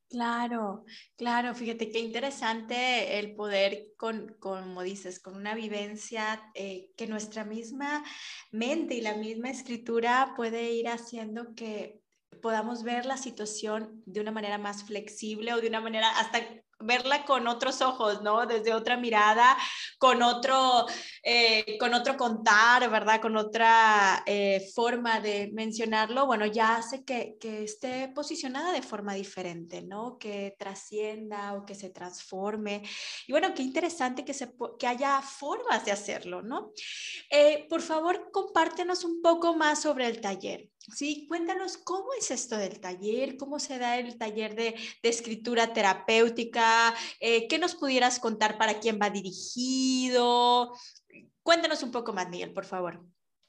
Claro, 0.08 0.86
claro, 1.18 1.54
fíjate 1.56 1.90
qué 1.92 2.00
interesante 2.00 3.20
el 3.20 3.36
poder, 3.36 3.88
con, 3.98 4.36
como 4.40 4.84
dices, 4.84 5.20
con 5.20 5.36
una 5.36 5.56
vivencia 5.56 6.52
eh, 6.54 6.92
que 6.96 7.08
nuestra 7.08 7.44
misma 7.44 8.04
mente 8.52 8.96
y 8.96 9.02
la 9.02 9.16
misma 9.16 9.50
escritura 9.50 10.34
puede 10.38 10.72
ir 10.72 10.88
haciendo 10.88 11.54
que 11.56 12.02
podamos 12.42 12.84
ver 12.84 13.06
la 13.06 13.18
situación 13.18 14.04
de 14.06 14.22
una 14.22 14.32
manera 14.32 14.58
más 14.60 14.84
flexible 14.84 15.54
o 15.54 15.60
de 15.60 15.68
una 15.68 15.82
manera 15.82 16.10
hasta 16.20 16.40
verla 16.80 17.26
con 17.26 17.48
otros 17.48 17.82
ojos, 17.82 18.22
¿no? 18.22 18.46
Desde 18.46 18.74
otra 18.74 18.98
mirada, 18.98 19.58
con 19.98 20.22
otro, 20.22 20.86
eh, 21.24 21.78
con 21.80 21.94
otro 21.94 22.18
contar, 22.18 22.90
¿verdad? 22.90 23.22
Con 23.22 23.38
otra 23.38 24.24
eh, 24.26 24.70
forma 24.74 25.20
de 25.20 25.50
mencionarlo, 25.54 26.26
bueno, 26.26 26.46
ya 26.46 26.78
hace 26.78 27.04
que, 27.04 27.36
que, 27.40 27.64
esté 27.64 28.10
posicionada 28.10 28.72
de 28.72 28.82
forma 28.82 29.14
diferente, 29.14 29.82
¿no? 29.82 30.18
Que 30.18 30.56
trascienda 30.58 31.54
o 31.54 31.66
que 31.66 31.76
se 31.76 31.90
transforme. 31.90 32.84
Y 33.28 33.32
bueno, 33.32 33.54
qué 33.54 33.64
interesante 33.64 34.26
que, 34.26 34.34
se, 34.34 34.54
que 34.78 34.88
haya 34.88 35.22
formas 35.22 35.86
de 35.86 35.92
hacerlo, 35.92 36.42
¿no? 36.42 36.72
Eh, 37.30 37.66
por 37.70 37.82
favor, 37.82 38.30
compártenos 38.32 39.04
un 39.04 39.22
poco 39.22 39.56
más 39.56 39.82
sobre 39.82 40.08
el 40.08 40.22
taller. 40.22 40.70
Sí, 40.94 41.26
cuéntanos 41.28 41.78
cómo 41.78 42.08
es 42.18 42.30
esto 42.32 42.58
del 42.58 42.80
taller, 42.80 43.38
cómo 43.38 43.60
se 43.60 43.80
da 43.80 43.98
el 43.98 44.18
taller 44.18 44.56
de, 44.56 44.76
escritura 45.02 45.74
terapéutica, 45.74 46.94
eh, 47.20 47.48
qué 47.48 47.58
nos 47.58 47.76
pudieras 47.76 48.20
contar 48.20 48.58
para 48.58 48.80
quién 48.80 49.00
va 49.02 49.10
dirigido. 49.10 50.74
Cuéntanos 51.42 51.82
un 51.84 51.92
poco 51.92 52.14
más, 52.14 52.30
Miguel, 52.30 52.54
por 52.54 52.66
favor. 52.66 53.04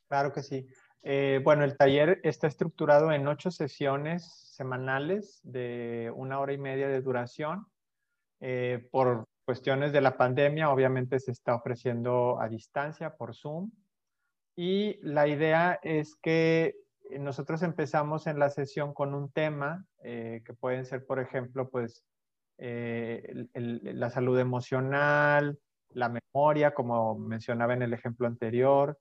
Claro 0.09 0.33
que 0.33 0.43
sí. 0.43 0.67
Eh, 1.03 1.41
bueno, 1.45 1.65
el 1.65 1.77
taller 1.77 2.21
está 2.25 2.47
estructurado 2.47 3.13
en 3.13 3.29
ocho 3.29 3.51
sesiones 3.51 4.25
semanales 4.55 5.41
de 5.43 6.13
una 6.15 6.41
hora 6.41 6.53
y 6.53 6.59
media 6.59 6.89
de 6.89 7.01
duración. 7.01 7.67
Eh, 8.41 8.89
por 8.91 9.29
cuestiones 9.45 9.93
de 9.93 10.01
la 10.01 10.17
pandemia, 10.17 10.71
obviamente 10.71 11.21
se 11.21 11.31
está 11.33 11.55
ofreciendo 11.55 12.41
a 12.41 12.49
distancia 12.49 13.15
por 13.15 13.35
Zoom. 13.35 13.71
Y 14.57 14.99
la 15.03 15.29
idea 15.29 15.79
es 15.83 16.17
que 16.17 16.75
nosotros 17.19 17.63
empezamos 17.63 18.27
en 18.27 18.39
la 18.39 18.51
sesión 18.51 18.93
con 18.95 19.15
un 19.15 19.31
tema, 19.31 19.85
eh, 20.03 20.43
que 20.45 20.55
pueden 20.55 20.85
ser, 20.85 21.05
por 21.07 21.21
ejemplo, 21.21 21.69
pues 21.69 22.05
eh, 22.59 23.47
la 23.55 24.11
salud 24.11 24.39
emocional, 24.39 25.59
la 25.91 26.09
memoria, 26.09 26.75
como 26.75 27.19
mencionaba 27.19 27.75
en 27.75 27.83
el 27.83 27.93
ejemplo 27.93 28.27
anterior, 28.27 28.99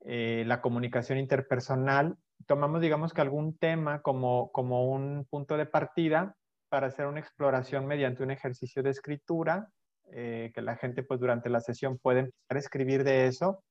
eh, 0.00 0.44
la 0.46 0.60
comunicación 0.60 1.18
interpersonal. 1.18 2.16
Tomamos, 2.46 2.80
digamos 2.80 3.12
que 3.12 3.20
algún 3.20 3.56
tema 3.56 4.02
como, 4.02 4.50
como 4.52 4.90
un 4.90 5.26
punto 5.30 5.56
de 5.56 5.66
partida 5.66 6.36
para 6.68 6.88
hacer 6.88 7.06
una 7.06 7.20
exploración 7.20 7.86
mediante 7.86 8.22
un 8.22 8.30
ejercicio 8.30 8.82
de 8.82 8.90
escritura, 8.90 9.68
que 10.06 10.52
la 10.62 10.76
gente 10.76 11.02
pues 11.02 11.18
durante 11.18 11.48
la 11.48 11.60
sesión 11.60 11.98
puede 11.98 12.20
empezar 12.20 12.58
escribir 12.58 13.04
de 13.04 13.26
eso 13.26 13.64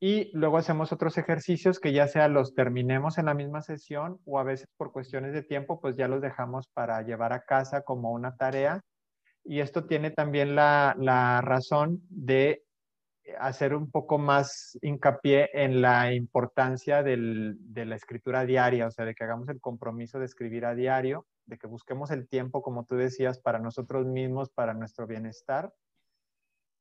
y 0.00 0.30
luego 0.36 0.58
hacemos 0.58 0.92
otros 0.92 1.16
ejercicios 1.18 1.80
que 1.80 1.92
ya 1.92 2.06
sea 2.08 2.28
los 2.28 2.54
terminemos 2.54 3.18
en 3.18 3.26
la 3.26 3.34
misma 3.34 3.62
sesión 3.62 4.20
o 4.24 4.38
a 4.38 4.44
veces 4.44 4.68
por 4.76 4.92
cuestiones 4.92 5.32
de 5.32 5.42
tiempo, 5.42 5.80
pues 5.80 5.96
ya 5.96 6.08
los 6.08 6.20
dejamos 6.20 6.68
para 6.68 7.02
llevar 7.02 7.32
a 7.32 7.44
casa 7.44 7.82
como 7.82 8.12
una 8.12 8.36
tarea. 8.36 8.80
Y 9.44 9.60
esto 9.60 9.86
tiene 9.86 10.10
también 10.10 10.54
la, 10.54 10.94
la 10.98 11.40
razón 11.40 12.02
de 12.08 12.64
hacer 13.38 13.74
un 13.74 13.90
poco 13.90 14.18
más 14.18 14.78
hincapié 14.82 15.50
en 15.54 15.80
la 15.80 16.12
importancia 16.12 17.02
del, 17.02 17.56
de 17.60 17.86
la 17.86 17.96
escritura 17.96 18.44
diaria, 18.44 18.86
o 18.86 18.90
sea, 18.90 19.04
de 19.04 19.14
que 19.14 19.24
hagamos 19.24 19.48
el 19.48 19.60
compromiso 19.60 20.18
de 20.18 20.26
escribir 20.26 20.66
a 20.66 20.74
diario, 20.74 21.26
de 21.46 21.56
que 21.56 21.66
busquemos 21.66 22.10
el 22.10 22.28
tiempo, 22.28 22.62
como 22.62 22.84
tú 22.84 22.96
decías, 22.96 23.38
para 23.38 23.58
nosotros 23.58 24.06
mismos, 24.06 24.50
para 24.50 24.74
nuestro 24.74 25.06
bienestar 25.06 25.72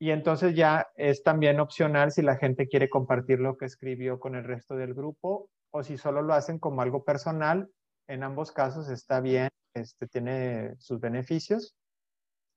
y 0.04 0.12
entonces 0.12 0.54
ya 0.54 0.90
es 0.98 1.24
también 1.24 1.62
opcional 1.62 2.12
si 2.12 2.22
la 2.22 2.36
gente 2.36 2.68
quiere 2.68 2.90
compartir 2.90 3.40
lo 3.40 3.56
que 3.56 3.64
escribió 3.64 4.20
con 4.20 4.36
el 4.36 4.44
resto 4.44 4.76
del 4.76 4.94
grupo 4.94 5.50
o 5.72 5.82
si 5.82 5.98
solo 5.98 6.22
lo 6.22 6.34
hacen 6.34 6.60
como 6.60 6.82
algo 6.82 7.06
personal. 7.06 7.70
En 8.10 8.24
ambos 8.24 8.52
casos 8.52 8.90
está 8.90 9.22
bien, 9.22 9.48
este, 9.74 10.10
tiene 10.10 10.76
sus 10.78 11.00
beneficios. 11.00 11.78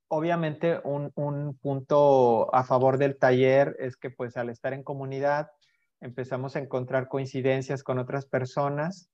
Obviamente 0.09 0.81
un, 0.83 1.13
un 1.15 1.57
punto 1.59 2.53
a 2.53 2.65
favor 2.65 2.99
del 2.99 3.17
taller 3.17 3.77
es 3.79 3.97
que 3.97 4.11
pues 4.11 4.37
al 4.37 4.51
estar 4.51 4.73
en 4.73 4.83
comunidad 4.83 5.53
empezamos 6.01 6.57
a 6.57 6.59
encontrar 6.59 7.07
coincidencias 7.07 7.85
con 7.85 8.01
otras 8.01 8.27
personas 8.27 9.09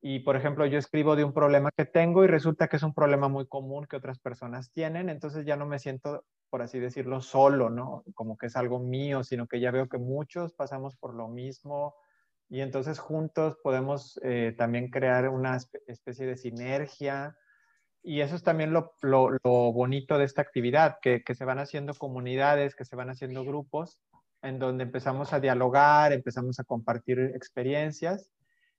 y 0.00 0.20
por 0.20 0.36
ejemplo 0.36 0.64
yo 0.64 0.78
escribo 0.78 1.16
de 1.16 1.24
un 1.24 1.34
problema 1.34 1.70
que 1.76 1.84
tengo 1.84 2.24
y 2.24 2.28
resulta 2.28 2.68
que 2.68 2.76
es 2.76 2.82
un 2.82 2.94
problema 2.94 3.28
muy 3.28 3.46
común 3.46 3.84
que 3.84 3.96
otras 3.96 4.18
personas 4.18 4.70
tienen, 4.72 5.10
entonces 5.10 5.44
ya 5.44 5.56
no 5.56 5.66
me 5.66 5.78
siento, 5.78 6.24
por 6.50 6.62
así 6.62 6.78
decirlo, 6.78 7.20
solo, 7.20 7.70
¿no? 7.70 8.04
Como 8.14 8.36
que 8.36 8.46
es 8.46 8.56
algo 8.56 8.78
mío, 8.78 9.24
sino 9.24 9.46
que 9.46 9.60
ya 9.60 9.70
veo 9.70 9.88
que 9.88 9.98
muchos 9.98 10.52
pasamos 10.52 10.96
por 10.96 11.14
lo 11.14 11.28
mismo 11.28 11.94
y 12.48 12.60
entonces 12.60 12.98
juntos 12.98 13.58
podemos 13.62 14.18
eh, 14.22 14.54
también 14.56 14.90
crear 14.90 15.28
una 15.28 15.58
especie 15.86 16.26
de 16.26 16.36
sinergia. 16.36 17.36
Y 18.02 18.20
eso 18.20 18.36
es 18.36 18.42
también 18.42 18.72
lo, 18.72 18.92
lo, 19.02 19.38
bonito 19.72 20.18
de 20.18 20.24
esta 20.24 20.40
actividad, 20.40 20.98
que, 21.02 21.22
que 21.22 21.34
se 21.34 21.44
van 21.44 21.58
haciendo 21.58 21.94
comunidades, 21.94 22.74
que 22.74 22.84
se 22.84 22.96
van 22.96 23.10
haciendo 23.10 23.44
grupos 23.44 23.98
en 24.42 24.58
donde 24.58 24.84
empezamos 24.84 25.32
a 25.32 25.40
dialogar, 25.40 26.12
empezamos 26.12 26.60
a 26.60 26.64
compartir 26.64 27.18
experiencias 27.34 28.30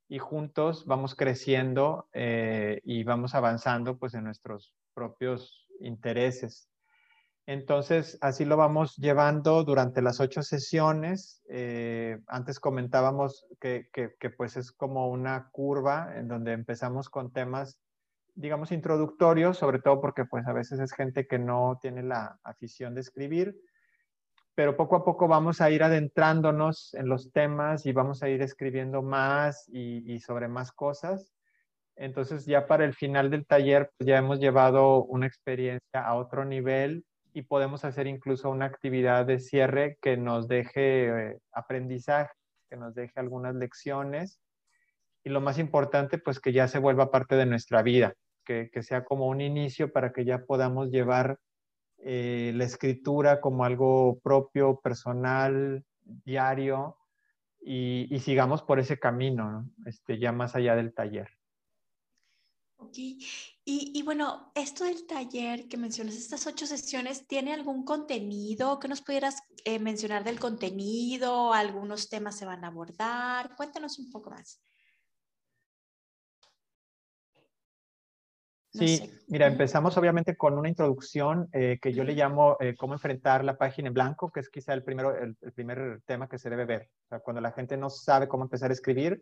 y 0.07 0.17
juntos 0.17 0.85
vamos 0.85 1.15
creciendo 1.15 2.07
eh, 2.13 2.81
y 2.83 3.03
vamos 3.03 3.35
avanzando 3.35 3.97
pues 3.97 4.13
en 4.13 4.23
nuestros 4.23 4.73
propios 4.93 5.67
intereses. 5.81 6.68
Entonces, 7.51 8.15
así 8.21 8.45
lo 8.45 8.57
vamos 8.57 8.95
llevando 8.97 9.63
durante 9.63 10.03
las 10.03 10.19
ocho 10.19 10.43
sesiones. 10.43 11.41
Eh, 11.49 12.19
antes 12.27 12.59
comentábamos 12.59 13.47
que, 13.59 13.89
que, 13.91 14.13
que, 14.19 14.29
pues 14.29 14.55
es 14.55 14.71
como 14.71 15.09
una 15.09 15.49
curva 15.49 16.13
en 16.15 16.27
donde 16.27 16.51
empezamos 16.51 17.09
con 17.09 17.33
temas, 17.33 17.79
digamos, 18.35 18.71
introductorios, 18.71 19.57
sobre 19.57 19.79
todo 19.79 19.99
porque 19.99 20.25
pues 20.25 20.45
a 20.45 20.53
veces 20.53 20.79
es 20.79 20.93
gente 20.93 21.25
que 21.25 21.39
no 21.39 21.79
tiene 21.81 22.03
la 22.03 22.39
afición 22.43 22.93
de 22.93 23.01
escribir 23.01 23.59
pero 24.53 24.75
poco 24.75 24.97
a 24.97 25.05
poco 25.05 25.27
vamos 25.27 25.59
a 25.61 25.71
ir 25.71 25.81
adentrándonos 25.81 26.93
en 26.93 27.07
los 27.07 27.31
temas 27.31 27.85
y 27.87 27.93
vamos 27.93 28.21
a 28.21 28.29
ir 28.29 28.41
escribiendo 28.43 29.01
más 29.01 29.67
y, 29.69 30.19
sobre 30.19 30.49
más 30.49 30.71
cosas. 30.73 31.33
Entonces 31.95 32.45
ya 32.45 32.67
para 32.67 32.85
el 32.85 32.93
final 32.93 33.31
del 33.31 33.47
taller 33.47 33.89
pues 33.97 34.07
ya 34.07 34.17
hemos 34.17 34.39
llevado 34.39 35.03
una 35.05 35.25
experiencia 35.25 36.05
a 36.05 36.13
otro 36.15 36.43
nivel 36.43 37.05
y 37.33 37.43
podemos 37.43 37.85
hacer 37.85 38.07
incluso 38.07 38.49
una 38.49 38.65
actividad 38.65 39.25
de 39.25 39.39
cierre 39.39 39.97
que 40.01 40.17
nos 40.17 40.47
deje 40.47 41.31
eh, 41.31 41.37
aprendizaje, 41.51 42.31
que 42.69 42.77
nos 42.77 42.95
deje 42.95 43.19
algunas 43.19 43.55
lecciones 43.55 44.39
y 45.23 45.29
lo 45.29 45.41
más 45.41 45.59
importante 45.59 46.17
pues 46.17 46.39
que 46.39 46.53
ya 46.53 46.67
se 46.67 46.79
vuelva 46.79 47.11
parte 47.11 47.35
de 47.35 47.45
nuestra 47.45 47.81
vida, 47.81 48.13
que, 48.45 48.69
que 48.71 48.83
sea 48.83 49.03
como 49.03 49.27
un 49.27 49.41
inicio 49.41 49.91
para 49.91 50.11
que 50.11 50.25
ya 50.25 50.39
podamos 50.45 50.89
llevar 50.89 51.37
eh, 52.01 52.53
la 52.55 52.63
escritura 52.63 53.41
como 53.41 53.65
algo 53.65 54.19
propio, 54.23 54.79
personal, 54.79 55.83
diario, 56.01 56.95
y, 57.61 58.17
sigamos 58.19 58.63
por 58.63 58.79
ese 58.79 58.97
camino, 58.99 59.69
este, 59.85 60.17
ya 60.17 60.31
más 60.31 60.55
allá 60.55 60.75
del 60.75 60.93
taller. 60.93 61.29
Ok, 62.81 62.97
y, 63.65 64.01
bueno, 64.03 64.53
esto 64.55 64.85
del 64.85 65.05
taller 65.05 65.67
que 65.67 65.75
mencionas, 65.75 66.15
estas 66.15 66.47
ocho 66.47 66.65
sesiones, 66.65 67.27
¿tiene 67.27 67.53
algún 67.53 67.83
contenido 67.83 68.79
que 68.79 68.87
nos 68.87 69.01
pudieras 69.01 69.43
eh, 69.65 69.79
mencionar 69.79 70.23
del 70.23 70.39
contenido? 70.39 71.53
¿Algunos 71.53 72.07
temas 72.07 72.37
se 72.37 72.45
van 72.45 72.63
a 72.63 72.67
abordar? 72.67 73.53
Cuéntanos 73.57 73.99
un 73.99 74.09
poco 74.09 74.31
más. 74.31 74.61
Sí, 78.71 79.11
mira, 79.27 79.47
empezamos 79.47 79.97
obviamente 79.97 80.37
con 80.37 80.57
una 80.57 80.69
introducción 80.69 81.49
eh, 81.51 81.79
que 81.81 81.91
yo 81.91 82.05
le 82.05 82.13
llamo 82.13 82.55
eh, 82.61 82.75
cómo 82.77 82.93
enfrentar 82.93 83.43
la 83.43 83.57
página 83.57 83.89
en 83.89 83.93
blanco, 83.93 84.31
que 84.31 84.39
es 84.39 84.49
quizá 84.49 84.73
el, 84.73 84.83
primero, 84.83 85.17
el, 85.17 85.35
primer 85.53 86.01
tema 86.05 86.29
que 86.29 86.37
se 86.37 86.49
debe 86.49 86.65
ver. 86.65 86.89
O 87.05 87.07
sea, 87.09 87.19
cuando 87.19 87.41
la 87.41 87.51
gente 87.51 87.75
no 87.75 87.89
sabe 87.89 88.29
cómo 88.29 88.43
empezar 88.43 88.69
a 88.69 88.73
escribir, 88.73 89.21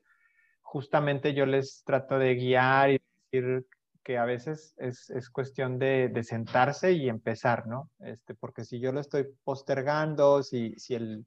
justamente 0.62 1.34
yo 1.34 1.48
les 1.48 1.84
trato 1.84 2.20
de 2.20 2.36
guiar 2.36 2.92
y 2.92 3.02
decir 3.32 3.66
que 4.04 4.18
a 4.18 4.26
veces 4.26 4.74
es, 4.78 5.10
es 5.10 5.30
cuestión 5.30 5.80
de, 5.80 6.10
de, 6.10 6.24
sentarse 6.24 6.94
y 6.94 7.10
empezar, 7.10 7.68
¿no? 7.68 7.92
Este, 8.00 8.36
porque 8.36 8.64
si 8.64 8.80
yo 8.80 8.94
lo 8.94 9.02
estoy 9.02 9.26
postergando, 9.44 10.44
si, 10.44 10.74
si 10.78 10.96
el, 10.96 11.26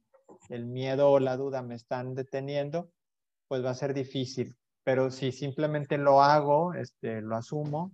el 0.48 0.66
miedo 0.66 1.10
o 1.10 1.20
la 1.20 1.36
duda 1.36 1.62
me 1.62 1.74
están 1.74 2.14
deteniendo, 2.14 2.90
pues 3.48 3.64
va 3.64 3.70
a 3.70 3.74
ser 3.74 3.92
difícil. 3.92 4.56
Pero 4.82 5.10
si 5.10 5.30
simplemente 5.30 5.98
lo 5.98 6.22
hago, 6.22 6.72
este, 6.72 7.20
lo 7.20 7.36
asumo, 7.36 7.92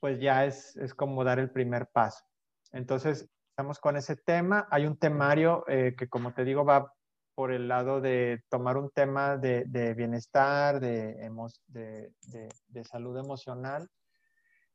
pues 0.00 0.20
ya 0.20 0.46
es, 0.46 0.76
es 0.76 0.94
como 0.94 1.22
dar 1.24 1.38
el 1.38 1.50
primer 1.50 1.88
paso. 1.88 2.24
Entonces, 2.72 3.28
estamos 3.50 3.78
con 3.78 3.96
ese 3.96 4.16
tema. 4.16 4.66
Hay 4.70 4.86
un 4.86 4.96
temario 4.96 5.64
eh, 5.68 5.94
que, 5.96 6.08
como 6.08 6.32
te 6.32 6.44
digo, 6.44 6.64
va 6.64 6.92
por 7.34 7.52
el 7.52 7.68
lado 7.68 8.00
de 8.00 8.42
tomar 8.48 8.76
un 8.76 8.90
tema 8.90 9.36
de, 9.36 9.94
bienestar, 9.96 10.80
de, 10.80 11.28
salud 12.84 13.18
emocional 13.18 13.88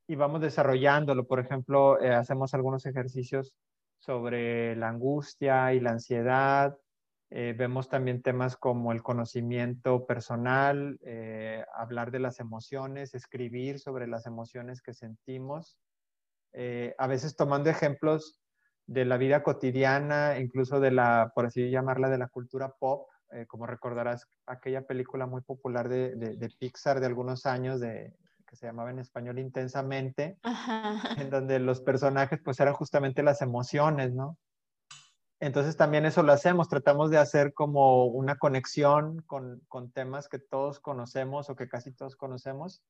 y 0.07 0.15
vamos 0.15 0.41
desarrollándolo. 0.41 1.25
Por 1.27 1.39
ejemplo, 1.39 2.01
eh, 2.01 2.13
hacemos 2.13 2.53
algunos 2.53 2.85
ejercicios 2.85 3.53
sobre 3.99 4.75
la 4.75 4.89
angustia 4.89 5.73
y 5.73 5.79
la 5.79 5.91
ansiedad. 5.91 6.77
Eh, 7.29 7.53
vemos 7.55 7.89
también 7.89 8.23
temas 8.23 8.57
como 8.57 8.91
el 8.91 9.03
conocimiento 9.03 10.07
personal, 10.07 10.97
eh, 11.03 11.63
hablar 11.75 12.09
de 12.09 12.19
las 12.19 12.39
emociones, 12.39 13.13
escribir 13.13 13.79
sobre 13.79 14.07
las 14.07 14.25
emociones 14.25 14.81
que 14.81 14.93
sentimos. 14.93 15.77
a 16.97 17.07
veces 17.07 17.35
tomando 17.35 17.69
ejemplos 17.69 18.41
de 18.89 19.05
la 19.05 19.17
vida 19.17 19.43
cotidiana, 19.43 20.39
incluso 20.39 20.79
de 20.79 20.89
la, 20.89 21.31
por 21.35 21.45
así 21.45 21.69
llamarla, 21.69 22.09
de 22.09 22.17
la 22.17 22.27
cultura 22.27 22.73
pop, 22.79 23.07
como 23.47 23.67
recordarás 23.67 24.25
aquella 24.47 24.87
película 24.87 25.27
muy 25.27 25.41
popular 25.41 25.87
de, 25.87 26.15
de, 26.15 26.35
de, 26.35 26.49
Pixar 26.49 26.99
de 26.99 27.05
algunos 27.05 27.45
años 27.45 27.79
de 27.79 28.15
que 28.47 28.55
se 28.55 28.65
llamaba 28.65 28.89
en 28.89 28.97
español 28.97 29.37
Intensamente, 29.37 30.39
en 31.17 31.29
donde 31.29 31.59
los 31.59 31.81
personajes 31.81 32.39
pues 32.43 32.59
eran 32.59 32.73
justamente 32.73 33.21
las 33.21 33.43
emociones, 33.43 34.11
¿no? 34.13 34.39
Entonces 35.39 35.77
también 35.77 36.07
eso 36.07 36.23
lo 36.23 36.33
hacemos, 36.33 36.67
tratamos 36.67 37.11
de 37.11 37.19
hacer 37.19 37.53
como 37.53 38.05
una 38.05 38.37
conexión 38.37 39.21
con, 39.27 39.61
con 39.67 39.91
temas 39.91 40.27
que 40.27 40.39
todos 40.39 40.79
conocemos 40.79 41.51
o 41.51 41.55
que 41.55 41.69
casi 41.69 41.93
todos 41.93 42.15
conocemos 42.15 42.81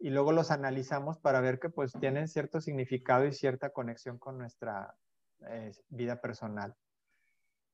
y 0.00 0.10
luego 0.10 0.32
los 0.32 0.50
analizamos 0.50 1.18
para 1.18 1.40
ver 1.40 1.60
que 1.60 1.70
pues 1.70 1.92
tienen 2.00 2.26
cierto 2.26 2.60
significado 2.60 3.24
y 3.24 3.32
cierta 3.32 3.70
conexión 3.70 4.18
con 4.18 4.38
nuestra 4.38 4.94
eh, 5.48 5.72
vida 5.88 6.20
personal. 6.20 6.74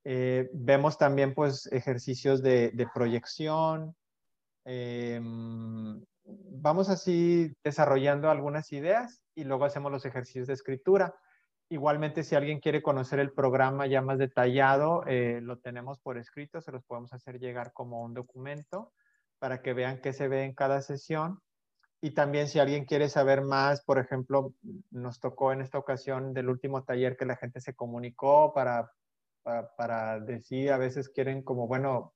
Eh, 0.05 0.51
vemos 0.53 0.99
también 0.99 1.35
pues 1.35 1.67
ejercicios 1.73 2.43
de, 2.43 2.89
proyección, 2.93 3.95
eh, 4.65 5.21
vamos 6.25 6.89
así 6.89 7.53
desarrollando 7.65 8.31
algunas 8.31 8.73
ideas 8.73 9.23
y 9.35 9.45
luego 9.45 9.65
hacemos 9.65 9.93
los 9.93 10.05
ejercicios 10.05 10.47
de 10.49 10.55
escritura. 10.55 11.15
Igualmente, 11.69 12.23
si 12.23 12.35
alguien 12.35 12.61
quiere 12.61 12.83
conocer 12.83 13.19
el 13.19 13.33
programa 13.33 13.87
ya 13.87 14.03
más 14.03 14.19
detallado, 14.19 15.05
eh, 15.07 15.41
lo 15.41 15.59
tenemos 15.59 16.01
por 16.01 16.19
escrito, 16.19 16.61
se 16.61 16.73
los 16.73 16.85
podemos 16.85 17.13
hacer 17.13 17.39
llegar 17.39 17.73
como 17.73 18.03
un 18.03 18.13
documento 18.13 18.93
para 19.39 19.63
que 19.63 19.73
vean 19.73 20.01
qué 20.01 20.13
se 20.13 20.29
ve 20.29 20.45
en 20.45 20.55
cada 20.55 20.83
sesión. 20.83 21.41
Y 22.05 22.11
también 22.11 22.49
si 22.49 22.59
alguien 22.59 22.85
quiere 22.85 23.09
saber 23.09 23.43
más, 23.43 23.83
por 23.83 23.99
ejemplo, 23.99 24.53
nos 24.91 25.21
tocó 25.21 25.53
en 25.53 25.61
esta 25.63 25.79
ocasión 25.79 26.35
del 26.35 26.49
último 26.51 26.83
taller 26.83 27.17
que 27.17 27.25
la 27.25 27.37
gente 27.37 27.61
se 27.61 27.75
comunicó 27.75 28.53
para, 28.53 28.91
para, 29.43 29.75
para 29.77 30.21
decir, 30.21 30.73
a 30.73 30.79
veces 30.79 31.09
quieren 31.09 31.43
como, 31.43 31.69
bueno, 31.69 32.13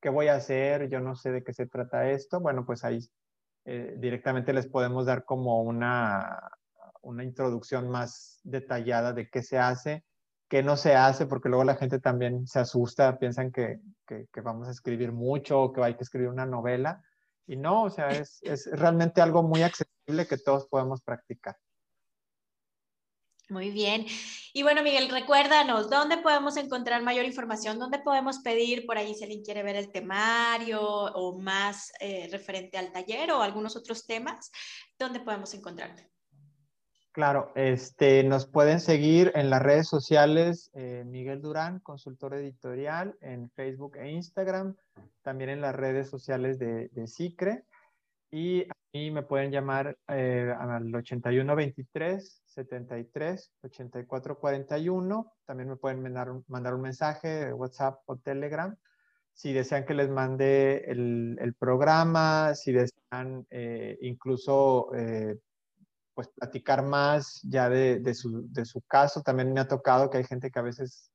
¿qué 0.00 0.08
voy 0.08 0.28
a 0.28 0.36
hacer? 0.36 0.88
Yo 0.88 1.00
no 1.00 1.16
sé 1.16 1.32
de 1.32 1.42
qué 1.42 1.52
se 1.52 1.66
trata 1.66 2.10
esto. 2.10 2.38
Bueno, 2.38 2.64
pues 2.64 2.84
ahí 2.84 3.00
eh, 3.64 3.96
directamente 3.98 4.52
les 4.52 4.68
podemos 4.68 5.06
dar 5.06 5.24
como 5.24 5.62
una, 5.62 6.38
una 7.00 7.24
introducción 7.24 7.88
más 7.88 8.38
detallada 8.44 9.12
de 9.12 9.30
qué 9.30 9.42
se 9.42 9.58
hace, 9.58 10.04
qué 10.48 10.62
no 10.62 10.76
se 10.76 10.94
hace, 10.94 11.26
porque 11.26 11.48
luego 11.48 11.64
la 11.64 11.76
gente 11.76 11.98
también 11.98 12.46
se 12.46 12.60
asusta, 12.60 13.18
piensan 13.18 13.50
que, 13.50 13.80
que, 14.06 14.40
vamos 14.42 14.68
a 14.68 14.72
escribir 14.72 15.12
mucho 15.12 15.60
o 15.60 15.72
que 15.72 15.82
hay 15.82 15.94
que 15.94 16.04
escribir 16.04 16.28
una 16.28 16.46
novela. 16.46 17.02
Y 17.46 17.56
no, 17.56 17.84
o 17.84 17.90
sea, 17.90 18.08
es, 18.08 18.38
es 18.42 18.66
realmente 18.72 19.20
algo 19.20 19.42
muy 19.42 19.62
accesible 19.62 20.26
que 20.26 20.38
todos 20.38 20.66
podemos 20.66 21.02
practicar. 21.02 21.56
Muy 23.50 23.70
bien. 23.70 24.06
Y 24.54 24.62
bueno, 24.62 24.82
Miguel, 24.82 25.10
recuérdanos, 25.10 25.90
¿dónde 25.90 26.16
podemos 26.18 26.56
encontrar 26.56 27.02
mayor 27.02 27.26
información? 27.26 27.78
¿Dónde 27.78 27.98
podemos 27.98 28.38
pedir 28.38 28.86
por 28.86 28.96
ahí 28.96 29.14
si 29.14 29.24
alguien 29.24 29.44
quiere 29.44 29.62
ver 29.62 29.76
el 29.76 29.92
temario 29.92 30.80
o 30.80 31.38
más 31.38 31.92
eh, 32.00 32.28
referente 32.32 32.78
al 32.78 32.90
taller 32.90 33.32
o 33.32 33.42
algunos 33.42 33.76
otros 33.76 34.06
temas? 34.06 34.50
¿Dónde 34.98 35.20
podemos 35.20 35.52
encontrarte? 35.52 36.13
Claro, 37.14 37.52
este, 37.54 38.24
nos 38.24 38.46
pueden 38.46 38.80
seguir 38.80 39.32
en 39.34 39.48
las 39.48 39.62
redes 39.62 39.88
sociales 39.88 40.70
eh, 40.74 41.04
Miguel 41.06 41.40
Durán, 41.40 41.78
consultor 41.78 42.34
editorial, 42.34 43.16
en 43.22 43.48
Facebook 43.50 43.96
e 43.96 44.10
Instagram, 44.10 44.76
también 45.22 45.48
en 45.48 45.62
las 45.62 45.74
redes 45.74 46.10
sociales 46.10 46.58
de, 46.58 46.88
de 46.88 47.06
CICRE. 47.06 47.64
Y 48.30 48.66
y 48.94 49.10
me 49.10 49.24
pueden 49.24 49.50
llamar 49.50 49.98
eh, 50.06 50.54
al 50.56 50.94
81 50.94 51.56
23 51.56 52.42
73 52.46 53.52
84 53.64 54.38
41. 54.38 55.32
También 55.44 55.68
me 55.68 55.76
pueden 55.76 56.00
mandar, 56.00 56.28
mandar 56.46 56.74
un 56.74 56.82
mensaje, 56.82 57.52
WhatsApp 57.52 57.98
o 58.06 58.16
Telegram. 58.18 58.72
Si 59.32 59.52
desean 59.52 59.84
que 59.84 59.94
les 59.94 60.08
mande 60.08 60.84
el, 60.86 61.36
el 61.40 61.54
programa, 61.54 62.54
si 62.54 62.70
desean 62.70 63.44
eh, 63.50 63.98
incluso 64.02 64.94
eh, 64.94 65.38
pues 66.14 66.28
platicar 66.28 66.84
más 66.84 67.40
ya 67.42 67.68
de, 67.68 68.14
su, 68.14 68.46
de, 68.50 68.64
su, 68.64 68.80
caso. 68.82 69.22
También 69.22 69.52
me 69.52 69.60
ha 69.60 69.68
tocado 69.68 70.10
que 70.10 70.18
hay 70.18 70.24
gente 70.24 70.50
que 70.50 70.58
a 70.58 70.62
veces 70.62 71.10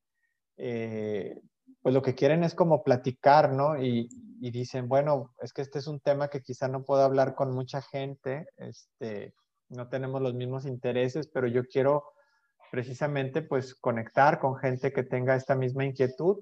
pues 1.82 1.96
lo 1.96 2.02
que 2.02 2.16
quieren 2.16 2.44
es 2.44 2.54
como 2.54 2.84
platicar, 2.84 3.54
¿no? 3.54 3.82
Y, 3.82 4.10
y, 4.42 4.52
dicen, 4.52 4.88
bueno, 4.88 5.34
es 5.42 5.54
que 5.54 5.62
este 5.62 5.80
es 5.80 5.88
un 5.88 6.00
tema 6.00 6.28
que 6.28 6.42
quizá 6.42 6.68
no 6.68 6.84
puedo 6.84 7.04
hablar 7.04 7.36
con 7.36 7.52
mucha 7.52 7.82
gente, 7.82 8.48
este, 8.58 9.34
no 9.70 9.88
tenemos 9.88 10.22
los 10.22 10.34
mismos 10.34 10.66
intereses, 10.66 11.28
pero 11.28 11.48
yo 11.48 11.66
quiero 11.66 12.04
precisamente 12.72 13.42
pues 13.42 13.76
conectar 13.76 14.40
con 14.40 14.58
gente 14.58 14.92
que 14.92 15.04
tenga 15.04 15.36
esta 15.36 15.56
misma 15.56 15.86
inquietud. 15.86 16.38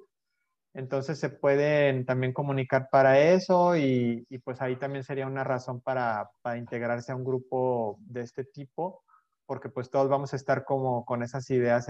Entonces 0.77 1.17
se 1.19 1.29
pueden 1.29 2.05
también 2.05 2.33
comunicar 2.33 2.89
para 2.91 3.19
eso 3.19 3.75
y, 3.75 4.27
pues 4.43 4.61
ahí 4.61 4.75
también 4.75 5.03
sería 5.03 5.25
una 5.25 5.43
razón 5.43 5.81
para, 5.81 6.29
para, 6.43 6.59
integrarse 6.59 7.11
a 7.11 7.15
un 7.15 7.23
grupo 7.23 7.97
de 8.01 8.21
este 8.21 8.43
tipo, 8.43 9.03
porque 9.47 9.69
pues 9.69 9.89
todos 9.89 10.07
vamos 10.07 10.33
a 10.33 10.35
estar 10.35 10.65
como 10.65 11.03
con 11.03 11.23
esas 11.23 11.49
ideas 11.49 11.89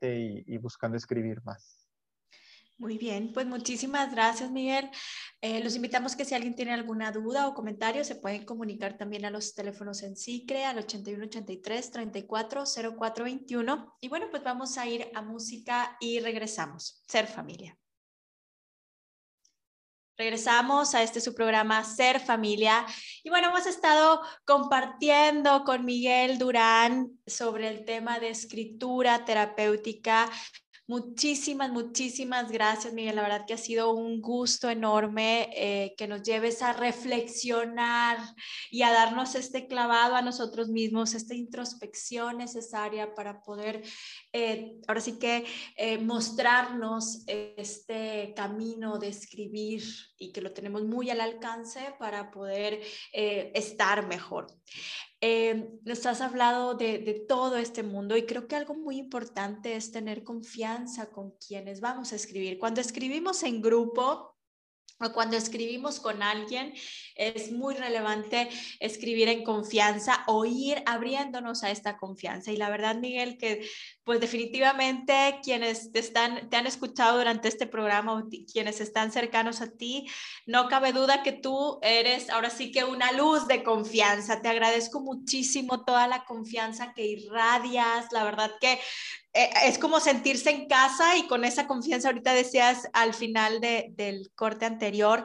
y, 0.00 0.56
buscando 0.58 0.96
escribir 0.96 1.42
más. 1.42 1.88
Muy 2.76 2.96
bien, 2.96 3.32
pues 3.32 3.44
muchísimas 3.44 4.12
gracias, 4.12 4.52
Miguel. 4.52 4.88
Eh, 5.40 5.60
los 5.64 5.74
invitamos 5.74 6.14
que 6.14 6.24
si 6.24 6.36
alguien 6.36 6.54
tiene 6.54 6.72
alguna 6.72 7.10
duda 7.10 7.48
o 7.48 7.54
comentario, 7.54 8.04
se 8.04 8.14
pueden 8.14 8.44
comunicar 8.44 8.96
también 8.96 9.24
a 9.24 9.30
los 9.30 9.52
teléfonos 9.52 10.04
en 10.04 10.14
SICRE 10.14 10.64
al 10.64 10.78
8183 10.78 11.90
34 11.90 12.64
0421. 12.96 13.96
Y 14.00 14.08
bueno, 14.08 14.26
pues 14.30 14.44
vamos 14.44 14.78
a 14.78 14.86
ir 14.86 15.08
a 15.12 15.22
música 15.22 15.96
y 15.98 16.20
regresamos. 16.20 17.02
Ser 17.08 17.26
familia. 17.26 17.76
Regresamos 20.18 20.96
a 20.96 21.04
este 21.04 21.20
su 21.20 21.32
programa 21.32 21.84
Ser 21.84 22.18
Familia. 22.18 22.84
Y 23.22 23.30
bueno, 23.30 23.50
hemos 23.50 23.66
estado 23.66 24.20
compartiendo 24.44 25.62
con 25.62 25.84
Miguel 25.84 26.38
Durán 26.38 27.12
sobre 27.24 27.68
el 27.68 27.84
tema 27.84 28.18
de 28.18 28.30
escritura 28.30 29.24
terapéutica 29.24 30.28
Muchísimas, 30.90 31.70
muchísimas 31.70 32.50
gracias, 32.50 32.94
Miguel. 32.94 33.16
La 33.16 33.20
verdad 33.20 33.44
que 33.46 33.52
ha 33.52 33.58
sido 33.58 33.92
un 33.92 34.22
gusto 34.22 34.70
enorme 34.70 35.50
eh, 35.54 35.94
que 35.98 36.08
nos 36.08 36.22
lleves 36.22 36.62
a 36.62 36.72
reflexionar 36.72 38.16
y 38.70 38.80
a 38.80 38.90
darnos 38.90 39.34
este 39.34 39.66
clavado 39.66 40.16
a 40.16 40.22
nosotros 40.22 40.70
mismos, 40.70 41.12
esta 41.12 41.34
introspección 41.34 42.38
necesaria 42.38 43.14
para 43.14 43.42
poder, 43.42 43.82
eh, 44.32 44.78
ahora 44.86 45.02
sí 45.02 45.18
que, 45.18 45.44
eh, 45.76 45.98
mostrarnos 45.98 47.22
este 47.26 48.32
camino 48.34 48.98
de 48.98 49.08
escribir 49.08 49.82
y 50.16 50.32
que 50.32 50.40
lo 50.40 50.54
tenemos 50.54 50.84
muy 50.84 51.10
al 51.10 51.20
alcance 51.20 51.80
para 51.98 52.30
poder 52.30 52.80
estar 53.12 54.06
mejor. 54.06 54.46
Eh, 55.20 55.80
nos 55.84 56.06
has 56.06 56.20
hablado 56.20 56.74
de, 56.74 56.98
de, 56.98 57.14
todo 57.14 57.56
este 57.56 57.82
mundo 57.82 58.16
y 58.16 58.24
creo 58.24 58.46
que 58.46 58.54
algo 58.54 58.74
muy 58.74 58.98
importante 58.98 59.74
es 59.74 59.90
tener 59.90 60.22
confianza 60.22 61.10
con 61.10 61.32
quienes 61.44 61.80
vamos 61.80 62.12
a 62.12 62.16
escribir. 62.16 62.58
Cuando 62.58 62.80
escribimos 62.80 63.42
en 63.42 63.60
grupo, 63.60 64.38
o 65.00 65.12
cuando 65.12 65.36
escribimos 65.36 66.00
con 66.00 66.22
alguien, 66.22 66.74
es 67.18 67.52
muy 67.52 67.74
relevante 67.74 68.48
escribir 68.80 69.28
en 69.28 69.44
confianza 69.44 70.24
o 70.26 70.44
ir 70.44 70.82
abriéndonos 70.86 71.64
a 71.64 71.70
esta 71.70 71.98
confianza. 71.98 72.52
Y 72.52 72.56
la 72.56 72.70
verdad, 72.70 72.96
Miguel, 72.96 73.36
que 73.36 73.68
pues 74.04 74.20
definitivamente 74.20 75.38
quienes 75.42 75.92
te, 75.92 75.98
están, 75.98 76.48
te 76.48 76.56
han 76.56 76.66
escuchado 76.66 77.18
durante 77.18 77.48
este 77.48 77.66
programa 77.66 78.14
o 78.14 78.28
quienes 78.50 78.80
están 78.80 79.12
cercanos 79.12 79.60
a 79.60 79.70
ti, 79.70 80.08
no 80.46 80.68
cabe 80.68 80.92
duda 80.92 81.22
que 81.22 81.32
tú 81.32 81.78
eres 81.82 82.30
ahora 82.30 82.48
sí 82.48 82.72
que 82.72 82.84
una 82.84 83.12
luz 83.12 83.46
de 83.48 83.62
confianza. 83.62 84.40
Te 84.40 84.48
agradezco 84.48 85.00
muchísimo 85.00 85.84
toda 85.84 86.06
la 86.06 86.24
confianza 86.24 86.92
que 86.94 87.04
irradias. 87.04 88.06
La 88.12 88.24
verdad 88.24 88.52
que 88.60 88.78
eh, 89.34 89.50
es 89.66 89.78
como 89.78 90.00
sentirse 90.00 90.50
en 90.50 90.66
casa 90.66 91.16
y 91.16 91.26
con 91.26 91.44
esa 91.44 91.66
confianza, 91.66 92.08
ahorita 92.08 92.32
decías 92.32 92.88
al 92.92 93.12
final 93.12 93.60
del 93.60 94.30
corte 94.34 94.64
anterior 94.64 95.24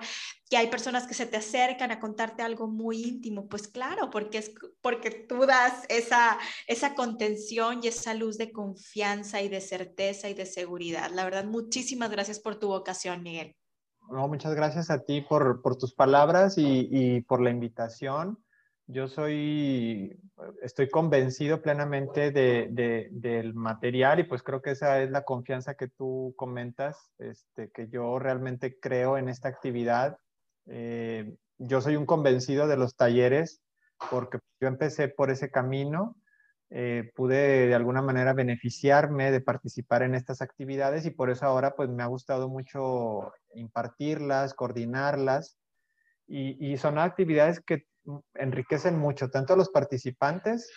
que 0.54 0.58
hay 0.58 0.68
personas 0.68 1.08
que 1.08 1.16
se 1.16 1.26
te 1.26 1.38
acercan 1.38 1.89
a 1.89 1.99
contarte 1.99 2.43
algo 2.43 2.68
muy 2.68 3.01
íntimo, 3.01 3.47
pues 3.47 3.68
claro, 3.68 4.12
porque 4.12 4.38
es 4.38 4.54
porque 4.84 5.10
tú 5.10 5.47
das 5.47 5.84
esa, 5.89 6.38
esa 6.68 6.93
contención 6.93 7.80
y 7.82 7.88
esa 7.88 8.14
luz 8.14 8.38
de 8.38 8.51
confianza 8.51 9.41
y 9.41 9.49
de 9.49 9.62
certeza 9.62 10.30
y 10.30 10.36
de 10.36 10.45
seguridad. 10.45 11.10
La 11.10 11.24
verdad, 11.24 11.45
muchísimas 11.45 12.12
gracias 12.12 12.39
por 12.39 12.58
tu 12.58 12.68
vocación, 12.68 13.24
Miguel. 13.24 13.56
No, 14.12 14.28
muchas 14.28 14.54
gracias 14.54 14.91
a 14.91 15.04
ti 15.04 15.22
por, 15.22 15.64
por 15.64 15.76
tus 15.76 15.95
palabras 15.95 16.60
y, 16.60 16.88
y 16.91 17.22
por 17.22 17.41
la 17.41 17.49
invitación 17.49 18.38
yo 18.88 19.08
soy, 19.08 20.20
estoy 20.62 20.89
convencido 20.89 21.62
plenamente 21.62 22.32
de, 22.32 23.10
del 23.12 23.54
material 23.54 24.20
y 24.20 24.24
pues 24.24 24.43
creo 24.43 24.62
que 24.62 24.72
esa 24.72 25.01
es 25.01 25.10
la 25.10 25.24
confianza 25.24 25.76
que 25.76 25.88
tú 25.88 26.34
comentas, 26.36 27.12
este, 27.18 27.72
que 27.72 27.88
yo 27.88 28.20
realmente 28.20 28.80
creo 28.80 29.18
en 29.18 29.30
esta 29.30 29.47
actividad. 29.47 30.18
Eh, 30.68 31.36
yo 31.57 31.82
soy 31.82 31.95
un 31.95 32.05
convencido 32.05 32.68
de 32.68 32.78
los 32.78 32.95
talleres 32.95 33.61
porque 34.09 34.39
yo 34.59 34.68
empecé 34.68 35.07
por 35.07 35.30
ese 35.30 35.49
camino, 35.49 36.16
eh, 36.70 37.11
pude 37.16 37.68
de 37.68 37.76
alguna 37.76 38.01
manera 38.01 38.34
beneficiarme 38.34 39.32
de 39.32 39.41
participar 39.41 40.01
en 40.01 40.16
estas 40.16 40.41
actividades 40.41 41.05
y 41.05 41.11
por 41.11 41.30
eso 41.30 41.45
ahora 41.45 41.76
pues 41.76 41.89
me 41.89 42.03
ha 42.03 42.07
gustado 42.07 42.49
mucho 42.49 43.32
impartirlas, 43.53 44.53
coordinarlas 44.53 45.57
y, 46.28 46.74
y 46.74 46.78
son 46.78 46.97
actividades 46.97 47.61
que 47.61 47.86
enriquecen 48.34 48.97
mucho, 48.97 49.30
tanto 49.30 49.53
a 49.53 49.57
los 49.57 49.70
participantes 49.70 50.72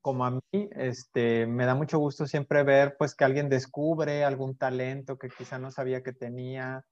como 0.00 0.26
a 0.26 0.30
mí. 0.32 0.68
Este, 0.72 1.46
me 1.46 1.64
da 1.64 1.74
mucho 1.74 1.98
gusto 1.98 2.26
siempre 2.26 2.62
ver 2.62 2.96
pues 2.98 3.14
que 3.14 3.24
alguien 3.24 3.48
descubre 3.48 4.24
algún 4.24 4.56
talento 4.56 5.18
que 5.18 5.30
quizá 5.30 5.58
no 5.58 5.70
sabía 5.70 6.02
que 6.02 6.12
tenía, 6.12 6.84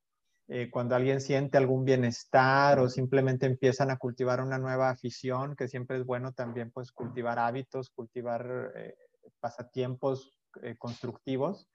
eh, 0.54 0.68
cuando 0.70 0.94
alguien 0.94 1.22
siente 1.22 1.56
algún 1.56 1.86
bienestar 1.86 2.78
o 2.78 2.90
simplemente 2.90 3.46
empiezan 3.46 3.90
a 3.90 3.96
cultivar 3.96 4.42
una 4.42 4.58
nueva 4.58 4.90
afición, 4.90 5.56
que 5.56 5.66
siempre 5.66 5.96
es 5.96 6.04
bueno 6.04 6.32
también 6.32 6.70
pues 6.70 6.92
cultivar 6.92 7.38
hábitos, 7.38 7.88
cultivar 7.88 8.70
eh, 8.76 8.94
pasatiempos 9.40 10.38
eh, 10.62 10.76
constructivos. 10.76 11.70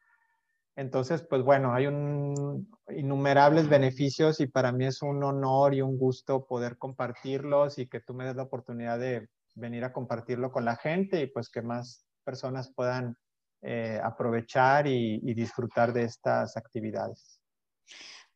Entonces, 0.76 1.24
pues 1.24 1.42
bueno, 1.42 1.74
hay 1.74 1.88
un, 1.88 2.70
innumerables 2.90 3.68
beneficios 3.68 4.40
y 4.42 4.46
para 4.46 4.72
mí 4.72 4.86
es 4.86 5.02
un 5.02 5.24
honor 5.24 5.74
y 5.74 5.82
un 5.82 5.98
gusto 5.98 6.46
poder 6.46 6.78
compartirlos 6.78 7.80
y 7.80 7.88
que 7.88 8.02
tú 8.02 8.14
me 8.14 8.26
des 8.26 8.36
la 8.36 8.44
oportunidad 8.44 9.00
de 9.00 9.28
venir 9.56 9.86
a 9.86 9.92
compartirlo 9.92 10.52
con 10.52 10.66
la 10.66 10.76
gente 10.76 11.20
y 11.20 11.26
pues 11.26 11.50
que 11.50 11.64
más 11.64 12.06
personas 12.24 12.72
puedan 12.76 13.18
eh, 13.64 14.00
aprovechar 14.04 14.86
y 14.86 15.34
disfrutar 15.34 15.94
de 15.94 16.04
estas 16.04 16.56
actividades. 16.58 17.42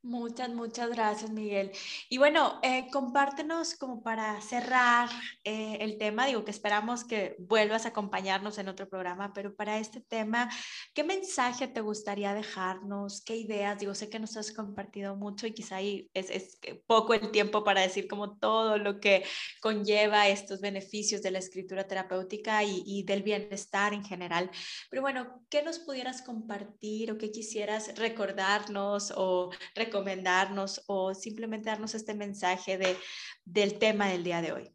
Muchas, 0.03 0.49
muchas 0.49 0.89
gracias, 0.89 1.29
Miguel. 1.29 1.71
Y 2.09 2.17
bueno, 2.17 2.59
eh, 2.63 2.87
compártenos 2.91 3.75
como 3.75 4.01
para 4.01 4.41
cerrar 4.41 5.07
eh, 5.43 5.77
el 5.79 5.99
tema, 5.99 6.25
digo 6.25 6.43
que 6.43 6.49
esperamos 6.49 7.03
que 7.03 7.35
vuelvas 7.37 7.85
a 7.85 7.89
acompañarnos 7.89 8.57
en 8.57 8.67
otro 8.67 8.89
programa, 8.89 9.31
pero 9.31 9.53
para 9.53 9.77
este 9.77 10.01
tema, 10.01 10.49
¿qué 10.95 11.03
mensaje 11.03 11.67
te 11.67 11.81
gustaría 11.81 12.33
dejarnos? 12.33 13.21
¿Qué 13.23 13.35
ideas? 13.35 13.77
Digo, 13.77 13.93
sé 13.93 14.09
que 14.09 14.17
nos 14.17 14.35
has 14.37 14.51
compartido 14.51 15.15
mucho 15.15 15.45
y 15.45 15.53
quizá 15.53 15.75
ahí 15.75 16.09
es, 16.15 16.31
es 16.31 16.57
poco 16.87 17.13
el 17.13 17.29
tiempo 17.29 17.63
para 17.63 17.81
decir 17.81 18.07
como 18.07 18.39
todo 18.39 18.79
lo 18.79 18.99
que 18.99 19.23
conlleva 19.61 20.27
estos 20.29 20.61
beneficios 20.61 21.21
de 21.21 21.29
la 21.29 21.37
escritura 21.37 21.85
terapéutica 21.85 22.63
y, 22.63 22.81
y 22.87 23.03
del 23.03 23.21
bienestar 23.21 23.93
en 23.93 24.03
general. 24.03 24.49
Pero 24.89 25.03
bueno, 25.03 25.43
¿qué 25.47 25.61
nos 25.61 25.77
pudieras 25.77 26.23
compartir 26.23 27.11
o 27.11 27.19
qué 27.19 27.29
quisieras 27.29 27.95
recordarnos 27.99 29.13
o 29.15 29.51
recordarnos? 29.75 29.90
Recomendarnos 29.91 30.83
o 30.87 31.13
simplemente 31.13 31.69
darnos 31.69 31.93
este 31.95 32.15
mensaje 32.15 32.77
de, 32.77 32.95
del 33.43 33.77
tema 33.77 34.07
del 34.07 34.23
día 34.23 34.41
de 34.41 34.53
hoy? 34.53 34.71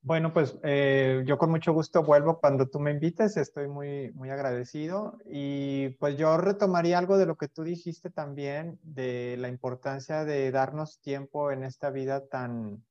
Bueno, 0.00 0.32
pues 0.32 0.56
eh, 0.62 1.22
yo 1.26 1.38
con 1.38 1.50
mucho 1.50 1.72
gusto 1.72 2.02
vuelvo 2.02 2.40
cuando 2.40 2.68
tú 2.68 2.80
me 2.80 2.90
invites, 2.90 3.36
estoy 3.36 3.68
muy, 3.68 4.10
muy 4.12 4.30
agradecido 4.30 5.18
y 5.26 5.90
pues 6.00 6.16
yo 6.16 6.36
retomaría 6.38 6.98
algo 6.98 7.18
de 7.18 7.26
lo 7.26 7.36
que 7.36 7.48
tú 7.48 7.62
dijiste 7.62 8.10
también, 8.10 8.78
de 8.82 9.36
la 9.38 9.48
importancia 9.48 10.24
de 10.24 10.50
darnos 10.50 11.00
tiempo 11.00 11.50
en 11.52 11.62
esta 11.62 11.90
vida 11.90 12.26
tan, 12.26 12.82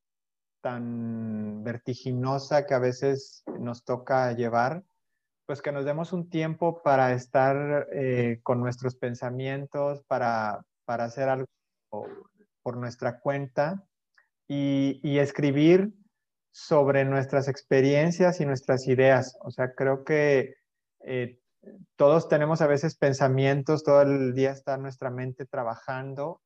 tan 0.62 1.64
vertiginosa 1.64 2.66
que 2.66 2.76
a 2.76 2.80
veces 2.80 3.44
nos 3.60 3.84
toca 3.84 4.32
llevar 4.34 4.84
pues 5.48 5.62
que 5.62 5.72
nos 5.72 5.86
demos 5.86 6.12
un 6.12 6.30
tiempo 6.30 6.84
para 6.84 7.14
estar 7.14 7.88
eh, 7.94 8.42
con 8.44 8.60
nuestros 8.60 8.96
pensamientos, 8.96 10.04
para, 10.04 10.66
para 10.88 11.04
hacer 11.04 11.28
algo 11.28 11.48
por 12.64 12.78
nuestra 12.78 13.20
cuenta 13.20 13.84
y, 14.48 15.20
escribir 15.20 15.94
sobre 16.52 17.04
nuestras 17.04 17.50
experiencias 17.50 18.40
y 18.40 18.46
nuestras 18.46 18.88
ideas. 18.88 19.38
O 19.42 19.52
sea, 19.52 19.74
creo 19.76 20.06
que 20.06 20.56
eh, 21.02 21.40
todos 21.98 22.30
tenemos 22.30 22.62
a 22.62 22.68
veces 22.68 22.96
pensamientos, 22.96 23.84
todo 23.84 24.02
el 24.02 24.34
día 24.34 24.52
está 24.52 24.78
nuestra 24.78 25.10
mente 25.12 25.46
trabajando 25.46 26.42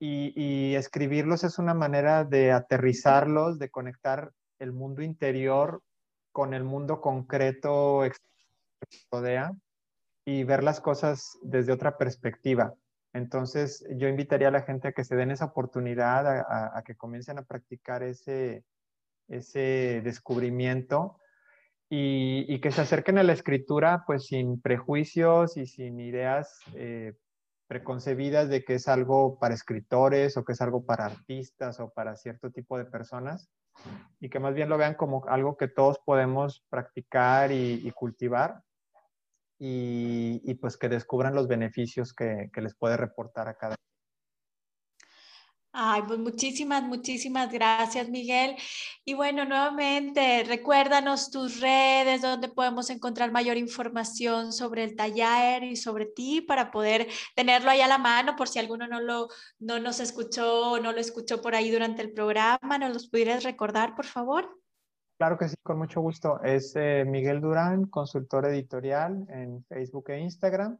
y, 0.00 0.74
escribirlos 0.74 1.44
es 1.44 1.58
una 1.58 1.74
manera 1.74 2.24
de 2.24 2.50
aterrizarlos, 2.50 3.60
de 3.60 3.70
conectar 3.70 4.32
el 4.58 4.72
mundo 4.72 5.02
interior 5.02 5.80
con 6.32 6.54
el 6.54 6.64
mundo 6.64 7.00
concreto 7.00 8.02
que 8.80 8.98
rodea 9.12 9.52
y 10.24 10.42
ver 10.42 10.64
las 10.64 10.80
cosas 10.80 11.38
desde 11.42 11.72
otra 11.72 11.96
perspectiva. 11.96 12.74
Entonces, 13.12 13.84
yo 13.96 14.08
invitaría 14.08 14.48
a 14.48 14.52
la 14.52 14.62
gente 14.62 14.88
a 14.88 14.92
que 14.92 15.04
se 15.04 15.16
den 15.16 15.30
esa 15.30 15.46
oportunidad, 15.46 16.26
a, 16.26 16.82
que 16.84 16.94
comiencen 16.94 17.38
a 17.38 17.42
practicar 17.42 18.02
ese, 18.02 18.64
ese 19.28 20.00
descubrimiento 20.04 21.18
y, 21.88 22.60
que 22.60 22.70
se 22.70 22.82
acerquen 22.82 23.18
a 23.18 23.24
la 23.24 23.32
escritura 23.32 24.04
pues 24.06 24.26
sin 24.26 24.60
prejuicios 24.60 25.56
y 25.56 25.66
sin 25.66 25.98
ideas 25.98 26.60
eh, 26.76 27.14
preconcebidas 27.66 28.48
de 28.48 28.64
que 28.64 28.74
es 28.74 28.86
algo 28.86 29.40
para 29.40 29.54
escritores 29.54 30.36
o 30.36 30.44
que 30.44 30.52
es 30.52 30.60
algo 30.60 30.84
para 30.84 31.06
artistas 31.06 31.80
o 31.80 31.90
para 31.90 32.16
cierto 32.16 32.52
tipo 32.52 32.78
de 32.78 32.84
personas 32.84 33.50
y 34.20 34.28
que 34.28 34.38
más 34.38 34.54
bien 34.54 34.68
lo 34.68 34.78
vean 34.78 34.94
como 34.94 35.24
algo 35.26 35.56
que 35.56 35.66
todos 35.66 35.98
podemos 36.04 36.64
practicar 36.68 37.50
y 37.50 37.90
cultivar 37.92 38.62
y, 39.62 40.54
pues 40.54 40.78
que 40.78 40.88
descubran 40.88 41.34
los 41.34 41.46
beneficios 41.46 42.14
que, 42.14 42.50
les 42.56 42.74
puede 42.74 42.96
reportar 42.96 43.46
a 43.48 43.56
cada 43.56 43.76
Ay, 45.72 46.02
pues 46.08 46.18
muchísimas, 46.18 46.82
muchísimas 46.82 47.52
gracias, 47.52 48.08
Miguel. 48.08 48.56
Y 49.04 49.14
bueno, 49.14 49.44
nuevamente, 49.44 50.42
recuérdanos 50.42 51.30
tus 51.30 51.60
redes, 51.60 52.22
donde 52.22 52.48
podemos 52.48 52.90
encontrar 52.90 53.30
mayor 53.30 53.56
información 53.56 54.52
sobre 54.52 54.82
el 54.82 54.96
taller 54.96 55.62
y 55.62 55.76
sobre 55.76 56.06
ti 56.06 56.40
para 56.40 56.72
poder 56.72 57.06
tenerlo 57.36 57.70
ahí 57.70 57.82
a 57.82 57.86
la 57.86 57.98
mano 57.98 58.34
por 58.34 58.48
si 58.48 58.58
alguno 58.58 58.88
no, 58.88 59.00
lo, 59.00 59.28
no 59.60 59.78
nos 59.78 60.00
escuchó 60.00 60.72
o 60.72 60.80
no 60.80 60.90
lo 60.90 60.98
escuchó 60.98 61.40
por 61.40 61.54
ahí 61.54 61.70
durante 61.70 62.02
el 62.02 62.12
programa. 62.12 62.78
¿Nos 62.78 62.92
los 62.92 63.08
pudieras 63.08 63.44
recordar, 63.44 63.94
por 63.94 64.06
favor? 64.06 64.60
Claro 65.20 65.36
que 65.36 65.50
sí, 65.50 65.56
con 65.62 65.76
mucho 65.76 66.00
gusto. 66.00 66.40
Es 66.42 66.74
eh, 66.76 67.04
Miguel 67.06 67.42
Durán, 67.42 67.88
consultor 67.88 68.46
editorial 68.46 69.26
en 69.28 69.62
Facebook 69.64 70.08
e 70.08 70.18
Instagram. 70.18 70.78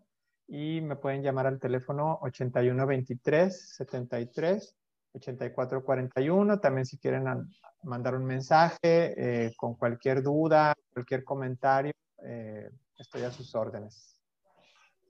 Y 0.49 0.80
me 0.80 0.97
pueden 0.97 1.22
llamar 1.22 1.47
al 1.47 1.61
teléfono 1.61 2.18
8123 2.22 3.74
73 3.76 4.74
8441. 5.12 6.59
También 6.59 6.86
si 6.86 6.97
quieren 6.97 7.24
mandar 7.82 8.14
un 8.14 8.24
mensaje 8.24 8.78
eh, 9.45 9.53
con 9.59 9.74
cualquier 9.74 10.22
duda, 10.22 10.72
cualquier 10.95 11.22
comentario, 11.22 11.93
eh, 12.24 12.70
estoy 12.97 13.24
a 13.24 13.30
sus 13.30 13.55
órdenes. 13.55 14.16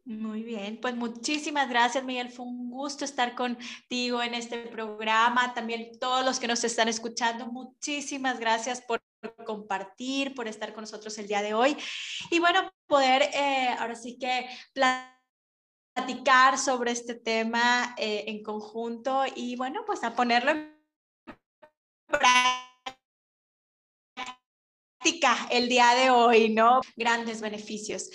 Muy 0.06 0.42
bien, 0.42 0.80
pues 0.82 0.96
muchísimas 0.96 1.68
gracias 1.68 2.02
Miguel, 2.02 2.30
fue 2.30 2.46
un 2.46 2.68
gusto 2.68 3.04
estar 3.04 3.36
contigo 3.36 4.22
en 4.22 4.34
este 4.34 4.58
programa, 4.66 5.54
también 5.54 5.92
todos 6.00 6.24
los 6.24 6.40
que 6.40 6.48
nos 6.48 6.64
están 6.64 6.88
escuchando, 6.88 7.46
muchísimas 7.46 8.40
gracias 8.40 8.80
por 8.80 9.00
compartir, 9.44 10.34
por 10.34 10.48
estar 10.48 10.72
con 10.72 10.82
nosotros 10.82 11.16
el 11.18 11.26
día 11.26 11.42
de 11.42 11.54
hoy 11.54 11.76
y 12.30 12.38
bueno, 12.38 12.70
poder 12.86 13.22
eh, 13.22 13.68
ahora 13.78 13.94
sí 13.94 14.18
que 14.18 14.48
platicar 15.94 16.58
sobre 16.58 16.92
este 16.92 17.14
tema 17.14 17.94
eh, 17.98 18.24
en 18.28 18.42
conjunto 18.42 19.24
y 19.34 19.56
bueno, 19.56 19.84
pues 19.86 20.02
a 20.04 20.14
ponerlo 20.14 20.52
en 20.52 20.78
práctica 25.00 25.48
el 25.50 25.68
día 25.68 25.94
de 25.94 26.10
hoy, 26.10 26.50
¿no? 26.50 26.80
Grandes 26.96 27.40
beneficios. 27.40 28.10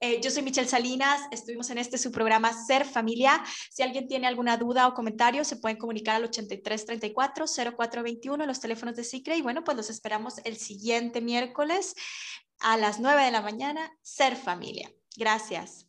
Eh, 0.00 0.20
yo 0.22 0.30
soy 0.30 0.42
Michelle 0.42 0.68
Salinas, 0.68 1.22
estuvimos 1.30 1.70
en 1.70 1.78
este 1.78 1.96
su 1.96 2.12
programa 2.12 2.52
Ser 2.52 2.84
Familia. 2.84 3.42
Si 3.70 3.82
alguien 3.82 4.08
tiene 4.08 4.26
alguna 4.26 4.56
duda 4.56 4.88
o 4.88 4.94
comentario, 4.94 5.44
se 5.44 5.56
pueden 5.56 5.78
comunicar 5.78 6.16
al 6.16 6.24
8334 6.24 7.46
0421, 7.46 8.46
los 8.46 8.60
teléfonos 8.60 8.96
de 8.96 9.04
SICRE. 9.04 9.36
Y 9.36 9.42
bueno, 9.42 9.64
pues 9.64 9.76
los 9.76 9.90
esperamos 9.90 10.38
el 10.44 10.56
siguiente 10.56 11.20
miércoles 11.20 11.94
a 12.58 12.76
las 12.76 13.00
9 13.00 13.24
de 13.24 13.30
la 13.30 13.40
mañana. 13.40 13.90
Ser 14.02 14.36
Familia. 14.36 14.92
Gracias. 15.16 15.85